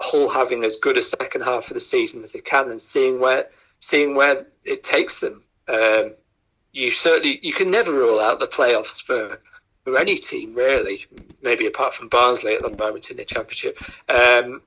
Hull 0.01 0.29
having 0.29 0.63
as 0.63 0.77
good 0.77 0.97
a 0.97 1.01
second 1.01 1.41
half 1.41 1.69
of 1.69 1.73
the 1.73 1.79
season 1.79 2.23
as 2.23 2.33
they 2.33 2.39
can 2.39 2.69
and 2.69 2.81
seeing 2.81 3.19
where 3.19 3.47
seeing 3.79 4.15
where 4.15 4.45
it 4.63 4.83
takes 4.83 5.21
them. 5.21 5.41
Um, 5.67 6.13
you 6.71 6.91
certainly 6.91 7.39
you 7.41 7.53
can 7.53 7.71
never 7.71 7.91
rule 7.91 8.19
out 8.19 8.39
the 8.39 8.47
playoffs 8.47 9.03
for 9.03 9.39
for 9.83 9.97
any 9.97 10.15
team 10.15 10.53
really, 10.55 11.05
maybe 11.41 11.67
apart 11.67 11.93
from 11.93 12.09
Barnsley 12.09 12.55
at 12.55 12.61
the 12.61 12.75
moment 12.77 13.11
in 13.11 13.17
the 13.17 13.25
championship. 13.25 13.77
Um, 14.07 14.61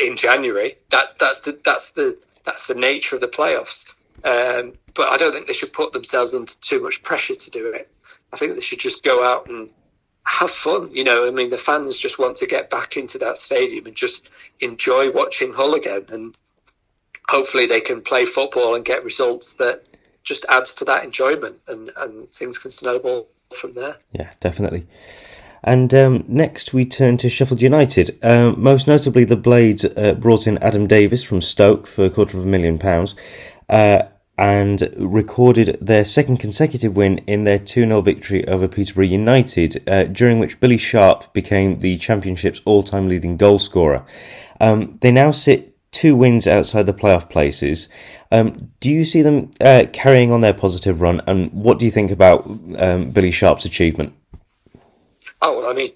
in 0.00 0.16
January, 0.16 0.76
that's 0.90 1.14
that's 1.14 1.42
the 1.42 1.58
that's 1.64 1.92
the 1.92 2.18
that's 2.44 2.66
the 2.66 2.74
nature 2.74 3.16
of 3.16 3.20
the 3.20 3.28
playoffs. 3.28 3.94
Um, 4.24 4.74
but 4.94 5.10
I 5.10 5.16
don't 5.16 5.32
think 5.32 5.46
they 5.46 5.52
should 5.52 5.72
put 5.72 5.92
themselves 5.92 6.34
under 6.34 6.52
too 6.60 6.82
much 6.82 7.02
pressure 7.02 7.34
to 7.34 7.50
do 7.50 7.72
it. 7.72 7.88
I 8.32 8.36
think 8.36 8.54
they 8.54 8.60
should 8.60 8.78
just 8.78 9.04
go 9.04 9.24
out 9.24 9.48
and 9.48 9.70
have 10.24 10.50
fun. 10.50 10.90
You 10.92 11.04
know, 11.04 11.26
I 11.26 11.30
mean, 11.30 11.50
the 11.50 11.58
fans 11.58 11.98
just 11.98 12.18
want 12.18 12.36
to 12.36 12.46
get 12.46 12.70
back 12.70 12.96
into 12.96 13.18
that 13.18 13.36
stadium 13.36 13.86
and 13.86 13.94
just 13.94 14.30
enjoy 14.60 15.10
watching 15.10 15.52
Hull 15.52 15.74
again. 15.74 16.06
And 16.08 16.36
hopefully 17.28 17.66
they 17.66 17.80
can 17.80 18.00
play 18.00 18.24
football 18.24 18.74
and 18.74 18.84
get 18.84 19.04
results 19.04 19.56
that 19.56 19.82
just 20.22 20.46
adds 20.48 20.74
to 20.76 20.84
that 20.84 21.04
enjoyment 21.04 21.56
and, 21.68 21.90
and 21.96 22.28
things 22.28 22.58
can 22.58 22.70
snowball 22.70 23.26
from 23.54 23.72
there. 23.72 23.94
Yeah, 24.12 24.30
definitely. 24.40 24.86
And 25.64 25.94
um, 25.94 26.24
next 26.26 26.74
we 26.74 26.84
turn 26.84 27.16
to 27.18 27.28
Sheffield 27.28 27.62
United. 27.62 28.18
Um, 28.22 28.60
most 28.60 28.88
notably, 28.88 29.24
the 29.24 29.36
Blades 29.36 29.84
uh, 29.84 30.14
brought 30.14 30.46
in 30.46 30.58
Adam 30.58 30.86
Davies 30.86 31.22
from 31.22 31.40
Stoke 31.40 31.86
for 31.86 32.04
a 32.04 32.10
quarter 32.10 32.36
of 32.36 32.44
a 32.44 32.48
million 32.48 32.78
pounds. 32.78 33.14
Uh, 33.68 34.02
and 34.42 34.92
recorded 34.96 35.78
their 35.80 36.04
second 36.04 36.38
consecutive 36.38 36.96
win 36.96 37.18
in 37.28 37.44
their 37.44 37.60
2 37.60 37.86
0 37.86 38.00
victory 38.00 38.44
over 38.48 38.66
Peterborough 38.66 39.04
United, 39.04 39.88
uh, 39.88 40.02
during 40.02 40.40
which 40.40 40.58
Billy 40.58 40.76
Sharp 40.76 41.32
became 41.32 41.78
the 41.78 41.96
Championship's 41.96 42.60
all 42.64 42.82
time 42.82 43.08
leading 43.08 43.38
goalscorer. 43.38 44.04
Um, 44.60 44.98
they 45.00 45.12
now 45.12 45.30
sit 45.30 45.76
two 45.92 46.16
wins 46.16 46.48
outside 46.48 46.86
the 46.86 46.92
playoff 46.92 47.30
places. 47.30 47.88
Um, 48.32 48.72
do 48.80 48.90
you 48.90 49.04
see 49.04 49.22
them 49.22 49.52
uh, 49.60 49.84
carrying 49.92 50.32
on 50.32 50.40
their 50.40 50.54
positive 50.54 51.00
run, 51.00 51.22
and 51.28 51.52
what 51.52 51.78
do 51.78 51.84
you 51.84 51.92
think 51.92 52.10
about 52.10 52.44
um, 52.78 53.12
Billy 53.12 53.30
Sharp's 53.30 53.64
achievement? 53.64 54.12
Oh, 55.40 55.70
I 55.70 55.72
mean, 55.72 55.92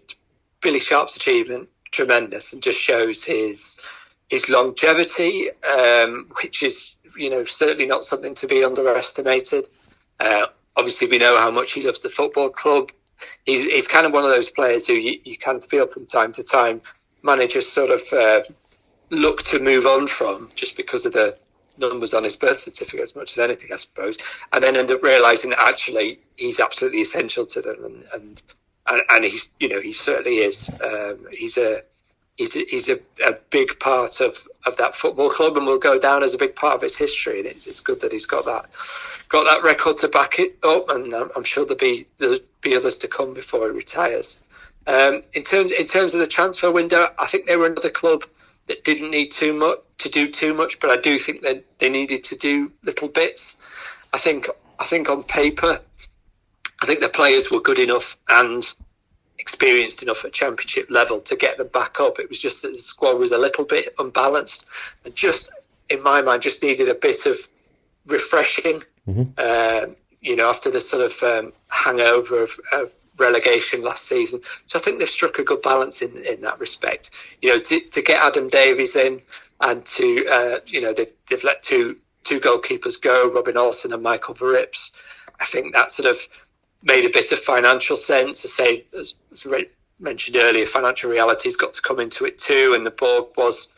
Billy 0.63 0.79
Sharp's 0.79 1.17
achievement 1.17 1.69
tremendous, 1.91 2.53
and 2.53 2.63
just 2.63 2.81
shows 2.81 3.25
his 3.25 3.83
his 4.29 4.49
longevity, 4.49 5.47
um, 5.69 6.29
which 6.43 6.63
is 6.63 6.99
you 7.16 7.31
know 7.31 7.44
certainly 7.44 7.87
not 7.87 8.05
something 8.05 8.35
to 8.35 8.46
be 8.46 8.64
underestimated. 8.64 9.68
Uh, 10.18 10.46
obviously, 10.76 11.09
we 11.09 11.18
know 11.18 11.38
how 11.38 11.50
much 11.50 11.72
he 11.72 11.85
loves 11.85 12.02
the 12.02 12.09
football 12.09 12.50
club. 12.50 12.90
He's, 13.44 13.64
he's 13.64 13.88
kind 13.88 14.07
of 14.07 14.12
one 14.12 14.24
of 14.24 14.31
those 14.31 14.50
players 14.50 14.87
who 14.87 14.94
you, 14.94 15.18
you 15.24 15.37
of 15.46 15.64
feel 15.64 15.87
from 15.87 16.05
time 16.05 16.33
to 16.33 16.44
time 16.44 16.83
managers 17.22 17.66
sort 17.66 17.90
of 17.90 18.00
uh, 18.12 18.42
look 19.11 19.42
to 19.42 19.62
move 19.62 19.87
on 19.87 20.07
from 20.07 20.50
just 20.55 20.76
because 20.76 21.07
of 21.07 21.12
the 21.12 21.37
numbers 21.79 22.14
on 22.14 22.24
his 22.24 22.37
birth 22.37 22.57
certificate 22.57 23.02
as 23.02 23.16
much 23.16 23.37
as 23.37 23.44
anything, 23.44 23.70
I 23.72 23.76
suppose, 23.76 24.18
and 24.52 24.62
then 24.62 24.76
end 24.76 24.90
up 24.90 25.02
realizing 25.02 25.50
that 25.50 25.61
actually 25.61 26.18
he's 26.37 26.61
absolutely 26.61 27.00
essential 27.00 27.46
to 27.46 27.61
them, 27.61 28.05
and 28.14 28.42
and 28.87 29.02
and, 29.11 29.24
he's 29.24 29.50
you 29.61 29.68
know 29.68 29.81
he 29.81 29.92
certainly 29.92 30.38
is. 30.38 30.70
Um, 30.83 31.26
he's 31.31 31.59
a 31.59 31.81
he's 32.37 32.57
a, 32.57 32.61
he's 32.68 32.88
a, 32.88 32.99
a, 33.27 33.35
big 33.51 33.79
part 33.81 34.20
of, 34.20 34.37
of 34.66 34.77
that 34.77 34.94
football 34.94 35.31
club 35.31 35.57
and 35.57 35.66
will 35.66 35.79
go 35.79 35.99
down 35.99 36.22
as 36.22 36.35
a 36.35 36.38
big 36.38 36.55
part 36.55 36.75
of 36.75 36.83
its 36.83 36.99
history. 36.99 37.38
And 37.38 37.46
it's, 37.46 37.66
it's 37.66 37.81
good 37.81 38.01
that 38.03 38.12
he's 38.12 38.27
got 38.27 38.44
that 38.44 38.66
got 39.29 39.44
that 39.44 39.66
record 39.66 39.99
to 39.99 40.09
back 40.09 40.38
it 40.38 40.57
up. 40.64 40.88
And 40.90 41.12
I'm, 41.14 41.31
I'm 41.37 41.44
sure 41.44 41.64
there'll 41.64 41.79
be 41.79 42.07
there'll 42.18 42.38
be 42.61 42.77
others 42.77 42.99
to 42.99 43.09
come 43.09 43.35
before 43.35 43.70
he 43.70 43.77
retires. 43.77 44.40
Um, 44.87 45.22
in 45.35 45.42
terms 45.42 45.72
in 45.72 45.87
terms 45.87 46.14
of 46.14 46.20
the 46.20 46.27
transfer 46.27 46.70
window, 46.70 47.07
I 47.18 47.27
think 47.27 47.46
they 47.46 47.57
were 47.57 47.66
another 47.66 47.90
club 47.90 48.25
that 48.66 48.85
didn't 48.85 49.11
need 49.11 49.31
too 49.31 49.53
much 49.53 49.79
to 49.99 50.11
do 50.11 50.31
too 50.31 50.55
much, 50.55 50.81
but 50.81 50.90
I 50.90 50.96
do 50.96 51.18
think 51.18 51.42
that 51.42 51.64
they 51.79 51.88
needed 51.88 52.25
to 52.25 52.37
do 52.37 52.70
little 52.85 53.09
bits. 53.09 53.59
I 54.12 54.18
think 54.18 54.46
I 54.79 54.85
think 54.85 55.09
on 55.09 55.22
paper, 55.22 55.79
I 56.83 56.87
think 56.87 57.01
the 57.01 57.09
players 57.09 57.51
were 57.51 57.61
good 57.61 57.79
enough 57.79 58.16
and 58.29 58.62
experienced 59.47 60.03
enough 60.03 60.25
at 60.25 60.33
championship 60.33 60.90
level 60.90 61.21
to 61.21 61.37
get 61.37 61.57
them 61.57 61.69
back 61.69 62.01
up. 62.01 62.19
It 62.19 62.29
was 62.29 62.40
just 62.40 62.63
that 62.63 62.69
the 62.69 62.75
squad 62.75 63.17
was 63.17 63.31
a 63.31 63.38
little 63.38 63.65
bit 63.65 63.94
unbalanced 63.97 64.67
and 65.05 65.15
just, 65.15 65.53
in 65.88 66.03
my 66.03 66.21
mind, 66.21 66.42
just 66.42 66.65
needed 66.65 66.88
a 66.88 66.97
bit 66.97 67.27
of 67.27 67.37
refreshing. 68.09 68.83
Mm-hmm. 69.07 69.23
Uh, 69.38 69.92
you 70.21 70.35
know, 70.35 70.49
after 70.49 70.73
the 70.73 70.81
sort 70.81 71.05
of 71.05 71.23
um, 71.23 71.53
hangover 71.71 72.42
of, 72.42 72.51
of, 72.73 72.92
relegation 73.19 73.81
last 73.81 74.07
season. 74.07 74.42
So 74.67 74.79
I 74.79 74.83
think 74.83 74.99
they've 74.99 75.09
struck 75.09 75.38
a 75.38 75.42
good 75.42 75.63
balance 75.63 76.03
in, 76.03 76.11
in 76.31 76.42
that 76.42 76.61
respect. 76.61 77.13
You 77.40 77.49
know, 77.49 77.59
to, 77.59 77.81
to 77.81 78.03
get 78.03 78.23
Adam 78.23 78.51
Davies 78.51 78.94
in 78.94 79.23
and 79.59 79.87
to, 79.87 80.27
uh, 80.31 80.57
you 80.67 80.83
know, 80.83 80.92
they've, 80.92 81.15
they've 81.27 81.42
let 81.42 81.63
two 81.63 81.97
two 82.25 82.40
goalkeepers 82.40 83.01
go, 83.01 83.33
Robin 83.33 83.57
Olsen 83.57 83.94
and 83.94 84.03
Michael 84.03 84.35
Verrips. 84.35 85.03
I 85.40 85.47
think 85.47 85.73
that 85.73 85.90
sort 85.90 86.11
of 86.11 86.19
made 86.83 87.04
a 87.04 87.10
bit 87.10 87.33
of 87.33 87.38
financial 87.38 87.96
sense. 87.96 88.44
I 88.44 88.48
say, 88.48 88.85
as, 88.98 89.14
as 89.33 89.46
mentioned 89.98 90.37
earlier, 90.37 90.66
financial 90.66 91.10
reality's 91.10 91.56
got 91.56 91.72
to 91.74 91.83
come 91.83 92.00
into 92.00 92.24
it 92.24 92.38
too, 92.38 92.74
and 92.77 92.85
the 92.85 92.90
board 92.90 93.27
was 93.37 93.70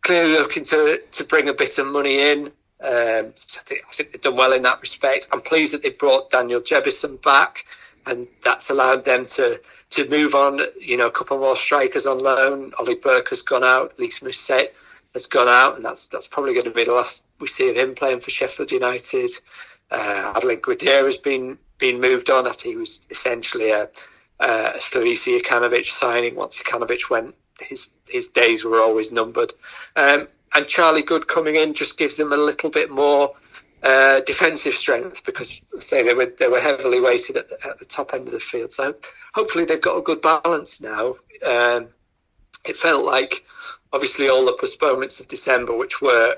clearly 0.00 0.32
looking 0.32 0.64
to 0.64 1.00
to 1.12 1.24
bring 1.24 1.48
a 1.48 1.54
bit 1.54 1.78
of 1.78 1.86
money 1.86 2.20
in. 2.32 2.46
Um, 2.80 3.32
so 3.34 3.60
I, 3.60 3.64
think, 3.66 3.80
I, 3.88 3.92
think, 3.92 4.10
they've 4.12 4.20
done 4.20 4.36
well 4.36 4.52
in 4.52 4.62
that 4.62 4.80
respect. 4.80 5.28
I'm 5.32 5.40
pleased 5.40 5.74
that 5.74 5.82
they 5.82 5.90
brought 5.90 6.30
Daniel 6.30 6.60
Jebbison 6.60 7.20
back. 7.22 7.64
and 8.06 8.28
that's 8.42 8.70
allowed 8.70 9.04
them 9.04 9.26
to 9.26 9.60
to 9.90 10.08
move 10.10 10.34
on. 10.34 10.60
You 10.80 10.96
know, 10.96 11.06
a 11.06 11.10
couple 11.10 11.38
more 11.38 11.56
strikers 11.56 12.06
on 12.06 12.18
loan. 12.18 12.72
Ollie 12.78 12.94
Burke 12.94 13.30
has 13.30 13.42
gone 13.42 13.64
out. 13.64 13.98
Lys 13.98 14.20
Mousset 14.20 14.68
has 15.14 15.26
gone 15.26 15.48
out, 15.48 15.76
and 15.76 15.84
that's 15.84 16.08
that's 16.08 16.28
probably 16.28 16.54
going 16.54 16.64
to 16.66 16.70
be 16.70 16.84
the 16.84 16.92
last 16.92 17.26
we 17.40 17.46
see 17.46 17.70
of 17.70 17.76
him 17.76 17.94
playing 17.94 18.20
for 18.20 18.30
Sheffield 18.30 18.72
United. 18.72 19.30
Uh, 19.90 20.34
Guedera 20.34 21.04
has 21.04 21.18
been 21.18 21.58
been 21.78 22.00
moved 22.00 22.28
on 22.30 22.46
after 22.46 22.68
he 22.68 22.76
was 22.76 23.06
essentially 23.10 23.70
a, 23.70 23.84
a 24.40 24.74
Slavisa 24.78 25.40
Jokanovic 25.40 25.86
signing. 25.86 26.34
Once 26.34 26.62
Jokanovic 26.62 27.10
went, 27.10 27.34
his 27.60 27.94
his 28.08 28.28
days 28.28 28.64
were 28.64 28.80
always 28.80 29.12
numbered. 29.12 29.52
Um, 29.96 30.26
and 30.54 30.66
Charlie 30.66 31.02
Goode 31.02 31.28
coming 31.28 31.56
in 31.56 31.74
just 31.74 31.98
gives 31.98 32.16
them 32.16 32.32
a 32.32 32.36
little 32.36 32.70
bit 32.70 32.90
more 32.90 33.34
uh, 33.82 34.20
defensive 34.20 34.72
strength 34.72 35.24
because 35.24 35.62
say 35.78 36.02
they 36.02 36.14
were 36.14 36.32
they 36.38 36.48
were 36.48 36.60
heavily 36.60 37.00
weighted 37.00 37.36
at 37.36 37.48
the, 37.48 37.58
at 37.68 37.78
the, 37.78 37.84
top 37.84 38.12
end 38.12 38.26
of 38.26 38.32
the 38.32 38.40
field. 38.40 38.72
So 38.72 38.94
hopefully 39.34 39.64
they've 39.64 39.80
got 39.80 39.98
a 39.98 40.02
good 40.02 40.20
balance 40.20 40.82
now. 40.82 41.14
Um, 41.48 41.88
it 42.68 42.76
felt 42.76 43.06
like 43.06 43.44
obviously 43.92 44.28
all 44.28 44.44
the 44.44 44.56
postponements 44.58 45.20
of 45.20 45.28
December, 45.28 45.76
which 45.76 46.02
were 46.02 46.36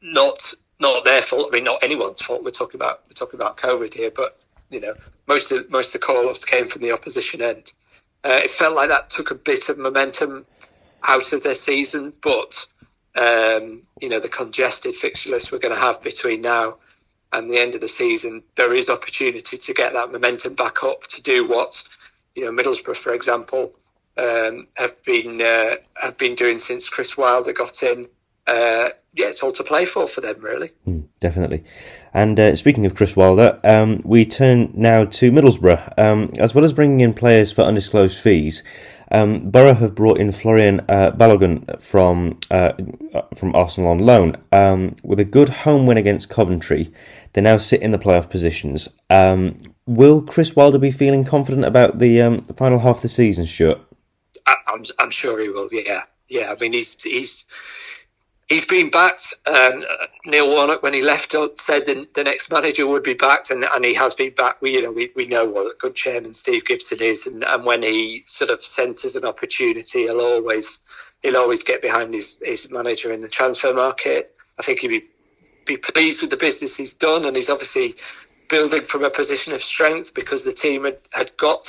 not 0.00 0.54
not 0.80 1.04
their 1.04 1.22
fault. 1.22 1.48
I 1.50 1.56
mean, 1.56 1.64
not 1.64 1.82
anyone's 1.82 2.22
fault. 2.22 2.44
We're 2.44 2.50
talking 2.50 2.80
about 2.80 3.02
we're 3.06 3.14
talking 3.14 3.40
about 3.40 3.56
COVID 3.56 3.94
here, 3.94 4.10
but 4.14 4.36
you 4.70 4.80
know, 4.80 4.94
most 5.26 5.52
of 5.52 5.70
most 5.70 5.94
of 5.94 6.00
the 6.00 6.06
call-offs 6.06 6.44
came 6.44 6.66
from 6.66 6.82
the 6.82 6.92
opposition 6.92 7.42
end. 7.42 7.72
Uh, 8.24 8.40
it 8.42 8.50
felt 8.50 8.76
like 8.76 8.88
that 8.88 9.10
took 9.10 9.30
a 9.30 9.34
bit 9.34 9.68
of 9.68 9.78
momentum 9.78 10.44
out 11.06 11.32
of 11.32 11.42
their 11.42 11.54
season, 11.54 12.12
but 12.22 12.66
um, 13.16 13.82
you 14.00 14.08
know 14.08 14.20
the 14.20 14.28
congested 14.28 14.94
fixture 14.94 15.30
list 15.30 15.52
we're 15.52 15.58
going 15.58 15.74
to 15.74 15.80
have 15.80 16.02
between 16.02 16.42
now 16.42 16.74
and 17.32 17.50
the 17.50 17.58
end 17.58 17.74
of 17.74 17.80
the 17.80 17.88
season, 17.88 18.42
there 18.56 18.74
is 18.74 18.88
opportunity 18.88 19.58
to 19.58 19.74
get 19.74 19.92
that 19.92 20.12
momentum 20.12 20.54
back 20.54 20.82
up 20.82 21.02
to 21.02 21.22
do 21.22 21.46
what 21.46 21.86
you 22.34 22.44
know 22.44 22.52
Middlesbrough, 22.52 22.96
for 22.96 23.12
example, 23.12 23.72
um, 24.16 24.66
have 24.76 25.02
been 25.04 25.40
uh, 25.40 25.76
have 26.00 26.16
been 26.18 26.34
doing 26.34 26.58
since 26.58 26.88
Chris 26.88 27.16
Wilder 27.16 27.52
got 27.52 27.82
in. 27.82 28.08
Uh, 28.48 28.88
yeah, 29.14 29.26
it's 29.26 29.42
all 29.42 29.52
to 29.52 29.62
play 29.62 29.84
for 29.84 30.06
for 30.06 30.20
them, 30.20 30.40
really. 30.40 30.70
Mm, 30.86 31.04
definitely. 31.20 31.64
And 32.14 32.38
uh, 32.40 32.56
speaking 32.56 32.86
of 32.86 32.94
Chris 32.94 33.14
Wilder, 33.14 33.60
um, 33.62 34.00
we 34.04 34.24
turn 34.24 34.70
now 34.74 35.04
to 35.04 35.30
Middlesbrough. 35.30 35.98
Um, 35.98 36.30
as 36.38 36.54
well 36.54 36.64
as 36.64 36.72
bringing 36.72 37.00
in 37.00 37.12
players 37.14 37.52
for 37.52 37.62
undisclosed 37.62 38.18
fees, 38.18 38.62
um, 39.10 39.50
Borough 39.50 39.74
have 39.74 39.94
brought 39.94 40.18
in 40.18 40.28
Folarin 40.28 40.84
uh, 40.88 41.12
Balogun 41.12 41.80
from 41.80 42.38
uh, 42.50 42.72
from 43.34 43.54
Arsenal 43.54 43.90
on 43.90 43.98
loan. 43.98 44.36
Um, 44.52 44.96
with 45.02 45.20
a 45.20 45.24
good 45.24 45.48
home 45.48 45.86
win 45.86 45.96
against 45.96 46.30
Coventry, 46.30 46.92
they 47.32 47.40
now 47.40 47.56
sit 47.56 47.82
in 47.82 47.90
the 47.90 47.98
playoff 47.98 48.30
positions. 48.30 48.88
Um, 49.10 49.58
will 49.86 50.22
Chris 50.22 50.54
Wilder 50.54 50.78
be 50.78 50.90
feeling 50.90 51.24
confident 51.24 51.64
about 51.64 51.98
the, 51.98 52.20
um, 52.20 52.44
the 52.46 52.54
final 52.54 52.78
half 52.78 52.96
of 52.96 53.02
the 53.02 53.08
season, 53.08 53.46
Stuart? 53.46 53.80
I, 54.46 54.56
I'm, 54.68 54.84
I'm 54.98 55.10
sure 55.10 55.40
he 55.40 55.48
will. 55.48 55.68
Yeah, 55.72 56.02
yeah. 56.28 56.52
I 56.52 56.60
mean, 56.60 56.72
he's 56.74 57.02
he's 57.02 57.46
he's 58.48 58.66
been 58.66 58.90
backed. 58.90 59.34
Um, 59.46 59.84
Neil 60.24 60.48
Warnock, 60.48 60.82
when 60.82 60.94
he 60.94 61.02
left, 61.02 61.32
said 61.58 61.86
the, 61.86 62.06
the, 62.14 62.24
next 62.24 62.50
manager 62.50 62.86
would 62.86 63.02
be 63.02 63.14
backed, 63.14 63.50
and, 63.50 63.64
and 63.64 63.84
he 63.84 63.94
has 63.94 64.14
been 64.14 64.32
backed. 64.32 64.62
We, 64.62 64.74
you 64.74 64.82
know, 64.82 64.92
we, 64.92 65.10
we 65.14 65.26
know 65.26 65.48
what 65.48 65.66
a 65.66 65.76
good 65.78 65.94
chairman 65.94 66.32
Steve 66.32 66.64
Gibson 66.64 66.98
is, 67.00 67.26
and, 67.26 67.44
and 67.44 67.64
when 67.64 67.82
he 67.82 68.22
sort 68.26 68.50
of 68.50 68.60
senses 68.60 69.16
an 69.16 69.24
opportunity, 69.24 70.02
he'll 70.02 70.20
always 70.20 70.82
he'll 71.22 71.36
always 71.36 71.62
get 71.62 71.82
behind 71.82 72.14
his, 72.14 72.40
his 72.44 72.70
manager 72.72 73.12
in 73.12 73.20
the 73.20 73.28
transfer 73.28 73.74
market. 73.74 74.34
I 74.58 74.62
think 74.62 74.80
he'd 74.80 74.88
be 74.88 75.04
be 75.66 75.76
pleased 75.76 76.22
with 76.22 76.30
the 76.30 76.36
business 76.36 76.76
he's 76.76 76.94
done, 76.94 77.26
and 77.26 77.36
he's 77.36 77.50
obviously 77.50 77.94
building 78.48 78.84
from 78.84 79.04
a 79.04 79.10
position 79.10 79.52
of 79.52 79.60
strength 79.60 80.14
because 80.14 80.46
the 80.46 80.52
team 80.52 80.84
had, 80.84 80.96
had 81.12 81.36
got 81.36 81.68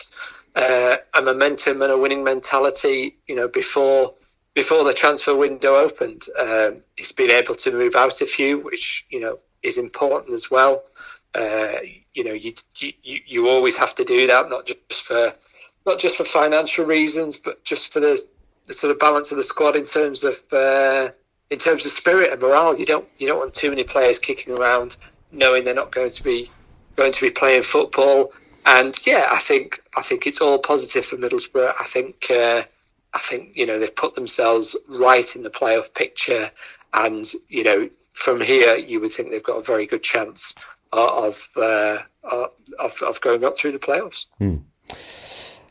uh, 0.56 0.96
a 1.18 1.22
momentum 1.22 1.82
and 1.82 1.92
a 1.92 1.98
winning 1.98 2.24
mentality, 2.24 3.18
you 3.28 3.36
know, 3.36 3.50
before 3.50 4.14
before 4.60 4.84
the 4.84 4.92
transfer 4.92 5.34
window 5.34 5.74
opened, 5.76 6.26
um, 6.38 6.82
he's 6.98 7.14
been 7.14 7.32
able 7.32 7.56
to 7.56 7.72
move 7.72 7.96
out 7.96 8.20
a 8.22 8.26
few, 8.26 8.60
which 8.60 9.06
you 9.10 9.22
know 9.22 9.38
is 9.64 9.78
important 9.78 10.34
as 10.34 10.52
well. 10.52 10.82
Uh, 11.34 11.76
you 12.14 12.26
know, 12.26 12.34
you, 12.34 12.52
you 12.78 13.20
you 13.26 13.48
always 13.48 13.78
have 13.78 13.96
to 13.96 14.04
do 14.04 14.28
that, 14.28 14.50
not 14.50 14.66
just 14.66 15.08
for 15.08 15.32
not 15.86 15.98
just 15.98 16.18
for 16.18 16.26
financial 16.26 16.86
reasons, 16.86 17.40
but 17.40 17.64
just 17.64 17.94
for 17.94 18.02
the, 18.02 18.22
the 18.66 18.74
sort 18.74 18.92
of 18.92 19.00
balance 19.00 19.32
of 19.32 19.38
the 19.38 19.44
squad 19.44 19.78
in 19.78 19.86
terms 19.86 20.26
of 20.26 20.36
uh, 20.52 21.10
in 21.50 21.58
terms 21.58 21.86
of 21.86 21.92
spirit 21.94 22.34
and 22.34 22.42
morale. 22.42 22.78
You 22.78 22.86
don't 22.86 23.08
you 23.18 23.30
don't 23.30 23.40
want 23.40 23.54
too 23.54 23.70
many 23.70 23.86
players 23.86 24.20
kicking 24.20 24.58
around 24.58 24.98
knowing 25.32 25.64
they're 25.64 25.74
not 25.74 25.94
going 25.94 26.10
to 26.10 26.24
be 26.24 26.50
going 26.98 27.14
to 27.14 27.22
be 27.22 27.32
playing 27.32 27.62
football. 27.62 28.34
And 28.66 28.94
yeah, 29.08 29.26
I 29.32 29.38
think 29.38 29.80
I 29.98 30.02
think 30.02 30.28
it's 30.28 30.42
all 30.42 30.60
positive 30.60 31.06
for 31.06 31.16
Middlesbrough. 31.16 31.72
I 31.80 31.86
think. 31.86 32.26
Uh, 32.30 32.64
I 33.14 33.20
think 33.20 33.56
you 33.56 33.66
know 33.66 33.80
they've 33.80 33.96
put 33.96 34.16
themselves 34.16 34.78
right 34.88 35.36
in 35.36 35.44
the 35.44 35.50
playoff 35.50 35.94
picture, 35.94 36.50
and 36.94 37.26
you 37.48 37.64
know 37.64 37.90
from 38.14 38.42
here 38.42 38.76
you 38.76 39.00
would 39.00 39.12
think 39.12 39.32
they've 39.32 39.44
got 39.44 39.58
a 39.58 39.64
very 39.64 39.86
good 39.86 40.04
chance 40.04 40.56
of 40.92 41.48
uh, 41.58 41.98
of, 42.80 43.02
of 43.02 43.22
going 43.22 43.44
up 43.44 43.58
through 43.58 43.72
the 43.72 43.80
playoffs. 43.80 44.28
Hmm. 44.38 44.58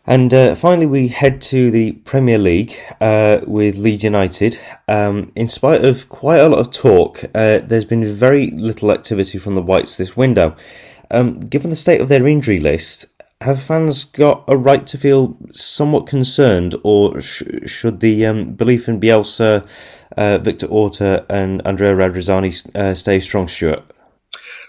And 0.07 0.33
uh, 0.33 0.55
finally, 0.55 0.87
we 0.87 1.09
head 1.09 1.43
to 1.43 1.71
the 1.71 1.93
Premier 1.93 2.39
League 2.39 2.75
uh, 2.99 3.41
with 3.47 3.77
Leeds 3.77 4.05
United. 4.05 4.59
Um, 4.89 5.33
in 5.37 5.49
spite 5.49 5.85
of 5.85 6.09
quite 6.09 6.39
a 6.39 6.49
lot 6.49 6.61
of 6.61 6.71
talk, 6.71 7.25
uh, 7.35 7.59
there's 7.59 7.85
been 7.85 8.15
very 8.15 8.51
little 8.53 8.91
activity 8.91 9.37
from 9.37 9.55
the 9.55 9.61
Whites 9.61 9.99
this 9.99 10.17
window. 10.17 10.57
Um, 11.11 11.41
given 11.41 11.69
the 11.69 11.77
state 11.77 12.01
of 12.01 12.09
their 12.09 12.27
injury 12.27 12.59
list, 12.59 13.07
have 13.41 13.63
fans 13.63 14.05
got 14.05 14.45
a 14.49 14.57
right 14.57 14.87
to 14.89 14.99
feel 14.99 15.37
somewhat 15.53 16.07
concerned, 16.07 16.75
or 16.83 17.21
sh- 17.21 17.43
should 17.67 18.01
the 18.01 18.27
um, 18.27 18.55
belief 18.55 18.89
in 18.89 18.99
Bielsa, 18.99 19.63
uh, 20.17 20.39
Victor 20.39 20.67
Orta, 20.67 21.25
and 21.31 21.65
Andrea 21.67 21.93
Radrizzani 21.93 22.75
uh, 22.75 22.95
stay 22.95 23.21
strong, 23.21 23.47
Stuart? 23.47 23.85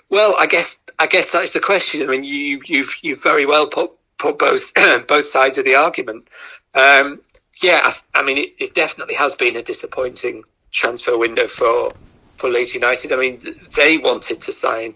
Well, 0.09 0.35
I 0.39 0.47
guess 0.47 0.79
I 0.99 1.07
guess 1.07 1.31
that's 1.31 1.53
the 1.53 1.59
question. 1.59 2.01
I 2.03 2.07
mean, 2.07 2.23
you, 2.23 2.59
you've 2.65 2.93
you've 3.01 3.23
very 3.23 3.45
well 3.45 3.67
put 3.67 3.91
put 4.17 4.37
both 4.37 4.73
both 5.07 5.25
sides 5.25 5.57
of 5.57 5.65
the 5.65 5.75
argument. 5.75 6.27
Um, 6.75 7.21
yeah, 7.63 7.81
I, 7.83 7.93
I 8.15 8.23
mean, 8.23 8.37
it, 8.37 8.49
it, 8.59 8.75
definitely 8.75 9.15
has 9.15 9.35
been 9.35 9.55
a 9.55 9.63
disappointing 9.63 10.43
transfer 10.71 11.17
window 11.17 11.47
for 11.47 11.91
for 12.37 12.49
Leeds 12.49 12.75
United. 12.75 13.11
I 13.11 13.17
mean, 13.17 13.39
they 13.75 13.97
wanted 13.97 14.41
to 14.41 14.51
sign 14.51 14.93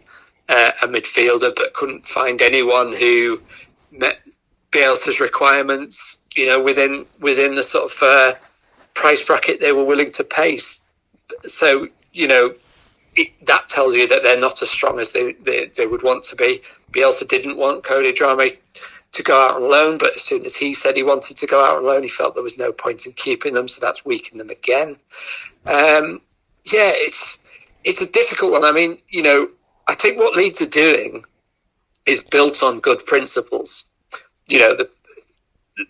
uh, 0.50 0.72
a 0.84 0.88
midfielder, 0.88 1.56
but 1.56 1.74
couldn't 1.74 2.06
find 2.06 2.42
anyone 2.42 2.94
who 2.94 3.42
met 3.94 4.20
Bielsa's 4.72 5.20
requirements, 5.20 6.20
you 6.36 6.48
know, 6.48 6.62
within 6.62 7.06
within 7.20 7.56
the 7.56 7.64
sort 7.64 7.92
of 7.92 7.98
uh, 8.02 8.34
price 8.96 9.26
bracket 9.26 9.60
they 9.60 9.72
were 9.72 9.86
willing 9.86 10.12
to 10.12 10.24
pay. 10.24 10.58
So, 11.44 11.88
you 12.12 12.28
know, 12.28 12.54
it, 13.16 13.46
that 13.46 13.68
tells 13.68 13.96
you 13.96 14.08
that 14.08 14.24
they're 14.24 14.40
not 14.40 14.62
as 14.62 14.70
strong 14.70 15.00
as 15.00 15.14
they, 15.14 15.34
they, 15.34 15.66
they 15.68 15.86
would 15.86 16.04
want 16.04 16.24
to 16.26 16.36
be. 16.36 16.60
Bielsa 16.92 17.28
didn't 17.28 17.58
want 17.58 17.84
Cody 17.84 18.12
Drameh 18.12 18.60
to 19.14 19.24
go 19.24 19.40
out 19.40 19.56
on 19.56 19.70
loan, 19.70 19.98
but 20.00 20.16
as 20.16 20.22
soon 20.22 20.46
as 20.46 20.56
he 20.56 20.74
said 20.74 20.98
he 20.98 21.04
wanted 21.04 21.38
to 21.38 21.48
go 21.48 21.64
out 21.64 21.78
on 21.78 21.86
loan, 21.86 22.04
he 22.04 22.10
felt 22.10 22.34
there 22.34 22.44
was 22.44 22.58
no 22.58 22.72
point 22.72 23.06
in 23.06 23.14
keeping 23.14 23.54
them, 23.54 23.68
so 23.68 23.86
that's 23.86 24.06
weakened 24.06 24.40
them 24.40 24.50
again. 24.50 24.90
Um, 25.68 26.20
yeah, 26.66 26.92
it's 26.96 27.40
it's 27.84 28.02
a 28.02 28.12
difficult 28.12 28.54
one. 28.54 28.64
I 28.64 28.72
mean, 28.72 28.98
you 29.10 29.22
know, 29.22 29.48
I 29.88 29.96
think 29.96 30.18
what 30.18 30.36
Leeds 30.36 30.66
are 30.66 30.70
doing 30.70 31.24
is 32.06 32.26
built 32.26 32.64
on 32.64 32.80
good 32.80 33.06
principles. 33.06 33.86
You 34.48 34.60
know, 34.60 34.76
the 34.76 34.90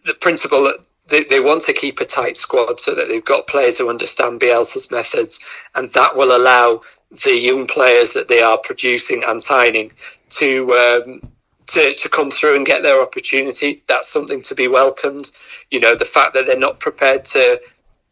the 0.05 0.13
principle 0.13 0.59
that 0.59 0.77
they, 1.09 1.23
they 1.23 1.39
want 1.39 1.63
to 1.63 1.73
keep 1.73 1.99
a 1.99 2.05
tight 2.05 2.37
squad 2.37 2.79
so 2.79 2.95
that 2.95 3.07
they've 3.07 3.23
got 3.23 3.47
players 3.47 3.77
who 3.77 3.89
understand 3.89 4.39
Bielsa's 4.39 4.91
methods, 4.91 5.43
and 5.75 5.89
that 5.89 6.15
will 6.15 6.35
allow 6.35 6.81
the 7.25 7.37
young 7.37 7.67
players 7.67 8.13
that 8.13 8.27
they 8.27 8.41
are 8.41 8.57
producing 8.57 9.23
and 9.27 9.41
signing 9.41 9.91
to 10.29 10.71
um, 10.71 11.21
to, 11.67 11.93
to 11.93 12.09
come 12.09 12.29
through 12.29 12.55
and 12.55 12.65
get 12.65 12.83
their 12.83 13.01
opportunity. 13.01 13.83
That's 13.87 14.07
something 14.07 14.41
to 14.43 14.55
be 14.55 14.67
welcomed. 14.67 15.31
You 15.71 15.79
know, 15.79 15.95
the 15.95 16.05
fact 16.05 16.33
that 16.33 16.45
they're 16.45 16.59
not 16.59 16.79
prepared 16.79 17.25
to 17.25 17.61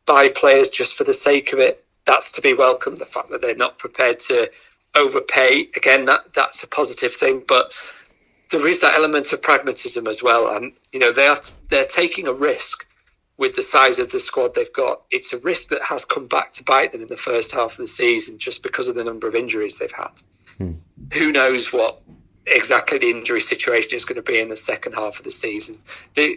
buy 0.05 0.29
players 0.29 0.69
just 0.69 0.97
for 0.97 1.03
the 1.03 1.13
sake 1.13 1.53
of 1.53 1.59
it, 1.59 1.83
that's 2.05 2.33
to 2.33 2.41
be 2.41 2.53
welcomed. 2.53 2.97
The 2.97 3.05
fact 3.05 3.29
that 3.29 3.41
they're 3.41 3.55
not 3.55 3.77
prepared 3.77 4.19
to 4.19 4.49
overpay. 4.95 5.67
Again, 5.75 6.05
that 6.05 6.33
that's 6.33 6.63
a 6.63 6.69
positive 6.69 7.11
thing, 7.11 7.43
but 7.47 7.73
there 8.51 8.67
is 8.67 8.81
that 8.81 8.95
element 8.95 9.33
of 9.33 9.41
pragmatism 9.41 10.07
as 10.07 10.21
well. 10.21 10.55
And 10.55 10.73
you 10.91 10.99
know, 10.99 11.11
they 11.11 11.27
are 11.27 11.37
they're 11.69 11.85
taking 11.85 12.27
a 12.27 12.33
risk 12.33 12.87
with 13.37 13.55
the 13.55 13.61
size 13.61 13.99
of 13.99 14.11
the 14.11 14.19
squad 14.19 14.53
they've 14.53 14.73
got. 14.73 15.01
It's 15.09 15.33
a 15.33 15.39
risk 15.39 15.69
that 15.69 15.81
has 15.81 16.05
come 16.05 16.27
back 16.27 16.53
to 16.53 16.63
bite 16.63 16.91
them 16.91 17.01
in 17.01 17.07
the 17.07 17.17
first 17.17 17.55
half 17.55 17.71
of 17.71 17.77
the 17.77 17.87
season 17.87 18.37
just 18.37 18.61
because 18.61 18.87
of 18.87 18.95
the 18.95 19.03
number 19.03 19.27
of 19.27 19.35
injuries 19.35 19.79
they've 19.79 19.91
had. 19.91 20.21
Hmm. 20.57 20.71
Who 21.17 21.31
knows 21.31 21.73
what 21.73 22.01
exactly 22.45 22.99
the 22.99 23.09
injury 23.09 23.39
situation 23.39 23.95
is 23.95 24.05
going 24.05 24.21
to 24.23 24.31
be 24.31 24.39
in 24.39 24.49
the 24.49 24.57
second 24.57 24.93
half 24.93 25.17
of 25.17 25.25
the 25.25 25.31
season? 25.31 25.77
They 26.15 26.35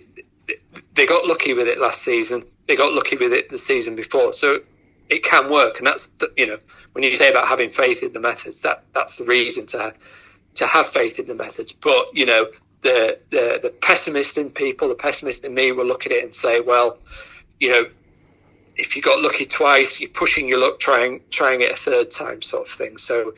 they 0.95 1.07
got 1.07 1.27
lucky 1.27 1.55
with 1.55 1.69
it 1.69 1.79
last 1.79 2.03
season. 2.03 2.45
They 2.67 2.77
got 2.77 2.93
lucky 2.93 3.17
with 3.17 3.33
it 3.33 3.49
the 3.49 3.59
season 3.59 3.97
before. 3.97 4.33
So 4.33 4.61
it 5.11 5.23
can 5.23 5.51
work, 5.51 5.79
and 5.79 5.87
that's 5.87 6.09
the, 6.11 6.33
you 6.37 6.47
know 6.47 6.59
when 6.95 7.05
you 7.05 7.15
say 7.17 7.31
about 7.31 7.49
having 7.49 7.69
faith 7.69 8.03
in 8.03 8.13
the 8.13 8.21
methods, 8.21 8.63
that 8.63 8.83
that's 8.93 9.17
the 9.17 9.25
reason 9.25 9.67
to 9.67 9.95
to 10.55 10.67
have 10.67 10.87
faith 10.87 11.19
in 11.19 11.27
the 11.27 11.35
methods. 11.35 11.73
But 11.73 12.07
you 12.15 12.27
know 12.27 12.47
the, 12.85 13.19
the 13.31 13.61
the 13.63 13.71
pessimist 13.71 14.39
in 14.39 14.51
people, 14.51 14.89
the 14.89 14.95
pessimist 14.95 15.45
in 15.45 15.55
me, 15.55 15.73
will 15.73 15.87
look 15.87 16.07
at 16.07 16.13
it 16.13 16.23
and 16.23 16.33
say, 16.33 16.61
well, 16.61 16.97
you 17.59 17.71
know, 17.71 17.85
if 18.77 18.95
you 18.95 19.03
got 19.03 19.21
lucky 19.21 19.45
twice, 19.45 20.01
you're 20.01 20.11
pushing 20.11 20.49
your 20.49 20.61
luck, 20.61 20.79
trying 20.79 21.21
trying 21.31 21.63
it 21.63 21.73
a 21.73 21.77
third 21.77 22.11
time, 22.11 22.43
sort 22.43 22.69
of 22.69 22.75
thing. 22.75 22.97
So 22.97 23.33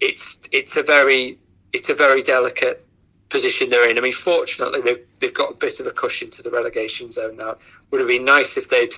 it's 0.00 0.40
it's 0.52 0.76
a 0.76 0.82
very 0.82 1.38
it's 1.72 1.90
a 1.90 1.94
very 1.94 2.22
delicate 2.22 2.86
position 3.30 3.70
they're 3.70 3.90
in. 3.90 3.98
I 3.98 4.00
mean, 4.02 4.12
fortunately, 4.12 4.82
they've 4.82 5.04
they've 5.18 5.34
got 5.34 5.52
a 5.52 5.56
bit 5.56 5.80
of 5.80 5.86
a 5.86 5.90
cushion 5.90 6.30
to 6.30 6.42
the 6.42 6.50
relegation 6.50 7.10
zone 7.10 7.36
now. 7.36 7.56
Would 7.90 8.00
have 8.00 8.08
been 8.08 8.24
nice 8.24 8.56
if 8.56 8.68
they'd 8.68 8.94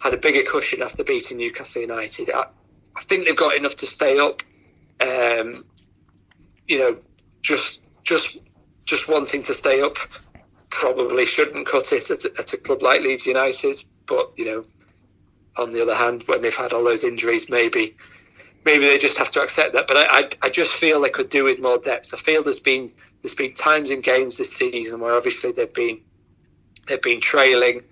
had 0.00 0.14
a 0.14 0.18
bigger 0.18 0.48
cushion 0.48 0.82
after 0.82 1.02
beating 1.02 1.38
Newcastle 1.38 1.82
United. 1.82 2.30
I, 2.30 2.44
I 2.96 3.02
think 3.02 3.26
they've 3.26 3.36
got 3.36 3.56
enough 3.56 3.76
to 3.76 3.86
stay 3.86 4.18
up. 4.18 4.42
Um, 5.00 5.64
you 6.66 6.78
know, 6.78 6.98
just 7.42 7.82
just 8.02 8.42
just 8.84 9.10
wanting 9.10 9.42
to 9.44 9.54
stay 9.54 9.80
up 9.80 9.96
probably 10.70 11.26
shouldn't 11.26 11.66
cut 11.66 11.92
it 11.92 12.10
at, 12.10 12.24
at 12.38 12.52
a 12.52 12.56
club 12.56 12.82
like 12.82 13.02
Leeds 13.02 13.26
United. 13.26 13.84
But 14.06 14.32
you 14.36 14.44
know, 14.46 14.64
on 15.56 15.72
the 15.72 15.82
other 15.82 15.94
hand, 15.94 16.24
when 16.26 16.42
they've 16.42 16.56
had 16.56 16.72
all 16.72 16.84
those 16.84 17.04
injuries, 17.04 17.50
maybe 17.50 17.96
maybe 18.64 18.86
they 18.86 18.98
just 18.98 19.18
have 19.18 19.30
to 19.30 19.42
accept 19.42 19.74
that. 19.74 19.86
But 19.86 19.96
I, 19.96 20.06
I, 20.10 20.28
I, 20.42 20.50
just 20.50 20.72
feel 20.72 21.00
they 21.00 21.10
could 21.10 21.28
do 21.28 21.44
with 21.44 21.60
more 21.60 21.78
depth. 21.78 22.12
I 22.14 22.16
feel 22.16 22.42
there's 22.42 22.62
been 22.62 22.90
there's 23.22 23.34
been 23.34 23.54
times 23.54 23.90
in 23.90 24.00
games 24.00 24.38
this 24.38 24.54
season 24.56 25.00
where 25.00 25.14
obviously 25.14 25.52
they've 25.52 25.72
been 25.72 26.00
they've 26.88 27.02
been 27.02 27.20
trailing 27.20 27.82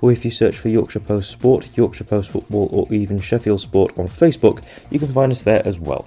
or 0.00 0.12
if 0.12 0.24
you 0.24 0.30
search 0.30 0.56
for 0.56 0.68
Yorkshire 0.68 1.00
Post 1.00 1.32
Sport, 1.32 1.76
Yorkshire 1.76 2.04
Post 2.04 2.30
Football, 2.30 2.68
or 2.70 2.86
even 2.94 3.18
Sheffield 3.18 3.60
Sport 3.60 3.98
on 3.98 4.06
Facebook, 4.06 4.62
you 4.88 5.00
can 5.00 5.12
find 5.12 5.32
us 5.32 5.42
there 5.42 5.66
as 5.66 5.80
well. 5.80 6.06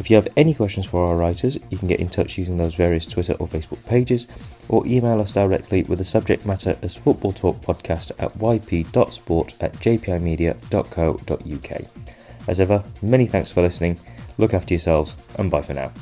If 0.00 0.08
you 0.08 0.16
have 0.16 0.28
any 0.34 0.54
questions 0.54 0.86
for 0.86 1.04
our 1.04 1.18
writers, 1.18 1.58
you 1.68 1.76
can 1.76 1.88
get 1.88 2.00
in 2.00 2.08
touch 2.08 2.38
using 2.38 2.56
those 2.56 2.74
various 2.74 3.06
Twitter 3.06 3.34
or 3.34 3.46
Facebook 3.46 3.84
pages, 3.84 4.28
or 4.70 4.86
email 4.86 5.20
us 5.20 5.34
directly 5.34 5.82
with 5.82 5.98
the 5.98 6.06
subject 6.06 6.46
matter 6.46 6.74
as 6.80 6.96
Football 6.96 7.32
Talk 7.32 7.60
Podcast 7.60 8.12
at 8.18 8.32
yp.sport 8.32 9.56
at 9.60 9.74
jpimedia.co.uk. 9.74 12.21
As 12.48 12.60
ever, 12.60 12.84
many 13.00 13.26
thanks 13.26 13.52
for 13.52 13.62
listening, 13.62 13.98
look 14.38 14.54
after 14.54 14.74
yourselves, 14.74 15.16
and 15.38 15.50
bye 15.50 15.62
for 15.62 15.74
now. 15.74 15.92